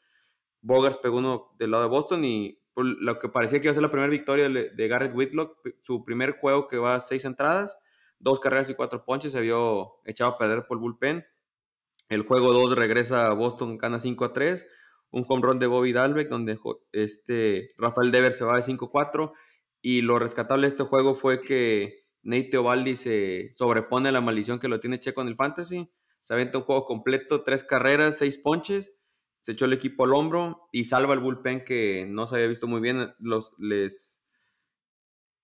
Bogers 0.65 0.97
pegó 0.97 1.17
uno 1.17 1.53
del 1.59 1.71
lado 1.71 1.83
de 1.83 1.89
Boston 1.89 2.25
y 2.25 2.59
por 2.73 2.85
lo 2.85 3.19
que 3.19 3.29
parecía 3.29 3.59
que 3.59 3.67
iba 3.67 3.71
a 3.71 3.75
ser 3.75 3.83
la 3.83 3.91
primera 3.91 4.09
victoria 4.09 4.49
de 4.49 4.87
Garrett 4.87 5.15
Whitlock, 5.15 5.59
su 5.81 6.03
primer 6.03 6.39
juego 6.39 6.67
que 6.67 6.77
va 6.77 6.95
a 6.95 6.99
seis 6.99 7.23
entradas, 7.23 7.77
dos 8.19 8.39
carreras 8.39 8.69
y 8.69 8.73
cuatro 8.73 9.05
ponches, 9.05 9.31
se 9.31 9.41
vio 9.41 10.01
echado 10.05 10.31
a 10.31 10.37
perder 10.37 10.65
por 10.67 10.79
bullpen. 10.79 11.23
El 12.09 12.23
juego 12.23 12.53
2 12.53 12.75
regresa 12.75 13.27
a 13.27 13.33
Boston, 13.33 13.77
gana 13.77 13.99
5 13.99 14.25
a 14.25 14.33
3. 14.33 14.67
Un 15.11 15.25
home 15.27 15.41
run 15.41 15.59
de 15.59 15.67
Bobby 15.67 15.91
Dalbeck, 15.91 16.29
donde 16.29 16.59
este 16.91 17.71
Rafael 17.77 18.11
Devers 18.11 18.37
se 18.37 18.45
va 18.45 18.57
de 18.57 18.63
5-4. 18.63 19.33
Y 19.81 20.01
lo 20.01 20.19
rescatable 20.19 20.63
de 20.63 20.69
este 20.69 20.83
juego 20.83 21.15
fue 21.15 21.41
que 21.41 22.05
Nate 22.21 22.57
Ovaldi 22.57 22.95
se 22.95 23.51
sobrepone 23.53 24.09
a 24.09 24.11
la 24.11 24.21
maldición 24.21 24.59
que 24.59 24.67
lo 24.67 24.79
tiene 24.79 24.99
Checo 24.99 25.21
en 25.21 25.29
el 25.29 25.35
Fantasy. 25.35 25.91
Se 26.21 26.33
aventa 26.33 26.59
un 26.59 26.63
juego 26.63 26.85
completo, 26.85 27.43
tres 27.43 27.63
carreras, 27.63 28.17
seis 28.19 28.37
ponches. 28.37 28.93
Se 29.45 29.51
echó 29.51 29.65
el 29.65 29.73
equipo 29.73 30.05
al 30.05 30.15
hombro 30.15 30.69
y 30.71 30.85
salva 30.85 31.13
el 31.13 31.19
bullpen 31.19 31.63
que 31.63 32.07
no 32.09 32.25
se 32.25 32.33
había 32.33 32.47
visto 32.47 32.65
muy 32.65 32.81
bien. 32.81 33.13
Los, 33.19 33.53
les, 33.59 34.25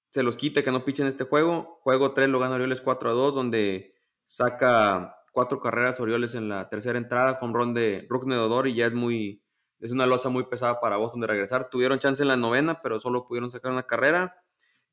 se 0.09 0.23
los 0.23 0.37
quita 0.37 0.63
que 0.63 0.71
no 0.71 0.83
pichen 0.83 1.05
este 1.05 1.25
juego. 1.25 1.77
Juego 1.83 2.11
3 2.11 2.27
lo 2.27 2.39
gana 2.39 2.55
Orioles 2.55 2.81
4 2.81 3.11
a 3.11 3.13
2, 3.13 3.35
donde 3.35 3.93
saca 4.25 5.17
cuatro 5.31 5.59
carreras 5.61 5.99
Orioles 5.99 6.33
en 6.33 6.49
la 6.49 6.67
tercera 6.67 6.97
entrada, 6.97 7.37
home 7.39 7.53
run 7.53 7.75
de 7.75 8.07
Rukne 8.09 8.33
Dodor 8.33 8.67
y 8.67 8.73
ya 8.73 8.87
es 8.87 8.93
muy, 8.95 9.43
es 9.79 9.91
una 9.91 10.07
losa 10.07 10.29
muy 10.29 10.45
pesada 10.45 10.79
para 10.79 10.97
Boston 10.97 11.21
de 11.21 11.27
regresar. 11.27 11.69
Tuvieron 11.69 11.99
chance 11.99 12.23
en 12.23 12.29
la 12.29 12.37
novena, 12.37 12.81
pero 12.81 12.99
solo 12.99 13.27
pudieron 13.27 13.51
sacar 13.51 13.71
una 13.71 13.83
carrera. 13.83 14.35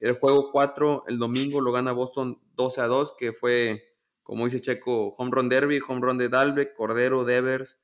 El 0.01 0.19
juego 0.19 0.51
4, 0.53 1.05
el 1.09 1.19
domingo, 1.19 1.63
lo 1.63 1.73
gana 1.73 1.93
Boston 1.93 2.43
12 2.57 2.83
a 2.83 2.87
2, 2.87 3.15
que 3.17 3.33
fue, 3.33 3.85
como 4.23 4.45
dice 4.45 4.61
Checo, 4.61 5.15
home 5.17 5.31
run 5.33 5.49
derby, 5.49 5.81
home 5.81 6.03
run 6.03 6.19
de 6.19 6.29
Dalbeck, 6.29 6.75
Cordero, 6.75 7.25
Devers, 7.25 7.81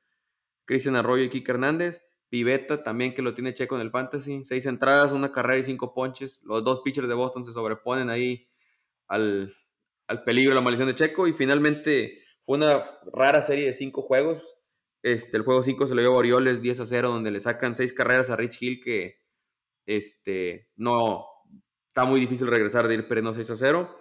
Cristian 0.64 0.96
Arroyo 0.96 1.24
y 1.24 1.28
Kike 1.28 1.52
Hernández. 1.52 2.02
Piveta 2.28 2.82
también 2.82 3.14
que 3.14 3.22
lo 3.22 3.34
tiene 3.34 3.54
Checo 3.54 3.76
en 3.76 3.82
el 3.82 3.90
Fantasy. 3.90 4.44
Seis 4.44 4.66
entradas, 4.66 5.12
una 5.12 5.30
carrera 5.30 5.58
y 5.58 5.62
cinco 5.62 5.94
ponches. 5.94 6.40
Los 6.42 6.64
dos 6.64 6.80
pitchers 6.82 7.08
de 7.08 7.14
Boston 7.14 7.44
se 7.44 7.52
sobreponen 7.52 8.10
ahí 8.10 8.48
al, 9.06 9.54
al 10.08 10.24
peligro, 10.24 10.54
la 10.54 10.60
maldición 10.60 10.88
de 10.88 10.94
Checo. 10.94 11.28
Y 11.28 11.32
finalmente 11.32 12.18
fue 12.44 12.56
una 12.56 12.82
rara 13.12 13.42
serie 13.42 13.66
de 13.66 13.72
cinco 13.72 14.02
juegos. 14.02 14.56
Este, 15.04 15.36
el 15.36 15.42
juego 15.42 15.62
5 15.62 15.86
se 15.86 15.94
lo 15.94 16.00
llevó 16.00 16.14
a 16.14 16.18
Orioles 16.20 16.62
10 16.62 16.80
a 16.80 16.86
0, 16.86 17.10
donde 17.10 17.30
le 17.30 17.38
sacan 17.38 17.74
seis 17.74 17.92
carreras 17.92 18.30
a 18.30 18.36
Rich 18.36 18.62
Hill, 18.62 18.80
que 18.82 19.20
este, 19.84 20.70
no 20.76 21.26
está 21.88 22.06
muy 22.06 22.20
difícil 22.20 22.46
regresar 22.46 22.88
de 22.88 22.94
ir 22.94 23.06
perdiendo 23.06 23.34
6 23.34 23.50
a 23.50 23.56
0. 23.56 23.96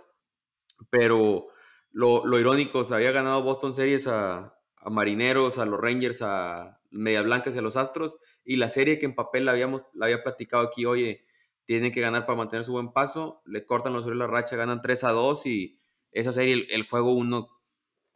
Pero 0.89 1.47
lo, 1.91 2.25
lo 2.25 2.39
irónico, 2.39 2.85
se 2.85 2.95
había 2.95 3.11
ganado 3.11 3.43
Boston 3.43 3.73
Series 3.73 4.07
a, 4.07 4.57
a, 4.83 4.89
Marineros, 4.89 5.59
a 5.59 5.65
los 5.65 5.79
Rangers, 5.79 6.21
a 6.21 6.79
Medias 6.91 7.23
Blancas 7.23 7.55
y 7.55 7.59
a 7.59 7.61
los 7.61 7.77
Astros. 7.77 8.17
Y 8.43 8.57
la 8.57 8.69
serie 8.69 8.99
que 8.99 9.05
en 9.05 9.15
papel 9.15 9.45
la, 9.45 9.51
habíamos, 9.51 9.85
la 9.93 10.05
había 10.05 10.23
platicado 10.23 10.63
aquí, 10.63 10.85
oye, 10.85 11.25
tienen 11.65 11.91
que 11.91 12.01
ganar 12.01 12.25
para 12.25 12.37
mantener 12.37 12.65
su 12.65 12.73
buen 12.73 12.91
paso. 12.91 13.41
Le 13.45 13.65
cortan 13.65 13.93
los 13.93 14.05
la 14.05 14.27
racha, 14.27 14.55
ganan 14.55 14.81
3 14.81 15.03
a 15.05 15.11
2 15.11 15.45
y 15.45 15.79
esa 16.11 16.31
serie, 16.31 16.67
el, 16.69 16.87
juego 16.87 17.13
1 17.13 17.49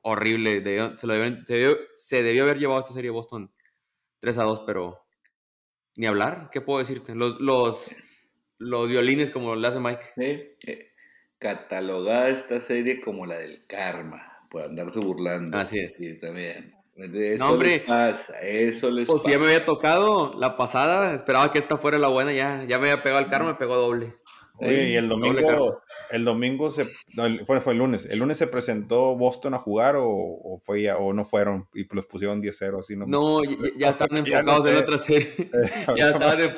horrible. 0.01 0.63
se, 0.95 2.23
debió, 2.23 2.43
haber 2.43 2.59
llevado 2.59 2.79
esta 2.79 2.93
serie 2.93 3.09
Boston 3.09 3.51
3 4.19 4.37
a 4.37 4.43
2, 4.43 4.63
pero 4.65 5.05
ni 5.95 6.05
hablar. 6.05 6.49
¿Qué 6.51 6.61
puedo 6.61 6.79
decirte? 6.79 7.15
Los, 7.15 7.39
los, 7.39 7.95
los 8.57 8.87
violines, 8.87 9.29
como 9.29 9.55
lo 9.55 9.67
hace 9.67 9.79
Mike. 9.79 10.05
Eh, 10.17 10.93
catalogada 11.39 12.29
esta 12.29 12.61
serie 12.61 13.01
como 13.01 13.25
la 13.25 13.37
del 13.37 13.65
karma, 13.67 14.36
por 14.49 14.63
andarse 14.63 14.99
burlando. 14.99 15.57
Así 15.57 15.79
es. 15.79 15.93
Sí, 15.93 16.19
también. 16.19 16.77
Eso 16.97 17.45
no, 17.45 17.51
hombre, 17.51 17.83
pasa, 17.85 18.33
eso 18.41 18.89
les 18.89 19.07
pues 19.07 19.21
ya 19.21 19.37
me 19.37 19.45
había 19.45 19.65
tocado 19.65 20.33
la 20.33 20.57
pasada, 20.57 21.13
esperaba 21.13 21.51
que 21.51 21.59
esta 21.59 21.77
fuera 21.77 21.99
la 21.99 22.07
buena, 22.07 22.33
ya, 22.33 22.63
ya 22.63 22.79
me 22.79 22.89
había 22.89 23.03
pegado 23.03 23.21
el 23.23 23.29
karma, 23.29 23.49
me 23.49 23.53
pegó 23.53 23.75
doble. 23.75 24.15
Oye, 24.55 24.89
y 24.89 24.95
el 24.95 25.07
domingo, 25.07 25.83
el 26.11 26.25
domingo 26.25 26.69
se, 26.71 26.87
fue, 27.45 27.61
fue 27.61 27.73
el 27.73 27.79
lunes. 27.79 28.05
¿El 28.09 28.19
lunes 28.19 28.37
se 28.37 28.47
presentó 28.47 29.15
Boston 29.15 29.53
a 29.53 29.59
jugar 29.59 29.95
o, 29.97 30.59
fue 30.63 30.83
ya, 30.83 30.97
o 30.97 31.13
no 31.13 31.25
fueron 31.25 31.67
y 31.73 31.87
los 31.93 32.05
pusieron 32.05 32.41
10-0? 32.41 32.79
Así 32.79 32.95
no, 32.95 33.05
no, 33.05 33.41
ya, 33.77 33.89
están 33.89 34.15
enfocados 34.15 34.67
en 34.67 34.77
otra 34.77 34.97
serie. 34.97 35.49
ya 35.97 36.09
estaban 36.11 36.37
de, 36.37 36.53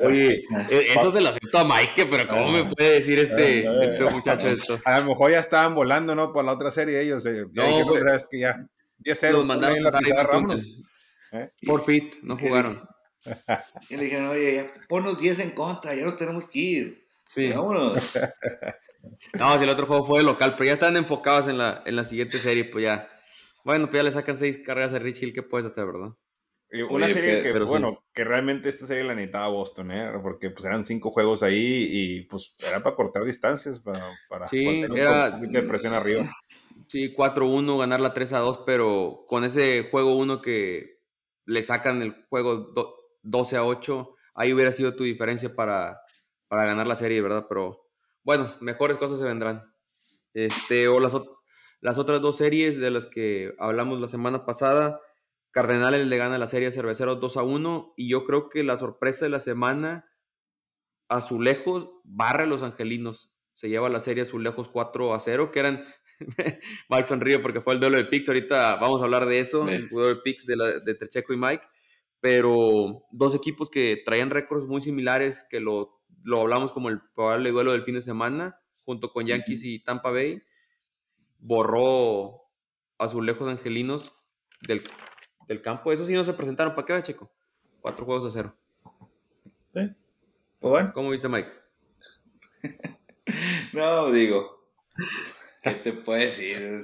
oye, 0.00 0.44
e, 0.70 0.86
eso 0.94 1.12
se 1.12 1.20
lo 1.20 1.28
acepto 1.28 1.58
a 1.58 1.64
Mike, 1.64 2.06
pero 2.06 2.28
¿cómo 2.28 2.50
me 2.50 2.64
puede 2.64 2.94
decir 2.94 3.18
este, 3.18 3.60
este 3.84 4.04
muchacho 4.10 4.48
esto? 4.48 4.78
A 4.84 5.00
lo 5.00 5.06
mejor 5.06 5.30
ya 5.30 5.40
estaban 5.40 5.74
volando, 5.74 6.14
¿no? 6.14 6.32
Por 6.32 6.44
la 6.44 6.52
otra 6.52 6.70
serie 6.70 7.00
ellos. 7.00 7.24
Eh, 7.26 7.46
no, 7.52 7.64
es 8.14 8.26
que 8.26 8.40
ya 8.40 8.66
10-0. 9.04 9.32
Los 9.32 9.46
mandaron 9.46 9.82
la 9.82 9.92
pizarra, 9.92 10.40
¿Eh? 11.32 11.50
Por 11.66 11.82
fit, 11.82 12.16
no 12.22 12.36
jugaron. 12.36 12.86
Y 13.88 13.96
le 13.96 14.04
dijeron, 14.04 14.28
oye, 14.28 14.54
ya, 14.56 14.74
ponnos 14.88 15.18
10 15.18 15.38
en 15.40 15.50
contra, 15.52 15.94
ya 15.94 16.04
no 16.04 16.16
tenemos 16.16 16.48
que 16.48 16.58
ir. 16.58 17.01
Sí. 17.32 17.52
No, 19.36 19.58
si 19.58 19.64
el 19.64 19.70
otro 19.70 19.86
juego 19.86 20.04
fue 20.04 20.20
de 20.20 20.24
local, 20.24 20.54
pero 20.56 20.66
ya 20.66 20.74
están 20.74 20.96
enfocados 20.96 21.48
en 21.48 21.58
la, 21.58 21.82
en 21.86 21.96
la 21.96 22.04
siguiente 22.04 22.38
serie, 22.38 22.66
pues 22.66 22.84
ya. 22.84 23.08
Bueno, 23.64 23.86
pues 23.86 23.98
ya 23.98 24.04
le 24.04 24.12
sacan 24.12 24.36
seis 24.36 24.58
carreras 24.58 24.94
a 24.94 25.00
Rich 25.00 25.22
Hill, 25.22 25.32
¿qué 25.32 25.42
puedes 25.42 25.66
hacer, 25.66 25.86
verdad? 25.86 26.14
Una 26.88 27.08
serie 27.08 27.42
que, 27.42 27.52
bueno, 27.60 28.04
que 28.14 28.22
realmente 28.22 28.68
esta 28.68 28.86
serie 28.86 29.02
la 29.02 29.14
necesitaba 29.14 29.48
Boston, 29.48 29.90
¿eh? 29.90 30.12
Porque 30.22 30.50
pues 30.50 30.64
eran 30.64 30.84
cinco 30.84 31.10
juegos 31.10 31.42
ahí 31.42 31.88
y 31.90 32.20
pues 32.22 32.54
era 32.60 32.80
para 32.82 32.94
cortar 32.94 33.24
distancias, 33.24 33.80
para, 33.80 34.08
para 34.28 34.46
sí, 34.46 34.82
era, 34.94 35.30
de 35.30 35.62
presión 35.64 35.94
arriba. 35.94 36.30
Sí, 36.86 37.12
4-1, 37.14 37.78
ganar 37.78 38.00
la 38.00 38.14
3-2, 38.14 38.62
pero 38.64 39.24
con 39.26 39.44
ese 39.44 39.88
juego 39.90 40.16
1 40.16 40.40
que 40.40 41.00
le 41.44 41.62
sacan 41.62 42.02
el 42.02 42.24
juego 42.28 42.72
12 43.22 43.56
a 43.56 43.64
8, 43.64 44.14
ahí 44.34 44.52
hubiera 44.52 44.70
sido 44.70 44.94
tu 44.94 45.04
diferencia 45.04 45.54
para, 45.54 46.02
para 46.52 46.66
ganar 46.66 46.86
la 46.86 46.96
serie, 46.96 47.22
¿verdad? 47.22 47.46
Pero 47.48 47.88
bueno, 48.24 48.54
mejores 48.60 48.98
cosas 48.98 49.18
se 49.18 49.24
vendrán. 49.24 49.72
Este, 50.34 50.86
o 50.86 51.00
las, 51.00 51.16
las 51.80 51.96
otras 51.96 52.20
dos 52.20 52.36
series 52.36 52.76
de 52.76 52.90
las 52.90 53.06
que 53.06 53.54
hablamos 53.58 53.98
la 54.02 54.06
semana 54.06 54.44
pasada, 54.44 55.00
Cardenales 55.50 56.06
le 56.06 56.16
gana 56.18 56.36
la 56.36 56.46
serie 56.46 56.68
a 56.68 56.70
Cerveceros 56.70 57.20
2 57.20 57.36
a 57.38 57.42
1 57.42 57.94
y 57.96 58.10
yo 58.10 58.26
creo 58.26 58.50
que 58.50 58.64
la 58.64 58.76
sorpresa 58.76 59.24
de 59.24 59.30
la 59.30 59.40
semana, 59.40 60.12
Azulejos 61.08 61.90
barre 62.04 62.42
a 62.42 62.46
los 62.46 62.62
Angelinos. 62.62 63.32
Se 63.54 63.70
lleva 63.70 63.88
la 63.88 64.00
serie 64.00 64.24
Azulejos 64.24 64.68
4 64.68 65.14
a 65.14 65.20
0, 65.20 65.52
que 65.52 65.58
eran, 65.58 65.86
Mike 66.90 67.04
sonríe 67.04 67.38
porque 67.38 67.62
fue 67.62 67.72
el 67.72 67.80
duelo 67.80 67.96
de 67.96 68.04
Pix, 68.04 68.28
ahorita 68.28 68.76
vamos 68.76 69.00
a 69.00 69.04
hablar 69.04 69.24
de 69.24 69.38
eso, 69.38 69.66
el 69.66 69.88
duelo 69.88 70.16
de 70.16 70.20
Pix 70.20 70.44
de, 70.44 70.56
la, 70.56 70.80
de 70.80 70.94
Trecheco 70.96 71.32
y 71.32 71.38
Mike, 71.38 71.66
pero 72.20 73.06
dos 73.10 73.34
equipos 73.34 73.70
que 73.70 74.02
traían 74.04 74.28
récords 74.28 74.66
muy 74.66 74.82
similares, 74.82 75.46
que 75.48 75.58
lo 75.58 76.01
lo 76.24 76.40
hablamos 76.40 76.72
como 76.72 76.88
el 76.88 77.00
probable 77.14 77.50
duelo 77.50 77.72
del 77.72 77.84
fin 77.84 77.94
de 77.94 78.02
semana, 78.02 78.60
junto 78.84 79.12
con 79.12 79.26
Yankees 79.26 79.64
y 79.64 79.78
Tampa 79.80 80.10
Bay, 80.10 80.42
borró 81.38 82.42
azulejos 82.98 83.48
angelinos 83.48 84.14
del, 84.66 84.82
del 85.48 85.62
campo. 85.62 85.92
Eso 85.92 86.06
sí 86.06 86.14
no 86.14 86.24
se 86.24 86.34
presentaron. 86.34 86.74
¿Para 86.74 86.86
qué, 86.86 87.02
Checo? 87.02 87.30
Cuatro 87.80 88.04
juegos 88.04 88.26
a 88.26 88.30
cero. 88.30 88.56
Pues 89.72 89.90
bueno. 90.60 90.92
¿Cómo 90.94 91.10
viste, 91.10 91.28
Mike? 91.28 91.50
no, 93.72 94.12
digo. 94.12 94.68
¿Qué 95.62 95.70
te 95.72 95.92
puedo 95.92 96.20
decir? 96.20 96.80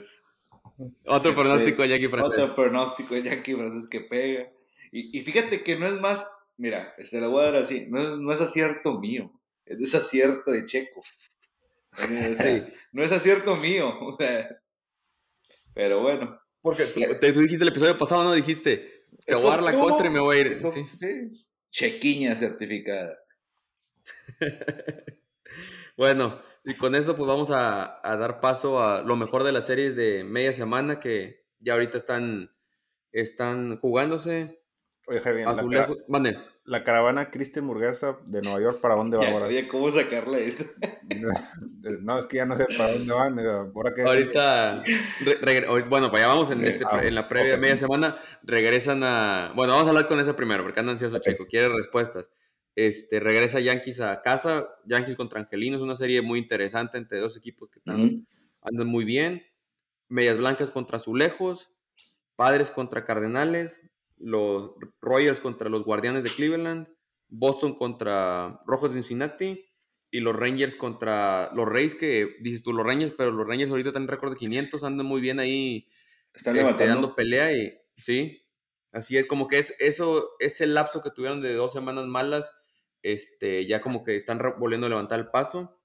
otro 1.07 1.34
pronóstico 1.34 1.82
de 1.82 1.89
Yankee 1.89 2.09
Francés. 2.09 2.41
Otro 2.41 2.55
pronóstico 2.55 3.14
de 3.14 3.22
Yankee 3.22 3.55
Francés 3.55 3.89
que 3.89 4.01
pega. 4.01 4.49
Y, 4.91 5.18
y, 5.18 5.22
fíjate 5.22 5.62
que 5.62 5.76
no 5.76 5.86
es 5.86 6.01
más 6.01 6.26
mira, 6.59 6.94
se 7.04 7.20
lo 7.20 7.30
voy 7.30 7.42
a 7.42 7.52
dar 7.52 7.62
así, 7.62 7.86
no, 7.88 8.32
es 8.32 8.40
acierto 8.40 9.00
mío, 9.00 9.32
es 9.64 9.78
desacierto 9.78 10.50
de 10.50 10.66
Checo. 10.66 11.00
Sí. 11.92 12.62
no 12.92 13.02
es 13.02 13.11
acierto 13.11 13.56
mío, 13.56 13.98
o 14.02 14.16
sea, 14.16 14.48
pero 15.72 16.02
bueno. 16.02 16.38
Porque 16.61 16.84
tú, 16.84 17.00
tú, 17.00 17.40
dijiste 17.40 17.62
el 17.62 17.70
episodio 17.70 17.96
pasado, 17.96 18.24
¿no? 18.24 18.34
Dijiste, 18.34 19.06
te 19.24 19.34
voy 19.34 19.46
a 19.46 19.50
dar 19.50 19.62
la 19.62 19.72
contra 19.72 20.09
y 20.09 20.11
me 20.11 20.20
voy 20.20 20.36
a 20.36 20.40
ir. 20.40 20.62
Chequiña 21.70 22.36
certificada. 22.36 23.16
Bueno, 25.98 26.40
y 26.64 26.76
con 26.76 26.94
eso 26.94 27.16
pues 27.16 27.26
vamos 27.26 27.50
a, 27.50 28.00
dar 28.04 28.40
paso 28.40 28.80
a 28.80 29.02
lo 29.02 29.16
mejor 29.16 29.42
de 29.42 29.50
las 29.50 29.66
series 29.66 29.96
de 29.96 30.22
media 30.22 30.52
semana 30.52 31.00
que 31.00 31.44
ya 31.59 31.72
ahorita 31.72 31.98
están, 31.98 32.54
están 33.11 33.80
jugándose. 33.80 34.62
Oye, 35.09 35.20
Javier, 35.22 35.46
la, 35.46 36.36
la, 36.64 36.84
caravana 36.84 37.30
Christian 37.30 37.64
Murguerza 37.64 38.18
de 38.26 38.42
Nueva 38.42 38.61
York, 38.61 38.80
¿para 38.82 38.94
dónde 38.94 39.16
va 39.16 39.26
ahora? 39.26 39.46
Oye, 39.46 39.66
¿cómo 39.66 39.90
sacarle 39.90 40.44
eso? 40.44 40.64
no, 42.02 42.18
es 42.18 42.26
que 42.26 42.36
ya 42.36 42.44
no 42.44 42.54
sé 42.59 42.66
para 42.76 42.92
dónde 42.92 43.14
van. 43.14 43.38
Ahora 43.38 43.94
que 43.94 44.02
ahorita, 44.02 44.82
bueno, 45.88 46.11
pues 46.11 46.22
ya 46.22 46.28
vamos 46.28 46.50
en, 46.50 46.62
este, 46.66 46.84
ah, 46.86 47.00
en 47.02 47.14
la 47.14 47.26
previa 47.26 47.56
media 47.56 47.78
semana, 47.78 48.18
regresan 48.42 49.02
a... 49.02 49.52
Bueno, 49.56 49.72
vamos 49.72 49.86
a 49.86 49.90
hablar 49.90 50.06
con 50.09 50.20
esa 50.20 50.36
primero, 50.36 50.62
porque 50.62 50.80
anda 50.80 50.92
ansioso, 50.92 51.18
Checo, 51.20 51.46
quiere 51.46 51.70
respuestas. 51.70 52.28
Este, 52.74 53.18
regresa 53.18 53.61
Yankees 53.61 54.02
a 54.02 54.20
casa, 54.20 54.68
Yankees 54.84 55.16
contra 55.16 55.40
Angelinos, 55.40 55.80
una 55.80 55.96
serie 55.96 56.20
muy 56.20 56.38
interesante 56.38 56.98
entre 56.98 57.18
dos 57.18 57.34
equipos 57.34 57.70
que 57.70 57.80
andan 57.86 58.86
muy 58.86 59.06
bien. 59.06 59.42
Medias 60.09 60.36
Blancas 60.36 60.70
contra 60.70 60.98
Azulejos, 60.98 61.72
Padres 62.36 62.70
contra 62.70 63.06
Cardenales, 63.06 63.82
los 64.20 64.72
Royals 65.00 65.40
contra 65.40 65.68
los 65.68 65.84
Guardianes 65.84 66.22
de 66.22 66.30
Cleveland, 66.30 66.88
Boston 67.28 67.76
contra 67.76 68.60
Rojos 68.66 68.94
de 68.94 69.02
Cincinnati 69.02 69.64
y 70.10 70.20
los 70.20 70.34
Rangers 70.34 70.76
contra 70.76 71.50
los 71.54 71.68
Reyes, 71.68 71.94
que 71.94 72.36
dices 72.40 72.62
tú 72.62 72.72
los 72.72 72.86
Rangers, 72.86 73.14
pero 73.16 73.30
los 73.30 73.46
Rangers 73.46 73.70
ahorita 73.70 73.90
están 73.90 74.04
en 74.04 74.08
récord 74.08 74.32
de 74.32 74.38
500, 74.38 74.82
andan 74.84 75.06
muy 75.06 75.20
bien 75.20 75.38
ahí 75.38 75.88
están 76.34 76.56
este, 76.56 76.86
dando 76.86 77.14
pelea 77.14 77.52
y 77.52 77.76
sí, 77.96 78.46
así 78.92 79.16
es 79.16 79.26
como 79.26 79.48
que 79.48 79.58
es 79.58 79.74
eso, 79.80 80.30
ese 80.38 80.66
lapso 80.66 81.02
que 81.02 81.10
tuvieron 81.10 81.42
de 81.42 81.54
dos 81.54 81.72
semanas 81.72 82.06
malas, 82.06 82.52
este, 83.02 83.66
ya 83.66 83.80
como 83.80 84.04
que 84.04 84.16
están 84.16 84.40
volviendo 84.58 84.86
a 84.86 84.90
levantar 84.90 85.18
el 85.18 85.30
paso. 85.30 85.80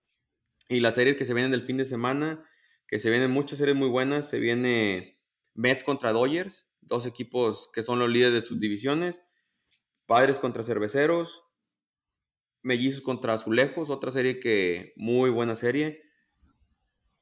Y 0.69 0.79
las 0.79 0.95
series 0.95 1.17
que 1.17 1.25
se 1.25 1.34
vienen 1.34 1.51
del 1.51 1.65
fin 1.65 1.77
de 1.77 1.86
semana, 1.86 2.47
que 2.88 2.99
se 2.99 3.09
vienen 3.09 3.31
muchas 3.31 3.59
series 3.59 3.75
muy 3.75 3.89
buenas, 3.89 4.29
se 4.29 4.39
viene 4.39 5.19
Mets 5.53 5.84
contra 5.84 6.11
Dodgers, 6.11 6.69
dos 6.88 7.05
equipos 7.05 7.69
que 7.73 7.84
son 7.84 7.99
los 7.99 8.09
líderes 8.09 8.34
de 8.34 8.41
sus 8.41 8.59
divisiones. 8.59 9.21
Padres 10.05 10.39
contra 10.39 10.63
Cerveceros. 10.63 11.45
Mellizos 12.61 13.01
contra 13.01 13.34
Azulejos, 13.34 13.89
otra 13.89 14.11
serie 14.11 14.39
que 14.39 14.93
muy 14.95 15.29
buena 15.29 15.55
serie. 15.55 16.01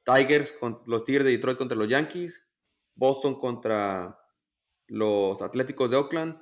Tigers 0.04 0.52
con 0.52 0.82
los 0.86 1.04
Tigres 1.04 1.24
de 1.24 1.32
Detroit 1.32 1.58
contra 1.58 1.76
los 1.76 1.88
Yankees. 1.88 2.46
Boston 2.94 3.38
contra 3.38 4.18
los 4.86 5.42
Atléticos 5.42 5.90
de 5.90 5.96
Oakland. 5.96 6.40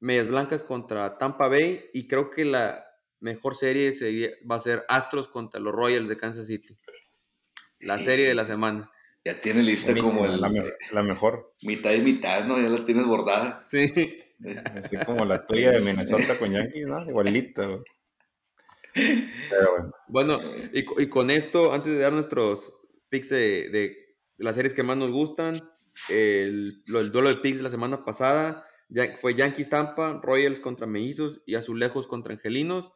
Medias 0.00 0.28
Blancas 0.28 0.62
contra 0.62 1.16
Tampa 1.16 1.48
Bay. 1.48 1.90
Y 1.92 2.06
creo 2.06 2.30
que 2.30 2.44
la 2.44 2.84
mejor 3.20 3.54
serie 3.54 3.92
va 4.50 4.56
a 4.56 4.60
ser 4.60 4.84
Astros 4.88 5.28
contra 5.28 5.60
los 5.60 5.74
Royals 5.74 6.08
de 6.08 6.16
Kansas 6.16 6.46
City. 6.46 6.76
La 7.80 7.98
serie 7.98 8.28
de 8.28 8.34
la 8.34 8.44
semana. 8.44 8.90
Ya 9.24 9.40
tiene 9.40 9.62
lista 9.62 9.94
como 9.96 10.26
la, 10.26 11.02
mejor. 11.02 11.54
Mitad 11.62 11.92
y 11.92 12.00
mitad, 12.00 12.44
¿no? 12.44 12.60
Ya 12.60 12.68
la 12.68 12.84
tienes 12.84 13.06
bordada. 13.06 13.64
Sí. 13.66 14.20
Así 14.76 14.96
como 14.98 15.24
la 15.24 15.46
tuya 15.46 15.70
de 15.70 15.80
Minnesota 15.80 16.38
con 16.38 16.50
Yankees, 16.52 16.86
¿no? 16.86 17.08
Igualita. 17.08 17.80
Pero 18.92 19.70
bueno. 19.70 19.92
Bueno, 20.08 20.40
y, 20.72 21.08
con 21.08 21.30
esto, 21.30 21.72
antes 21.72 21.92
de 21.92 21.98
dar 22.00 22.12
nuestros 22.12 22.74
picks 23.08 23.30
de, 23.30 23.96
las 24.36 24.56
series 24.56 24.74
que 24.74 24.82
más 24.82 24.96
nos 24.96 25.10
gustan, 25.10 25.56
el, 26.10 26.82
el 26.86 27.10
duelo 27.10 27.30
de 27.30 27.36
picks 27.36 27.58
de 27.58 27.62
la 27.62 27.70
semana 27.70 28.04
pasada 28.04 28.66
fue 29.20 29.34
Yankees 29.34 29.70
Tampa, 29.70 30.20
Royals 30.22 30.60
contra 30.60 30.86
Mellizos 30.86 31.42
y 31.46 31.54
Azulejos 31.54 32.06
contra 32.06 32.34
Angelinos. 32.34 32.92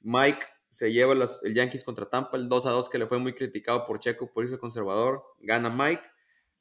Mike 0.00 0.46
se 0.72 0.90
lleva 0.90 1.12
el 1.12 1.54
Yankees 1.54 1.84
contra 1.84 2.08
Tampa, 2.08 2.38
el 2.38 2.48
2 2.48 2.64
a 2.64 2.70
2 2.70 2.88
que 2.88 2.98
le 2.98 3.06
fue 3.06 3.18
muy 3.18 3.34
criticado 3.34 3.84
por 3.84 4.00
Checo 4.00 4.32
por 4.32 4.44
irse 4.44 4.58
conservador. 4.58 5.22
Gana 5.40 5.68
Mike. 5.68 6.02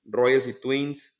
Royals 0.03 0.47
y 0.47 0.53
Twins 0.53 1.17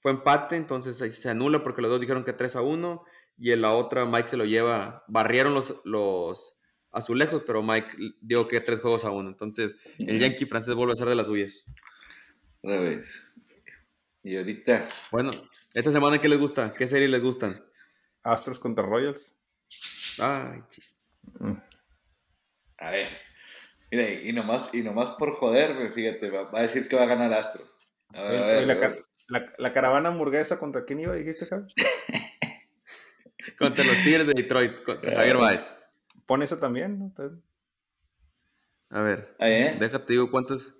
fue 0.00 0.10
empate, 0.10 0.56
entonces 0.56 1.00
ahí 1.00 1.10
se 1.10 1.30
anula 1.30 1.62
porque 1.62 1.80
los 1.80 1.90
dos 1.90 2.00
dijeron 2.00 2.24
que 2.24 2.34
3 2.34 2.56
a 2.56 2.60
1. 2.60 3.04
Y 3.38 3.52
en 3.52 3.62
la 3.62 3.74
otra 3.74 4.04
Mike 4.04 4.28
se 4.28 4.36
lo 4.36 4.44
lleva, 4.44 5.02
barrieron 5.08 5.54
los, 5.54 5.80
los 5.84 6.58
azulejos, 6.92 7.42
pero 7.46 7.62
Mike 7.62 7.96
dio 8.20 8.46
que 8.46 8.60
tres 8.60 8.80
juegos 8.80 9.06
a 9.06 9.10
uno. 9.10 9.30
Entonces 9.30 9.78
el 9.98 10.20
Yankee 10.20 10.44
francés 10.44 10.74
vuelve 10.74 10.92
a 10.92 10.96
ser 10.96 11.08
de 11.08 11.14
las 11.14 11.26
suyas. 11.26 11.64
Otra 12.62 12.80
vez. 12.80 13.32
Y 14.22 14.36
ahorita. 14.36 14.90
Bueno, 15.10 15.30
esta 15.72 15.90
semana, 15.90 16.20
¿qué 16.20 16.28
les 16.28 16.38
gusta? 16.38 16.70
¿Qué 16.74 16.86
serie 16.86 17.08
les 17.08 17.22
gustan? 17.22 17.64
Astros 18.22 18.58
contra 18.58 18.84
Royals. 18.84 19.34
Ay, 20.20 20.60
chico. 20.68 20.93
A 22.78 22.90
ver. 22.90 23.08
Mira, 23.90 24.10
y 24.10 24.32
nomás, 24.32 24.74
y 24.74 24.82
nomás 24.82 25.10
por 25.18 25.36
joder, 25.36 25.92
fíjate, 25.92 26.30
va, 26.30 26.50
a 26.52 26.62
decir 26.62 26.88
que 26.88 26.96
va 26.96 27.02
a 27.04 27.06
ganar 27.06 27.32
Astros. 27.32 27.70
la, 29.58 29.72
caravana 29.72 30.08
hamburguesa, 30.08 30.58
¿contra 30.58 30.84
quién 30.84 31.00
iba, 31.00 31.14
dijiste, 31.14 31.46
Javi? 31.46 31.66
contra 33.58 33.84
los 33.84 33.96
Tigres 34.02 34.26
de 34.26 34.34
Detroit, 34.34 34.82
contra 34.82 35.12
eh, 35.12 35.16
Javier 35.16 35.36
Baez. 35.36 35.72
Pon 36.26 36.42
eso 36.42 36.58
también, 36.58 36.98
¿no? 36.98 37.14
A 38.90 39.02
ver, 39.02 39.36
¿eh? 39.38 39.76
déjate 39.78 40.12
digo 40.12 40.30
cuántos. 40.30 40.74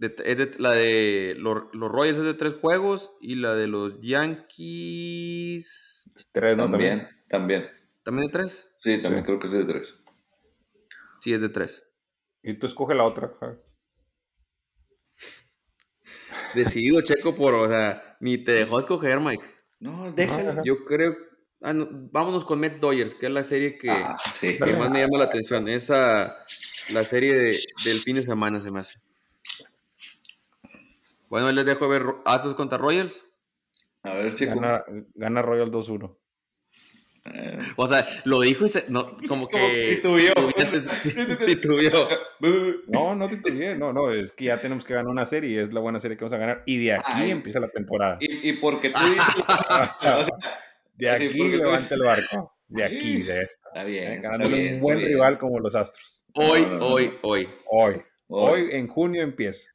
es 0.00 0.58
la 0.58 0.72
de 0.72 1.34
los, 1.36 1.64
los, 1.72 1.90
Royals 1.90 2.18
es 2.18 2.24
de 2.24 2.34
tres 2.34 2.54
juegos 2.54 3.14
y 3.20 3.36
la 3.36 3.54
de 3.54 3.66
los 3.66 4.00
Yankees. 4.00 5.64
Tres, 6.32 6.56
¿no? 6.56 6.70
También, 6.70 7.06
también. 7.28 7.62
¿También 7.62 7.85
de 8.06 8.28
tres? 8.28 8.74
Sí, 8.78 9.02
también 9.02 9.24
creo 9.24 9.38
que 9.38 9.48
es 9.48 9.52
de 9.52 9.64
tres. 9.64 10.00
Sí, 11.20 11.32
es 11.32 11.40
de 11.40 11.48
tres. 11.48 11.90
Y 12.42 12.54
tú 12.54 12.66
escoge 12.66 12.94
la 12.94 13.04
otra, 13.04 13.32
Decidido, 16.54 17.00
Checo, 17.02 17.34
por, 17.34 17.54
o 17.54 17.68
sea, 17.68 18.16
ni 18.20 18.38
te 18.38 18.52
dejó 18.52 18.78
escoger, 18.78 19.20
Mike. 19.20 19.44
No, 19.80 20.12
déjalo. 20.12 20.62
Yo 20.64 20.84
creo. 20.84 21.16
Ah, 21.62 21.72
vámonos 21.74 22.44
con 22.44 22.60
Mets 22.60 22.80
Dodgers, 22.80 23.14
que 23.14 23.26
es 23.26 23.32
la 23.32 23.44
serie 23.44 23.78
que, 23.78 23.90
ah, 23.90 24.16
más 24.78 24.90
me 24.90 25.00
llama 25.00 25.18
la 25.18 25.24
atención. 25.24 25.68
Esa, 25.68 26.36
la 26.90 27.04
serie 27.04 27.58
del 27.84 28.00
fin 28.00 28.16
de 28.16 28.22
semana 28.22 28.60
se 28.60 28.70
me 28.70 28.80
hace. 28.80 29.00
Bueno, 31.28 31.50
les 31.50 31.66
dejo 31.66 31.88
ver 31.88 32.04
Astros 32.24 32.54
contra 32.54 32.78
Royals. 32.78 33.26
A 34.02 34.14
ver 34.14 34.32
si 34.32 34.46
gana, 34.46 34.84
gana 35.14 35.42
Royal 35.42 35.70
2-1. 35.70 36.16
O 37.76 37.86
sea, 37.86 38.06
lo 38.24 38.40
dijo 38.40 38.64
y 38.64 38.68
se, 38.68 38.84
no, 38.88 39.16
como 39.28 39.48
que 39.48 39.96
titubió. 39.96 40.32
No, 42.88 43.14
no 43.14 43.28
titubió, 43.28 43.76
no, 43.76 43.92
no, 43.92 44.12
es 44.12 44.32
que 44.32 44.46
ya 44.46 44.60
tenemos 44.60 44.84
que 44.84 44.94
ganar 44.94 45.10
una 45.10 45.24
serie 45.24 45.50
y 45.50 45.58
es 45.58 45.72
la 45.72 45.80
buena 45.80 46.00
serie 46.00 46.16
que 46.16 46.24
vamos 46.24 46.34
a 46.34 46.38
ganar 46.38 46.62
y 46.66 46.84
de 46.84 46.94
aquí 46.94 47.30
empieza 47.30 47.60
la 47.60 47.68
temporada. 47.68 48.18
Y, 48.20 48.50
y 48.50 48.52
porque 48.54 48.90
tú 48.90 49.00
dices, 49.04 49.24
de 50.94 51.10
aquí 51.10 51.56
levanta 51.56 51.94
el 51.94 52.02
barco, 52.02 52.54
de 52.68 52.84
aquí, 52.84 53.22
de 53.22 53.42
esto. 53.42 53.68
Está 53.74 53.84
bien. 53.84 54.22
Ganando 54.22 54.56
un 54.56 54.80
buen 54.80 54.98
rival 54.98 55.38
como 55.38 55.58
los 55.58 55.74
Astros. 55.74 56.24
Hoy, 56.34 56.66
hoy, 56.80 57.14
hoy, 57.22 57.48
hoy. 57.70 58.02
Hoy, 58.28 58.68
en 58.72 58.88
junio 58.88 59.22
empieza. 59.22 59.70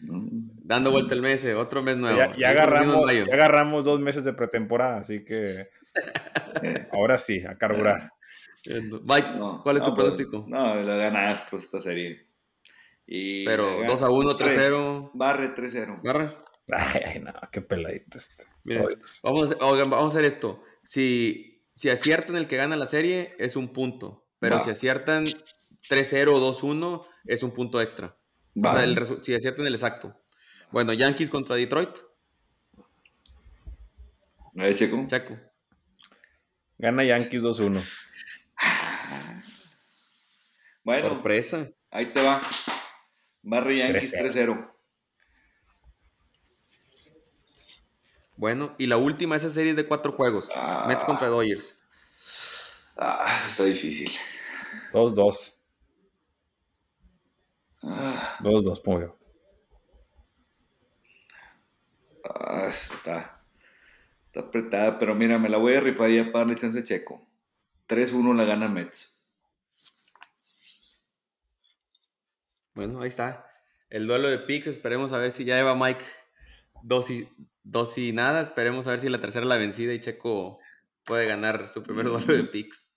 Dando 0.00 0.90
vuelta 0.90 1.14
el 1.14 1.22
mes, 1.22 1.44
otro 1.56 1.82
mes 1.82 1.96
nuevo. 1.96 2.18
Ya, 2.36 2.50
agarramos, 2.50 3.10
ya 3.12 3.34
agarramos 3.34 3.84
dos 3.84 4.00
meses 4.00 4.24
de 4.24 4.32
pretemporada, 4.32 4.98
así 4.98 5.24
que 5.24 5.68
Ahora 6.92 7.18
sí, 7.18 7.42
a 7.46 7.56
carburar. 7.56 8.12
Mike, 8.66 9.38
¿cuál 9.62 9.76
es 9.76 9.82
tu 9.82 9.94
pues, 9.94 9.94
pronóstico? 9.94 10.44
no, 10.48 10.74
lo 10.76 10.96
gana 10.96 11.30
Astros 11.30 11.64
esta 11.64 11.80
serie. 11.80 12.26
Y 13.06 13.44
Pero 13.44 13.82
2 13.84 14.02
a 14.02 14.10
1, 14.10 14.36
3 14.36 14.52
0. 14.54 15.10
Barre 15.14 15.48
3 15.50 15.70
0. 15.72 16.00
Barre. 16.04 16.36
Ay, 16.70 17.20
no, 17.20 17.32
qué 17.50 17.60
peladito 17.60 18.18
este. 18.18 18.44
vamos, 19.22 19.50
a, 19.52 19.56
vamos 19.58 20.14
a 20.14 20.18
hacer 20.18 20.24
esto. 20.24 20.62
Si, 20.84 21.62
si 21.74 21.90
aciertan 21.90 22.36
el 22.36 22.46
que 22.46 22.56
gana 22.56 22.76
la 22.76 22.86
serie, 22.86 23.34
es 23.38 23.56
un 23.56 23.72
punto. 23.72 24.24
Pero 24.38 24.60
si 24.60 24.70
aciertan 24.70 25.24
3-0 25.88 26.28
o 26.34 26.52
2-1, 26.52 27.06
es 27.26 27.42
un 27.42 27.52
punto 27.52 27.80
extra. 27.80 28.16
O 28.56 28.72
sea, 28.72 28.82
el 28.82 29.22
si 29.22 29.34
aciertan 29.34 29.66
el 29.66 29.74
exacto. 29.74 30.16
Bueno, 30.72 30.92
Yankees 30.92 31.30
contra 31.30 31.56
Detroit. 31.56 31.90
¿No 34.54 34.64
es 34.64 34.78
Checo? 34.78 35.06
Checo. 35.06 35.38
Gana 36.82 37.04
Yankees 37.04 37.42
2-1. 37.42 37.84
Bueno. 40.84 41.10
Sorpresa. 41.10 41.70
Ahí 41.92 42.06
te 42.06 42.20
va. 42.20 42.42
Barry 43.42 43.78
Yankees 43.78 44.12
3-0. 44.14 44.68
Bueno, 48.36 48.74
y 48.78 48.88
la 48.88 48.96
última, 48.96 49.36
esa 49.36 49.48
serie 49.48 49.74
de 49.74 49.86
cuatro 49.86 50.10
juegos. 50.10 50.50
Ah. 50.56 50.86
Mets 50.88 51.04
contra 51.04 51.28
Dodgers. 51.28 51.78
Ah, 52.96 53.44
está 53.46 53.62
difícil. 53.62 54.10
2-2. 54.92 55.52
2-2, 57.82 58.72
ah. 58.76 58.82
pongo 58.82 59.16
Ah, 62.24 62.66
está. 62.68 63.41
Está 64.32 64.48
apretada, 64.48 64.98
pero 64.98 65.14
mira, 65.14 65.38
me 65.38 65.50
la 65.50 65.58
voy 65.58 65.74
a 65.74 65.80
rifar 65.80 66.08
ya 66.08 66.24
para 66.32 66.46
darle 66.46 66.56
chance 66.56 66.82
Checo. 66.82 67.20
3-1 67.86 68.34
la 68.34 68.46
gana 68.46 68.66
Mets. 68.66 69.30
Bueno, 72.72 73.02
ahí 73.02 73.08
está. 73.08 73.46
El 73.90 74.06
duelo 74.06 74.28
de 74.28 74.38
picks, 74.38 74.68
esperemos 74.68 75.12
a 75.12 75.18
ver 75.18 75.32
si 75.32 75.44
ya 75.44 75.56
lleva 75.56 75.76
Mike 75.76 76.02
dos 76.82 77.10
y, 77.10 77.28
dos 77.62 77.98
y 77.98 78.12
nada. 78.12 78.40
Esperemos 78.40 78.86
a 78.86 78.92
ver 78.92 79.00
si 79.00 79.10
la 79.10 79.20
tercera 79.20 79.44
la 79.44 79.58
vencida 79.58 79.92
y 79.92 80.00
Checo 80.00 80.60
puede 81.04 81.26
ganar 81.26 81.68
su 81.68 81.82
primer 81.82 82.06
duelo 82.08 82.32
de 82.34 82.44
picks. 82.44 82.88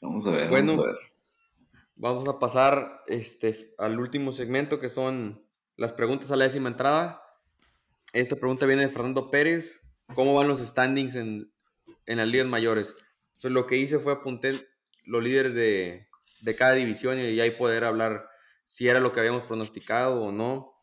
Vamos 0.00 0.26
a 0.26 0.30
ver. 0.30 0.48
Bueno, 0.48 0.72
vamos 0.72 0.86
a, 0.86 0.88
ver. 0.88 0.98
vamos 1.94 2.28
a 2.28 2.40
pasar 2.40 3.02
este, 3.06 3.76
al 3.78 4.00
último 4.00 4.32
segmento 4.32 4.80
que 4.80 4.88
son 4.88 5.46
las 5.76 5.92
preguntas 5.92 6.32
a 6.32 6.36
la 6.36 6.46
décima 6.46 6.68
entrada. 6.68 7.21
Esta 8.12 8.36
pregunta 8.36 8.66
viene 8.66 8.82
de 8.82 8.92
Fernando 8.92 9.30
Pérez. 9.30 9.80
¿Cómo 10.14 10.34
van 10.34 10.46
los 10.46 10.60
standings 10.60 11.14
en, 11.14 11.50
en 12.04 12.18
las 12.18 12.28
ligas 12.28 12.46
mayores? 12.46 12.94
Lo 13.42 13.66
que 13.66 13.78
hice 13.78 13.98
fue 13.98 14.12
apuntar 14.12 14.52
los 15.04 15.22
líderes 15.24 15.54
de, 15.54 16.08
de 16.42 16.54
cada 16.54 16.74
división 16.74 17.18
y 17.18 17.40
ahí 17.40 17.52
poder 17.52 17.84
hablar 17.84 18.28
si 18.66 18.86
era 18.86 19.00
lo 19.00 19.12
que 19.12 19.20
habíamos 19.20 19.44
pronosticado 19.44 20.22
o 20.22 20.30
no. 20.30 20.74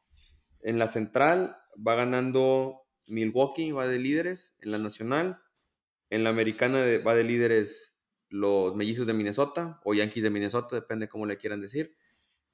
En 0.62 0.80
la 0.80 0.88
central 0.88 1.56
va 1.76 1.94
ganando 1.94 2.82
Milwaukee, 3.06 3.72
va 3.72 3.88
de 3.88 4.00
líderes. 4.00 4.58
En 4.62 4.72
la 4.72 4.80
nacional, 4.80 5.40
en 6.10 6.24
la 6.24 6.32
americana 6.32 6.80
va 7.06 7.14
de 7.14 7.24
líderes 7.24 7.96
los 8.30 8.76
mellizos 8.76 9.06
de 9.06 9.14
Minnesota 9.14 9.80
o 9.84 9.94
Yankees 9.94 10.24
de 10.24 10.30
Minnesota, 10.32 10.76
depende 10.76 11.10
cómo 11.10 11.28
le 11.28 11.38
quieran 11.38 11.62
decir. 11.62 11.96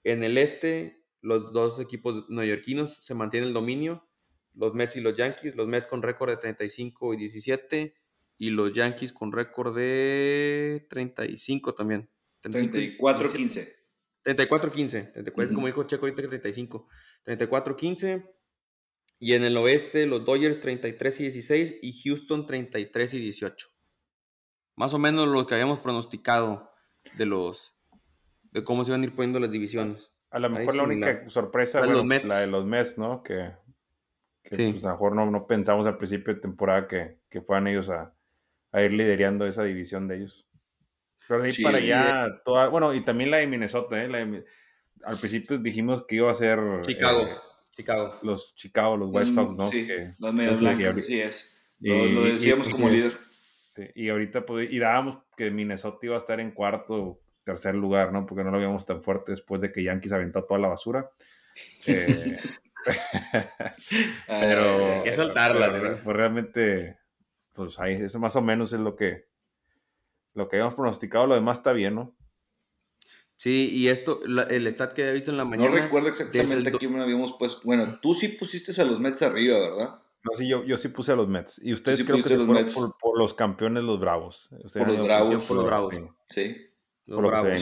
En 0.03 0.25
el 0.25 0.37
este, 0.37 1.05
los 1.21 1.53
dos 1.53 1.79
equipos 1.79 2.25
neoyorquinos 2.29 2.97
se 2.97 3.15
mantienen 3.15 3.47
el 3.47 3.53
dominio, 3.53 4.07
los 4.55 4.73
Mets 4.73 4.95
y 4.95 5.01
los 5.01 5.15
Yankees, 5.15 5.55
los 5.55 5.67
Mets 5.67 5.87
con 5.87 6.01
récord 6.01 6.29
de 6.29 6.37
35 6.37 7.13
y 7.13 7.17
17 7.17 7.95
y 8.37 8.49
los 8.49 8.73
Yankees 8.73 9.13
con 9.13 9.31
récord 9.31 9.75
de 9.75 10.85
35 10.89 11.73
también. 11.73 12.09
34-15. 12.43 13.75
34-15, 14.23 15.53
como 15.53 15.67
dijo 15.67 15.83
Checo 15.83 16.05
ahorita 16.05 16.23
que 16.23 16.27
35. 16.29 16.87
34-15. 17.25 18.31
Y 19.19 19.33
en 19.33 19.43
el 19.43 19.55
oeste, 19.57 20.07
los 20.07 20.25
Dodgers 20.25 20.59
33 20.59 21.19
y 21.19 21.23
16 21.23 21.75
y 21.81 22.01
Houston 22.03 22.45
33 22.45 23.13
y 23.13 23.19
18. 23.19 23.67
Más 24.75 24.93
o 24.93 24.99
menos 24.99 25.27
lo 25.27 25.45
que 25.47 25.53
habíamos 25.53 25.79
pronosticado 25.79 26.71
de 27.17 27.25
los 27.25 27.75
de 28.51 28.63
cómo 28.63 28.83
se 28.83 28.91
iban 28.91 29.01
a 29.01 29.05
ir 29.05 29.15
poniendo 29.15 29.39
las 29.39 29.51
divisiones. 29.51 30.11
A 30.31 30.39
lo 30.39 30.49
mejor 30.49 30.75
la 30.75 30.83
única 30.83 31.29
sorpresa 31.29 31.79
bueno, 31.79 32.03
la 32.25 32.39
de 32.39 32.47
los 32.47 32.65
Mets, 32.65 32.97
¿no? 32.97 33.23
Que, 33.23 33.53
que 34.49 34.71
pues, 34.71 34.85
a 34.85 34.89
lo 34.89 34.93
mejor 34.93 35.15
no, 35.15 35.29
no, 35.31 35.47
pensamos 35.47 35.87
al 35.87 35.97
principio 35.97 36.33
de 36.33 36.39
temporada 36.39 36.87
que, 36.87 37.17
que 37.29 37.41
fueran 37.41 37.67
ellos 37.67 37.89
a, 37.89 38.13
a 38.71 38.81
ir 38.81 38.93
liderando 38.93 39.47
esa 39.47 39.63
división 39.63 40.07
de 40.07 40.17
ellos. 40.17 40.45
Pero 41.27 41.41
de 41.41 41.49
ahí 41.49 41.63
para 41.63 41.77
allá, 41.79 42.41
toda, 42.43 42.67
bueno, 42.67 42.93
y 42.93 43.03
también 43.03 43.31
la 43.31 43.37
de 43.37 43.47
Minnesota, 43.47 44.03
¿eh? 44.03 44.43
al 45.03 45.17
principio 45.17 45.57
dijimos 45.57 46.05
que 46.07 46.17
iba 46.17 46.29
a 46.29 46.35
ser... 46.35 46.59
Chicago, 46.81 47.21
eh, 47.23 47.35
Chicago. 47.71 48.19
Los 48.21 48.55
Chicago, 48.55 48.97
los 48.97 49.09
White 49.11 49.33
Sox, 49.33 49.55
¿no? 49.55 49.71
Sí, 49.71 49.87
los 50.19 50.33
medios 50.33 50.59
sí 51.05 51.19
es. 51.19 51.59
Lo, 51.79 52.23
decíamos 52.23 52.69
como 52.69 52.89
líder. 52.89 53.13
Sí, 53.67 53.83
y 53.95 54.09
ahorita, 54.09 54.45
pues, 54.45 54.71
y 54.71 54.79
dábamos 54.79 55.17
que 55.35 55.51
Minnesota 55.51 55.97
iba 56.03 56.15
a 56.15 56.19
estar 56.19 56.39
en 56.39 56.51
cuarto, 56.51 57.19
tercer 57.43 57.75
lugar, 57.75 58.13
¿no? 58.13 58.25
Porque 58.25 58.43
no 58.43 58.51
lo 58.51 58.57
veíamos 58.57 58.85
tan 58.85 59.03
fuerte 59.03 59.33
después 59.33 59.59
de 59.59 59.71
que 59.71 59.83
Yankees 59.83 60.13
aventó 60.13 60.43
toda 60.43 60.59
la 60.59 60.67
basura. 60.67 61.09
Eh, 61.87 62.37
pero... 64.27 64.95
Hay 64.95 65.03
que 65.03 65.13
soltarla, 65.13 65.99
Pues 66.03 66.15
realmente, 66.15 66.97
pues 67.53 67.79
ahí, 67.79 67.95
eso 67.95 68.19
más 68.19 68.35
o 68.35 68.41
menos 68.41 68.73
es 68.73 68.79
lo 68.79 68.95
que 68.95 69.25
lo 70.35 70.49
que 70.49 70.57
habíamos 70.57 70.75
pronosticado, 70.75 71.27
lo 71.27 71.35
demás 71.35 71.59
está 71.59 71.71
bien, 71.71 71.95
¿no? 71.95 72.15
Sí, 73.37 73.69
y 73.73 73.87
esto, 73.87 74.21
el 74.49 74.67
stat 74.67 74.93
que 74.93 75.01
había 75.01 75.13
visto 75.13 75.31
en 75.31 75.37
la 75.37 75.45
mañana. 75.45 75.69
No 75.69 75.75
recuerdo 75.75 76.09
exactamente 76.09 76.71
quién 76.73 76.99
habíamos 76.99 77.35
puesto. 77.37 77.61
Bueno, 77.63 77.99
tú 78.01 78.15
sí 78.15 78.29
pusiste 78.29 78.79
a 78.81 78.85
los 78.85 78.99
Mets 78.99 79.21
arriba, 79.23 79.59
¿verdad? 79.59 79.99
No, 80.23 80.31
sí, 80.35 80.47
yo, 80.47 80.63
yo 80.63 80.77
sí 80.77 80.87
puse 80.89 81.11
a 81.11 81.15
los 81.15 81.27
Mets. 81.27 81.59
Y 81.63 81.73
ustedes 81.73 82.03
creo 82.03 82.21
que 82.21 82.29
se 82.29 82.37
fueron 82.37 82.93
por, 82.99 83.17
los 83.17 83.33
campeones, 83.33 83.83
los 83.83 83.99
Bravos. 83.99 84.49
por 84.73 84.87
los 84.87 85.05
Bravos. 85.05 85.45
Por 85.45 85.57
los 85.57 85.65
Bravos. 85.65 85.95
Sí. 86.29 86.55
Los 87.05 87.21
Bravos. 87.21 87.61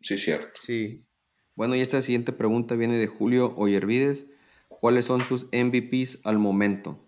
Sí, 0.00 0.18
cierto. 0.18 0.60
Sí. 0.60 1.04
Bueno, 1.54 1.76
y 1.76 1.80
esta 1.80 2.00
siguiente 2.00 2.32
pregunta 2.32 2.74
viene 2.74 2.96
de 2.96 3.06
Julio 3.06 3.54
Oyervides. 3.56 4.28
¿Cuáles 4.82 5.06
son 5.06 5.20
sus 5.20 5.46
MVPs 5.52 6.26
al 6.26 6.40
momento? 6.40 6.98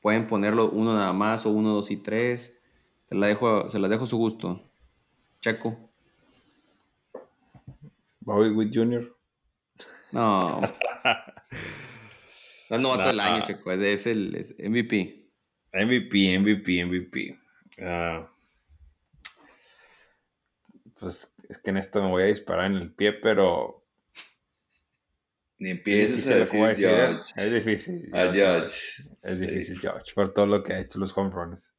Pueden 0.00 0.26
ponerlo 0.26 0.70
uno 0.70 0.94
nada 0.94 1.12
más 1.12 1.44
o 1.44 1.50
uno, 1.50 1.74
dos 1.74 1.90
y 1.90 1.98
tres. 1.98 2.62
Se 3.10 3.14
la 3.14 3.26
dejo, 3.26 3.68
se 3.68 3.78
la 3.78 3.88
dejo 3.88 4.04
a 4.04 4.06
su 4.06 4.16
gusto. 4.16 4.62
Checo. 5.42 5.90
Bobby 8.20 8.48
Witt 8.48 8.74
Jr. 8.74 9.14
No. 10.12 10.62
No, 12.70 12.78
no, 12.78 12.94
todo 12.94 13.10
el 13.10 13.20
año, 13.20 13.44
Checo. 13.44 13.70
Es 13.72 14.06
el 14.06 14.56
MVP. 14.58 15.28
MVP, 15.74 16.38
MVP, 16.38 16.86
MVP. 16.86 17.38
pues 20.98 21.34
es 21.50 21.58
que 21.58 21.68
en 21.68 21.76
esto 21.76 22.02
me 22.02 22.08
voy 22.08 22.22
a 22.22 22.26
disparar 22.26 22.64
en 22.64 22.78
el 22.78 22.94
pie, 22.94 23.12
pero. 23.12 23.83
Ni 25.60 25.70
empieces 25.70 26.28
a 26.30 26.36
decir 26.36 26.60
¿eh? 26.60 27.20
Es 27.36 27.52
difícil. 27.52 28.10
A 28.12 28.32
George. 28.32 28.76
Es 29.22 29.40
difícil, 29.40 29.78
George, 29.78 30.12
por 30.14 30.34
todo 30.34 30.46
lo 30.46 30.62
que 30.62 30.72
ha 30.72 30.80
hecho 30.80 30.98
los 30.98 31.16
home 31.16 31.30
runs 31.30 31.74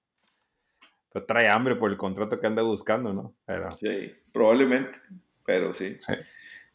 trae 1.22 1.48
hambre 1.48 1.76
por 1.76 1.92
el 1.92 1.98
contrato 1.98 2.40
que 2.40 2.48
anda 2.48 2.62
buscando, 2.62 3.14
¿no? 3.14 3.36
Sí, 3.80 4.12
probablemente, 4.34 5.00
pero 5.46 5.74
sí. 5.74 5.98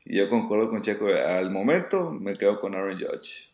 Y 0.05 0.16
yo 0.16 0.30
concuerdo 0.30 0.70
con 0.70 0.82
Checo. 0.82 1.07
Al 1.09 1.51
momento 1.51 2.11
me 2.11 2.36
quedo 2.36 2.59
con 2.59 2.74
Aaron 2.74 2.98
Judge. 2.98 3.51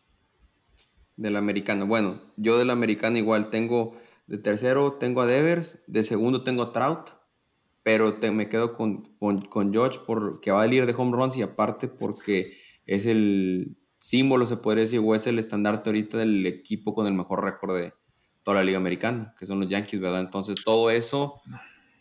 Del 1.17 1.35
americano. 1.35 1.87
Bueno, 1.87 2.21
yo 2.37 2.57
del 2.57 2.69
americano 2.69 3.17
igual 3.17 3.49
tengo. 3.49 3.97
De 4.27 4.37
tercero 4.37 4.93
tengo 4.93 5.21
a 5.21 5.25
Devers. 5.25 5.83
De 5.87 6.03
segundo 6.03 6.43
tengo 6.43 6.63
a 6.63 6.71
Trout. 6.71 7.11
Pero 7.83 8.17
me 8.33 8.49
quedo 8.49 8.73
con, 8.73 9.15
con, 9.17 9.41
con 9.45 9.73
Judge 9.73 9.99
porque 10.05 10.51
va 10.51 10.61
a 10.61 10.67
ir 10.67 10.85
de 10.85 10.93
home 10.93 11.15
runs 11.15 11.37
y 11.37 11.41
aparte 11.41 11.87
porque 11.87 12.57
es 12.87 13.05
el 13.05 13.77
símbolo, 13.99 14.47
se 14.47 14.57
puede 14.57 14.81
decir, 14.81 15.01
o 15.03 15.13
es 15.13 15.27
el 15.27 15.39
estandarte 15.39 15.89
ahorita 15.89 16.17
del 16.17 16.45
equipo 16.45 16.95
con 16.95 17.05
el 17.07 17.13
mejor 17.13 17.43
récord 17.43 17.75
de, 17.75 17.93
toda 18.47 18.59
la 18.59 18.63
Liga 18.63 18.77
Americana, 18.77 19.35
que 19.37 19.45
son 19.45 19.59
los 19.59 19.67
Yankees, 19.67 19.99
¿verdad? 19.99 20.21
Entonces 20.21 20.63
todo 20.63 20.89
eso 20.89 21.41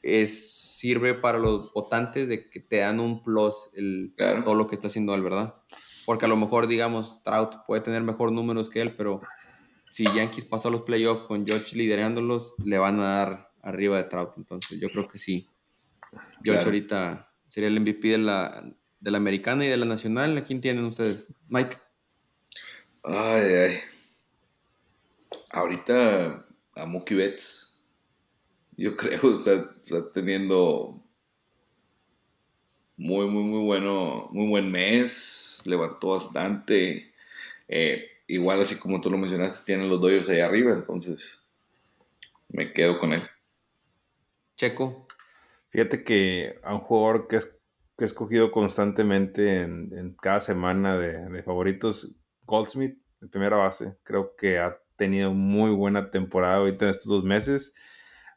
es, 0.01 0.76
sirve 0.78 1.14
para 1.14 1.41
los 1.41 1.72
votantes 1.72 2.28
de 2.28 2.49
que 2.49 2.61
te 2.61 2.76
dan 2.76 3.01
un 3.01 3.20
plus 3.20 3.70
el, 3.74 4.14
todo 4.45 4.55
lo 4.55 4.68
que 4.68 4.76
está 4.76 4.87
haciendo 4.87 5.12
él, 5.16 5.22
¿verdad? 5.22 5.57
Porque 6.05 6.26
a 6.26 6.28
lo 6.28 6.37
mejor, 6.37 6.68
digamos, 6.68 7.20
Trout 7.24 7.57
puede 7.66 7.82
tener 7.82 8.05
mejor 8.05 8.30
números 8.30 8.70
que 8.70 8.80
él, 8.80 8.95
pero 8.95 9.22
si 9.91 10.05
Yankees 10.05 10.45
pasó 10.45 10.68
a 10.68 10.70
los 10.70 10.82
playoffs 10.82 11.22
con 11.22 11.45
George 11.45 11.76
liderándolos, 11.76 12.55
le 12.64 12.78
van 12.78 13.01
a 13.01 13.09
dar 13.16 13.53
arriba 13.62 13.97
de 13.97 14.05
Trout. 14.05 14.34
Entonces 14.37 14.80
yo 14.80 14.89
creo 14.91 15.09
que 15.09 15.18
sí. 15.18 15.49
George 16.45 16.64
ahorita 16.64 17.34
sería 17.49 17.70
el 17.70 17.80
MVP 17.80 18.07
de 18.07 18.18
la, 18.18 18.72
de 19.07 19.11
la 19.11 19.16
americana 19.16 19.64
y 19.64 19.68
de 19.68 19.78
la 19.78 19.86
nacional. 19.86 20.36
¿A 20.36 20.44
quién 20.44 20.61
tienen 20.61 20.84
ustedes? 20.84 21.26
Mike. 21.48 21.76
Ay, 23.02 23.54
ay 23.54 23.80
ahorita 25.57 26.46
a 26.74 26.86
Mookie 26.86 27.14
Betts, 27.14 27.80
yo 28.76 28.96
creo, 28.96 29.32
está, 29.38 29.70
está 29.84 30.12
teniendo 30.12 31.02
muy, 32.96 33.26
muy, 33.26 33.42
muy 33.42 33.64
bueno, 33.64 34.28
muy 34.30 34.48
buen 34.48 34.70
mes, 34.70 35.62
levantó 35.64 36.09
bastante. 36.09 37.12
Eh, 37.68 38.07
igual 38.26 38.61
así 38.61 38.78
como 38.78 39.00
tú 39.00 39.11
lo 39.11 39.18
mencionaste, 39.18 39.66
tienen 39.66 39.88
los 39.88 40.00
Dodgers 40.00 40.28
ahí 40.28 40.40
arriba, 40.40 40.72
entonces 40.72 41.46
me 42.48 42.72
quedo 42.72 42.98
con 42.98 43.12
él. 43.12 43.22
Checo. 44.57 45.07
Fíjate 45.70 46.04
que 46.04 46.59
a 46.62 46.74
un 46.74 46.80
jugador 46.80 47.28
que, 47.28 47.36
es, 47.36 47.59
que 47.97 48.05
he 48.05 48.07
escogido 48.07 48.51
constantemente 48.51 49.62
en, 49.62 50.16
cada 50.20 50.40
semana 50.40 50.99
de, 50.99 51.28
de, 51.28 51.42
favoritos, 51.42 52.20
Goldsmith, 52.44 52.99
de 53.20 53.28
primera 53.28 53.57
base, 53.57 53.97
creo 54.03 54.36
que 54.36 54.59
ha 54.59 54.78
tenido 54.97 55.32
muy 55.32 55.70
buena 55.70 56.11
temporada 56.11 56.57
ahorita 56.57 56.84
en 56.86 56.90
estos 56.90 57.07
dos 57.07 57.24
meses. 57.24 57.74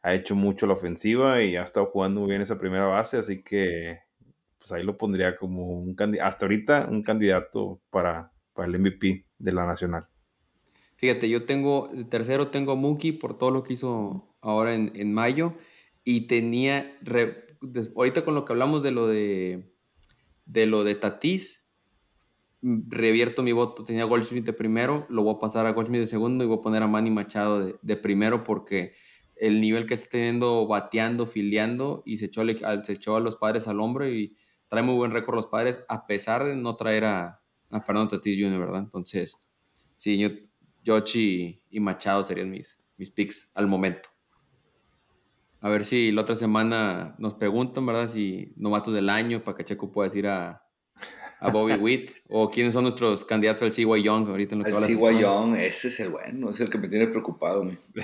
Ha 0.02 0.14
hecho 0.14 0.34
mucho 0.34 0.66
la 0.66 0.74
ofensiva 0.74 1.42
y 1.42 1.56
ha 1.56 1.62
estado 1.62 1.86
jugando 1.86 2.20
muy 2.20 2.30
bien 2.30 2.42
esa 2.42 2.58
primera 2.58 2.86
base, 2.86 3.18
así 3.18 3.42
que 3.42 4.00
pues 4.58 4.72
ahí 4.72 4.82
lo 4.82 4.96
pondría 4.96 5.36
como 5.36 5.66
un 5.66 5.94
candidato, 5.94 6.28
hasta 6.28 6.46
ahorita 6.46 6.88
un 6.90 7.02
candidato 7.02 7.80
para, 7.90 8.32
para 8.54 8.68
el 8.68 8.78
MVP 8.78 9.26
de 9.38 9.52
la 9.52 9.66
Nacional. 9.66 10.06
Fíjate, 10.96 11.28
yo 11.30 11.46
tengo, 11.46 11.90
el 11.94 12.08
tercero 12.08 12.48
tengo 12.48 12.72
a 12.72 12.76
Mookie 12.76 13.12
por 13.12 13.38
todo 13.38 13.50
lo 13.50 13.62
que 13.62 13.72
hizo 13.72 14.36
ahora 14.42 14.74
en, 14.74 14.92
en 14.94 15.14
mayo 15.14 15.54
y 16.04 16.26
tenía, 16.26 16.98
ahorita 17.94 18.24
con 18.24 18.34
lo 18.34 18.44
que 18.44 18.52
hablamos 18.52 18.82
de 18.82 18.90
lo 18.90 19.06
de, 19.06 19.74
de 20.46 20.66
lo 20.66 20.84
de 20.84 20.94
Tatis, 20.94 21.60
revierto 22.62 23.42
mi 23.42 23.52
voto. 23.52 23.82
Tenía 23.82 24.02
a 24.02 24.06
Goldschmidt 24.06 24.44
de 24.44 24.52
primero, 24.52 25.06
lo 25.08 25.22
voy 25.22 25.34
a 25.34 25.38
pasar 25.38 25.66
a 25.66 25.72
Goldschmidt 25.72 26.02
de 26.02 26.06
segundo 26.06 26.44
y 26.44 26.46
voy 26.46 26.58
a 26.58 26.62
poner 26.62 26.82
a 26.82 26.88
Manny 26.88 27.10
Machado 27.10 27.78
de, 27.80 27.96
primero 27.96 28.44
porque 28.44 28.94
el 29.36 29.60
nivel 29.60 29.86
que 29.86 29.94
está 29.94 30.10
teniendo 30.10 30.66
bateando, 30.66 31.26
filiando 31.26 32.02
y 32.04 32.18
se 32.18 32.26
echó, 32.26 32.42
se 32.82 32.92
echó 32.92 33.16
a 33.16 33.20
los 33.20 33.36
padres 33.36 33.68
al 33.68 33.80
hombro 33.80 34.08
y 34.08 34.36
trae 34.68 34.82
muy 34.82 34.94
buen 34.94 35.12
récord 35.12 35.36
los 35.36 35.46
padres, 35.46 35.84
a 35.88 36.06
pesar 36.06 36.44
de 36.44 36.54
no 36.54 36.76
traer 36.76 37.04
a, 37.04 37.36
Fernando 37.86 38.16
Tatis 38.16 38.38
Jr., 38.38 38.58
¿verdad? 38.58 38.80
Entonces, 38.80 39.36
sí, 39.94 40.18
yo, 40.18 40.28
Yoshi 40.82 41.62
y 41.70 41.80
Machado 41.80 42.22
serían 42.24 42.50
mis, 42.50 42.84
mis 42.96 43.10
picks 43.10 43.50
al 43.54 43.68
momento. 43.68 44.09
A 45.60 45.68
ver 45.68 45.84
si 45.84 46.10
la 46.10 46.22
otra 46.22 46.36
semana 46.36 47.14
nos 47.18 47.34
preguntan, 47.34 47.84
¿verdad? 47.84 48.08
Si 48.08 48.52
novatos 48.56 48.94
del 48.94 49.10
año, 49.10 49.42
para 49.42 49.56
que 49.56 49.64
Checo 49.64 49.92
pueda 49.92 50.08
decir 50.08 50.26
a, 50.26 50.64
a 51.40 51.50
Bobby 51.50 51.74
Witt, 51.80 52.12
o 52.28 52.50
quiénes 52.50 52.72
son 52.72 52.84
nuestros 52.84 53.26
candidatos 53.26 53.62
al 53.62 53.72
CY 53.72 54.02
Young 54.02 54.28
ahorita 54.28 54.54
en 54.54 54.60
lo 54.60 54.64
que 54.64 54.70
El 54.70 54.84
CY 54.86 55.20
Young, 55.20 55.56
ese 55.56 55.88
es 55.88 56.00
el 56.00 56.08
bueno, 56.10 56.50
es 56.50 56.60
el 56.60 56.70
que 56.70 56.78
me 56.78 56.88
tiene 56.88 57.08
preocupado. 57.08 57.70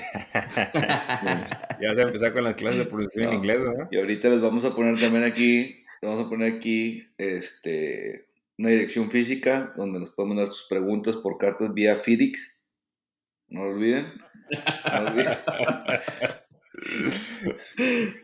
ya 1.80 1.94
se 1.94 2.02
empezar 2.02 2.34
con 2.34 2.44
las 2.44 2.56
clases 2.56 2.80
de 2.80 2.84
pronunciación 2.86 3.32
en 3.32 3.38
inglés, 3.38 3.60
¿verdad? 3.60 3.88
Y 3.90 3.96
ahorita 3.98 4.28
les 4.28 4.42
vamos 4.42 4.64
a 4.66 4.74
poner 4.74 5.00
también 5.00 5.24
aquí, 5.24 5.82
vamos 6.02 6.26
a 6.26 6.28
poner 6.28 6.52
aquí, 6.52 7.08
este, 7.16 8.28
una 8.58 8.68
dirección 8.68 9.10
física 9.10 9.72
donde 9.76 10.00
nos 10.00 10.10
pueden 10.10 10.30
mandar 10.34 10.48
sus 10.48 10.66
preguntas 10.68 11.16
por 11.16 11.38
cartas 11.38 11.72
vía 11.72 11.96
FedEx. 11.96 12.66
No 13.48 13.64
lo 13.64 13.70
olviden. 13.70 14.12
No 14.92 15.00
lo 15.00 15.08
olviden. 15.08 15.36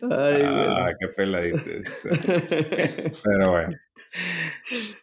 Ay, 0.02 0.42
ah, 0.44 0.92
qué 0.98 1.08
peladito. 1.08 1.58
Pero 3.24 3.50
bueno. 3.50 3.76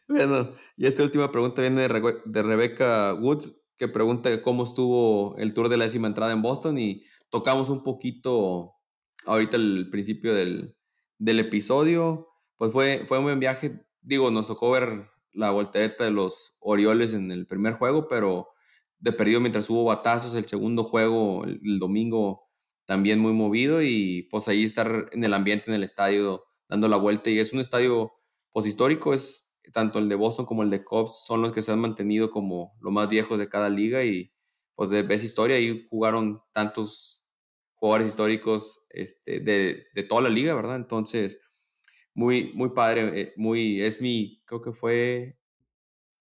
Bueno, 0.07 0.53
y 0.77 0.85
esta 0.85 1.03
última 1.03 1.31
pregunta 1.31 1.61
viene 1.61 1.87
de, 1.87 2.21
de 2.25 2.43
Rebecca 2.43 3.13
Woods, 3.13 3.63
que 3.77 3.87
pregunta 3.87 4.41
cómo 4.41 4.63
estuvo 4.63 5.35
el 5.37 5.53
tour 5.53 5.69
de 5.69 5.77
la 5.77 5.85
décima 5.85 6.07
entrada 6.07 6.31
en 6.31 6.41
Boston 6.41 6.77
y 6.77 7.05
tocamos 7.29 7.69
un 7.69 7.83
poquito 7.83 8.75
ahorita 9.25 9.57
el 9.57 9.89
principio 9.89 10.33
del, 10.33 10.75
del 11.17 11.39
episodio. 11.39 12.27
Pues 12.57 12.71
fue, 12.71 13.05
fue 13.07 13.19
un 13.19 13.25
buen 13.25 13.39
viaje. 13.39 13.85
Digo, 14.01 14.31
nos 14.31 14.47
tocó 14.47 14.71
ver 14.71 15.09
la 15.33 15.51
voltereta 15.51 16.03
de 16.03 16.11
los 16.11 16.55
Orioles 16.59 17.13
en 17.13 17.31
el 17.31 17.47
primer 17.47 17.73
juego, 17.73 18.07
pero 18.07 18.49
de 18.99 19.13
perdido 19.13 19.39
mientras 19.39 19.69
hubo 19.69 19.85
batazos. 19.85 20.35
El 20.35 20.45
segundo 20.45 20.83
juego, 20.83 21.45
el, 21.45 21.79
domingo, 21.79 22.48
también 22.89 23.19
muy 23.19 23.33
movido 23.33 23.83
y 23.83 24.23
pues 24.31 24.47
ahí 24.47 24.63
estar 24.63 25.09
en 25.11 25.23
el 25.23 25.35
ambiente, 25.35 25.65
en 25.67 25.75
el 25.75 25.83
estadio, 25.83 26.45
dando 26.67 26.87
la 26.87 26.97
vuelta. 26.97 27.29
Y 27.29 27.37
es 27.37 27.53
un 27.53 27.59
estadio 27.59 28.13
pues 28.51 28.65
histórico, 28.65 29.13
es 29.13 29.55
tanto 29.71 29.99
el 29.99 30.09
de 30.09 30.15
Boston 30.15 30.47
como 30.47 30.63
el 30.63 30.71
de 30.71 30.83
Cubs, 30.83 31.23
son 31.23 31.43
los 31.43 31.51
que 31.51 31.61
se 31.61 31.71
han 31.71 31.79
mantenido 31.79 32.31
como 32.31 32.75
lo 32.81 32.89
más 32.89 33.07
viejos 33.07 33.37
de 33.37 33.47
cada 33.47 33.69
liga 33.69 34.03
y 34.03 34.33
pues 34.73 34.89
de 34.89 35.03
ves 35.03 35.23
historia, 35.23 35.57
ahí 35.57 35.85
jugaron 35.87 36.41
tantos 36.51 37.27
jugadores 37.75 38.07
históricos 38.07 38.87
este, 38.89 39.39
de, 39.39 39.85
de 39.93 40.03
toda 40.03 40.23
la 40.23 40.29
liga, 40.29 40.55
¿verdad? 40.55 40.77
Entonces, 40.77 41.39
muy, 42.15 42.53
muy 42.55 42.69
padre, 42.69 43.21
eh, 43.21 43.33
muy, 43.37 43.83
es 43.83 44.01
mi, 44.01 44.41
creo 44.45 44.63
que 44.63 44.73
fue 44.73 45.37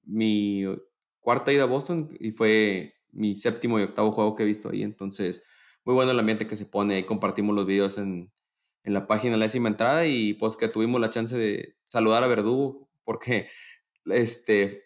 mi 0.03 0.65
cuarta 1.19 1.51
ida 1.51 1.63
a 1.63 1.67
Boston 1.67 2.15
y 2.21 2.33
fue 2.33 2.93
mi 3.11 3.35
séptimo 3.35 3.81
y 3.81 3.85
octavo 3.85 4.13
juego 4.13 4.35
que 4.35 4.43
he 4.43 4.47
visto 4.47 4.69
ahí, 4.69 4.83
entonces 4.83 5.43
muy 5.89 5.95
bueno 5.95 6.11
el 6.11 6.19
ambiente 6.19 6.47
que 6.47 6.55
se 6.55 6.67
pone, 6.67 6.97
ahí 6.97 7.05
compartimos 7.05 7.57
los 7.57 7.65
videos 7.65 7.97
en, 7.97 8.31
en 8.85 8.93
la 8.93 9.07
página 9.07 9.33
de 9.33 9.39
la 9.39 9.47
décima 9.47 9.71
entrada 9.71 10.05
y 10.05 10.35
pues 10.35 10.55
que 10.55 10.69
tuvimos 10.69 11.01
la 11.01 11.09
chance 11.09 11.35
de 11.35 11.77
saludar 11.87 12.23
a 12.23 12.27
Verdugo 12.27 12.91
porque 13.05 13.49
este, 14.05 14.83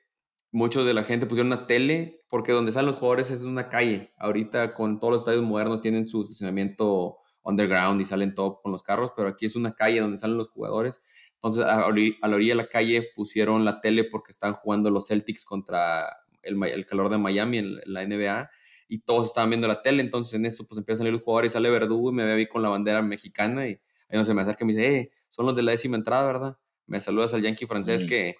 muchos 0.52 0.86
de 0.86 0.94
la 0.94 1.02
gente 1.02 1.26
pusieron 1.26 1.52
una 1.52 1.66
tele 1.66 2.22
porque 2.28 2.52
donde 2.52 2.70
salen 2.70 2.86
los 2.86 2.94
jugadores 2.94 3.32
es 3.32 3.42
una 3.42 3.68
calle. 3.68 4.12
Ahorita 4.16 4.74
con 4.74 5.00
todos 5.00 5.14
los 5.14 5.22
estadios 5.22 5.42
modernos 5.42 5.80
tienen 5.80 6.06
su 6.06 6.22
estacionamiento 6.22 7.16
underground 7.42 8.00
y 8.00 8.04
salen 8.04 8.32
todo 8.32 8.60
con 8.62 8.70
los 8.70 8.84
carros, 8.84 9.10
pero 9.16 9.28
aquí 9.28 9.46
es 9.46 9.56
una 9.56 9.74
calle 9.74 9.98
donde 9.98 10.18
salen 10.18 10.36
los 10.36 10.50
jugadores. 10.50 11.02
Entonces, 11.34 11.64
a, 11.64 11.80
la 11.80 11.86
orilla 11.88 12.52
de 12.52 12.54
la 12.54 12.68
calle 12.68 13.08
pusieron 13.16 13.64
la 13.64 13.80
tele 13.80 14.04
porque 14.04 14.30
están 14.30 14.52
jugando 14.52 14.88
los 14.88 15.08
Celtics 15.08 15.44
contra 15.44 16.16
el, 16.42 16.62
el 16.62 16.86
calor 16.86 17.08
de 17.08 17.18
Miami 17.18 17.58
en, 17.58 17.80
la 17.86 18.06
NBA 18.06 18.50
y 18.92 18.98
todos 18.98 19.28
estaban 19.28 19.48
viendo 19.48 19.66
la 19.66 19.80
tele. 19.80 20.02
Entonces, 20.02 20.34
en 20.34 20.44
eso, 20.44 20.66
pues 20.66 20.76
empiezan 20.76 20.98
a 20.98 21.04
salir 21.04 21.12
los 21.14 21.22
jugadores, 21.22 21.52
sale 21.52 21.70
Verdugo 21.70 22.10
y 22.10 22.14
me 22.14 22.24
ve 22.26 22.32
ahí 22.32 22.46
con 22.46 22.60
la 22.60 22.68
bandera 22.68 23.00
mexicana 23.00 23.66
y 23.66 23.70
ahí 23.70 23.80
no 24.18 24.24
se 24.24 24.34
me 24.34 24.42
acerca 24.42 24.64
y 24.64 24.66
me 24.66 24.74
dice, 24.74 24.96
eh, 24.96 25.10
son 25.30 25.46
los 25.46 25.56
de 25.56 25.62
la 25.62 25.70
décima 25.70 25.96
entrada, 25.96 26.26
¿verdad? 26.26 26.58
Me 26.86 27.00
saludas 27.00 27.32
al 27.32 27.40
Yankee 27.40 27.64
francés 27.64 28.04
que, 28.04 28.36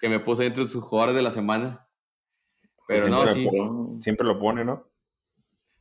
que 0.00 0.08
me 0.08 0.20
puso 0.20 0.44
entre 0.44 0.64
sus 0.66 0.84
jugadores 0.84 1.16
de 1.16 1.22
la 1.22 1.32
semana. 1.32 1.88
Pero 2.86 3.08
no, 3.08 3.26
sí. 3.26 3.48
siempre 3.98 4.24
lo 4.24 4.38
pone, 4.38 4.64
¿no? 4.64 4.88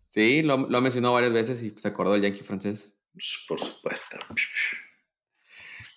Sí, 0.08 0.42
lo, 0.42 0.58
lo 0.58 0.82
mencionó 0.82 1.14
varias 1.14 1.32
veces 1.32 1.62
y 1.62 1.76
se 1.78 1.88
acordó 1.88 2.14
del 2.14 2.24
Yankee 2.24 2.44
francés. 2.44 2.98
Pues, 3.14 3.46
por 3.48 3.62
supuesto. 3.62 4.18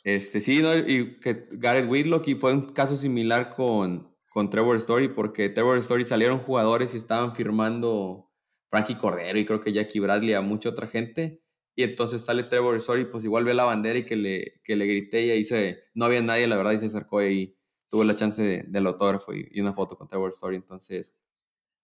Este, 0.04 0.42
sí, 0.42 0.60
¿no? 0.60 0.76
y 0.76 1.18
que 1.20 1.48
Gareth 1.52 1.88
Whitlock 1.88 2.28
y 2.28 2.34
fue 2.34 2.52
un 2.52 2.68
caso 2.74 2.98
similar 2.98 3.54
con, 3.54 4.09
con 4.32 4.50
Trevor 4.50 4.76
Story, 4.76 5.08
porque 5.08 5.48
Trevor 5.48 5.78
Story 5.78 6.04
salieron 6.04 6.38
jugadores 6.38 6.94
y 6.94 6.96
estaban 6.96 7.34
firmando 7.34 8.30
Frankie 8.68 8.96
Cordero 8.96 9.38
y 9.38 9.44
creo 9.44 9.60
que 9.60 9.72
Jackie 9.72 10.00
Bradley 10.00 10.34
a 10.34 10.40
mucha 10.40 10.68
otra 10.68 10.86
gente. 10.86 11.42
Y 11.74 11.82
entonces 11.82 12.22
sale 12.22 12.44
Trevor 12.44 12.76
Story, 12.76 13.06
pues 13.06 13.24
igual 13.24 13.44
ve 13.44 13.54
la 13.54 13.64
bandera 13.64 13.98
y 13.98 14.06
que 14.06 14.16
le, 14.16 14.60
que 14.64 14.76
le 14.76 14.86
grité 14.86 15.22
y 15.22 15.30
ahí 15.30 15.44
se, 15.44 15.84
no 15.94 16.04
había 16.04 16.22
nadie, 16.22 16.46
la 16.46 16.56
verdad, 16.56 16.72
y 16.72 16.78
se 16.78 16.86
acercó 16.86 17.22
y 17.24 17.56
tuvo 17.88 18.04
la 18.04 18.16
chance 18.16 18.42
de, 18.42 18.64
del 18.66 18.86
autógrafo 18.86 19.32
y, 19.34 19.60
una 19.60 19.72
foto 19.72 19.96
con 19.96 20.06
Trevor 20.06 20.30
Story. 20.30 20.56
Entonces, 20.56 21.16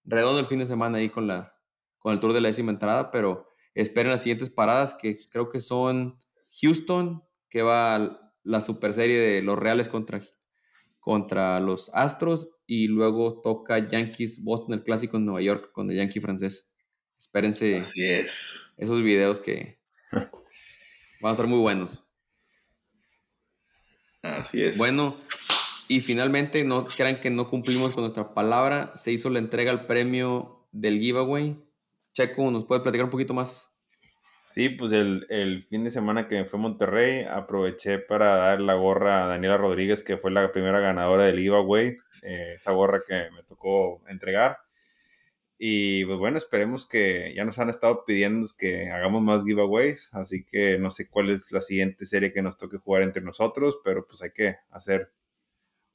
redondo 0.04 0.38
el 0.40 0.46
fin 0.46 0.58
de 0.58 0.66
semana 0.66 0.98
ahí 0.98 1.10
con 1.10 1.26
la, 1.26 1.54
con 1.98 2.12
el 2.12 2.20
tour 2.20 2.32
de 2.32 2.40
la 2.40 2.48
décima 2.48 2.70
entrada, 2.70 3.10
pero 3.10 3.48
esperen 3.74 4.12
las 4.12 4.22
siguientes 4.22 4.50
paradas 4.50 4.94
que 4.94 5.18
creo 5.28 5.50
que 5.50 5.60
son 5.60 6.18
Houston, 6.60 7.24
que 7.48 7.62
va 7.62 8.32
la 8.42 8.60
super 8.60 8.92
serie 8.92 9.18
de 9.18 9.42
los 9.42 9.58
Reales 9.58 9.88
contra, 9.88 10.20
contra 11.06 11.60
los 11.60 11.88
Astros 11.94 12.50
y 12.66 12.88
luego 12.88 13.40
toca 13.40 13.78
Yankees 13.78 14.42
Boston, 14.42 14.74
el 14.74 14.82
clásico 14.82 15.18
en 15.18 15.26
Nueva 15.26 15.40
York 15.40 15.70
con 15.70 15.88
el 15.88 15.96
Yankee 15.98 16.18
francés. 16.18 16.68
Espérense 17.16 17.76
Así 17.78 18.04
es. 18.04 18.72
esos 18.76 19.00
videos 19.04 19.38
que 19.38 19.78
van 20.10 20.30
a 21.28 21.30
estar 21.30 21.46
muy 21.46 21.60
buenos. 21.60 22.02
Así 24.20 24.64
es. 24.64 24.76
Bueno, 24.78 25.16
y 25.86 26.00
finalmente, 26.00 26.64
no 26.64 26.86
crean 26.86 27.20
que 27.20 27.30
no 27.30 27.48
cumplimos 27.48 27.94
con 27.94 28.02
nuestra 28.02 28.34
palabra, 28.34 28.90
se 28.96 29.12
hizo 29.12 29.30
la 29.30 29.38
entrega 29.38 29.70
al 29.70 29.86
premio 29.86 30.66
del 30.72 30.98
giveaway 30.98 31.56
Checo, 32.14 32.50
¿nos 32.50 32.64
puede 32.64 32.80
platicar 32.80 33.04
un 33.04 33.12
poquito 33.12 33.32
más? 33.32 33.75
Sí, 34.46 34.68
pues 34.68 34.92
el, 34.92 35.26
el, 35.28 35.64
fin 35.64 35.82
de 35.82 35.90
semana 35.90 36.28
que 36.28 36.44
fue 36.44 36.60
a 36.60 36.62
Monterrey, 36.62 37.24
aproveché 37.28 37.98
para 37.98 38.36
dar 38.36 38.60
la 38.60 38.74
gorra 38.74 39.24
a 39.24 39.26
Daniela 39.26 39.56
Rodríguez, 39.56 40.04
que 40.04 40.18
fue 40.18 40.30
la 40.30 40.52
primera 40.52 40.78
ganadora 40.78 41.24
del 41.24 41.40
giveaway, 41.40 41.96
eh, 42.22 42.54
esa 42.56 42.70
gorra 42.70 43.00
que 43.06 43.28
me 43.32 43.42
tocó 43.42 44.02
entregar. 44.08 44.58
Y 45.58 46.04
pues 46.04 46.18
bueno, 46.18 46.38
esperemos 46.38 46.86
que 46.86 47.34
ya 47.36 47.44
nos 47.44 47.58
han 47.58 47.70
estado 47.70 48.04
pidiendo 48.04 48.46
que 48.56 48.88
hagamos 48.90 49.20
más 49.22 49.44
giveaways, 49.44 50.10
así 50.14 50.44
que 50.44 50.78
no 50.78 50.90
sé 50.90 51.08
cuál 51.08 51.30
es 51.30 51.50
la 51.50 51.60
siguiente 51.60 52.06
serie 52.06 52.32
que 52.32 52.42
nos 52.42 52.56
toque 52.56 52.78
jugar 52.78 53.02
entre 53.02 53.22
nosotros, 53.22 53.80
pero 53.84 54.06
pues 54.06 54.22
hay 54.22 54.30
que 54.32 54.56
hacer 54.70 55.12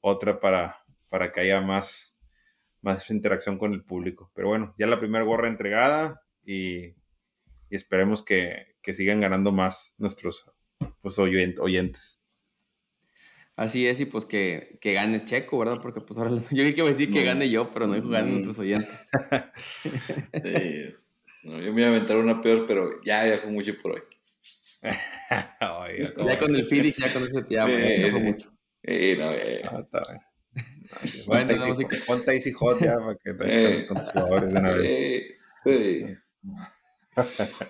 otra 0.00 0.40
para, 0.40 0.76
para 1.08 1.32
que 1.32 1.40
haya 1.40 1.62
más, 1.62 2.16
más 2.82 3.10
interacción 3.10 3.58
con 3.58 3.72
el 3.72 3.82
público. 3.84 4.30
Pero 4.34 4.48
bueno, 4.48 4.74
ya 4.78 4.86
la 4.86 5.00
primera 5.00 5.24
gorra 5.24 5.48
entregada 5.48 6.22
y, 6.44 6.94
esperemos 7.76 8.22
que, 8.22 8.76
sigan 8.92 9.20
ganando 9.20 9.52
más 9.52 9.94
nuestros 9.98 10.50
pues, 11.00 11.18
oyentes. 11.18 12.22
Así 13.54 13.86
es, 13.86 14.00
y 14.00 14.06
pues 14.06 14.24
que, 14.24 14.78
gane 14.82 15.24
Checo, 15.24 15.58
¿verdad? 15.58 15.78
Porque 15.82 16.00
pues 16.00 16.18
ahora 16.18 16.30
yo 16.50 16.64
iba 16.64 16.84
a 16.84 16.88
decir 16.88 17.10
que 17.10 17.22
gane 17.22 17.50
yo, 17.50 17.70
pero 17.70 17.86
no 17.86 17.94
dijo 17.94 18.08
gane 18.08 18.30
nuestros 18.30 18.58
oyentes. 18.58 19.10
yo 21.42 21.72
me 21.72 21.80
iba 21.80 21.86
a 21.86 21.90
aventar 21.90 22.16
una 22.16 22.40
peor, 22.40 22.66
pero 22.66 23.00
ya, 23.04 23.26
ya 23.26 23.38
fue 23.38 23.50
mucho 23.50 23.72
por 23.82 23.92
hoy. 23.92 24.02
ya 24.82 26.38
con 26.38 26.56
el 26.56 26.66
Phoenix, 26.68 26.98
ya 26.98 27.12
con 27.12 27.24
ese 27.24 27.42
te 27.42 27.58
amo, 27.58 27.72
ya, 27.78 28.12
mucho. 28.18 28.50
no, 28.50 29.28
ah, 29.28 29.80
está 29.80 30.02
bien. 30.08 30.20
Bueno, 31.26 31.56
no, 31.56 31.74
sí, 31.74 31.84
ponte 32.06 32.34
Easy 32.34 32.52
Hot 32.52 32.80
ya 32.80 32.98
para 32.98 33.16
que 33.16 33.32
te 33.32 33.44
descanses 33.44 33.84
con 33.84 33.96
tus 33.98 34.10
jugadores 34.10 34.52
de 34.52 34.58
una 34.58 34.70
vez. 34.70 36.18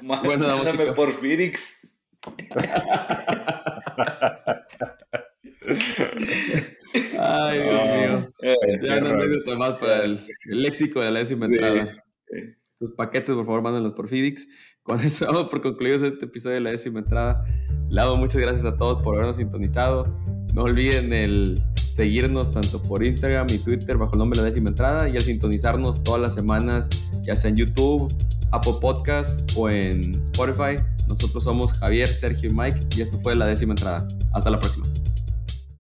Bueno, 0.02 0.46
vamos 0.46 0.94
por 0.94 1.12
Phoenix. 1.12 1.80
Ay, 7.18 7.62
Dios 7.62 7.72
mío. 7.72 8.32
Eh, 8.42 8.56
ya 8.82 9.00
no 9.00 9.14
me 9.14 9.56
más 9.56 9.72
para 9.74 10.04
el, 10.04 10.20
el, 10.46 10.62
léxico 10.62 11.00
de 11.00 11.10
la 11.10 11.20
décima 11.20 11.46
entrada. 11.46 12.04
Tus 12.78 12.92
paquetes, 12.92 13.34
por 13.34 13.46
favor, 13.46 13.62
mándenlos 13.62 13.92
por 13.92 14.08
Phoenix. 14.08 14.46
Con 14.82 15.00
eso 15.00 15.26
vamos 15.32 15.44
por 15.44 15.62
concluido 15.62 16.04
este 16.06 16.24
episodio 16.24 16.56
de 16.56 16.60
la 16.60 16.70
décima 16.70 17.00
entrada. 17.00 17.44
Lado, 17.88 18.16
muchas 18.16 18.40
gracias 18.40 18.64
a 18.64 18.76
todos 18.76 19.02
por 19.02 19.14
habernos 19.14 19.36
sintonizado. 19.36 20.06
No 20.54 20.64
olviden 20.64 21.12
el 21.12 21.60
seguirnos 21.76 22.50
tanto 22.52 22.82
por 22.82 23.04
Instagram 23.04 23.46
y 23.50 23.58
Twitter 23.58 23.98
bajo 23.98 24.14
el 24.14 24.18
nombre 24.18 24.38
de 24.38 24.44
la 24.44 24.50
décima 24.50 24.70
entrada 24.70 25.08
y 25.08 25.16
al 25.16 25.22
sintonizarnos 25.22 26.02
todas 26.02 26.20
las 26.20 26.34
semanas, 26.34 26.88
ya 27.22 27.36
sea 27.36 27.50
en 27.50 27.56
YouTube, 27.56 28.12
Apple 28.52 28.74
Podcast 28.80 29.52
o 29.56 29.68
en 29.68 30.14
Spotify. 30.22 30.78
Nosotros 31.08 31.44
somos 31.44 31.72
Javier, 31.72 32.08
Sergio 32.08 32.50
y 32.50 32.54
Mike 32.54 32.80
y 32.96 33.02
esto 33.02 33.18
fue 33.18 33.34
la 33.34 33.46
décima 33.46 33.72
entrada. 33.72 34.06
Hasta 34.32 34.50
la 34.50 34.58
próxima. 34.58 34.86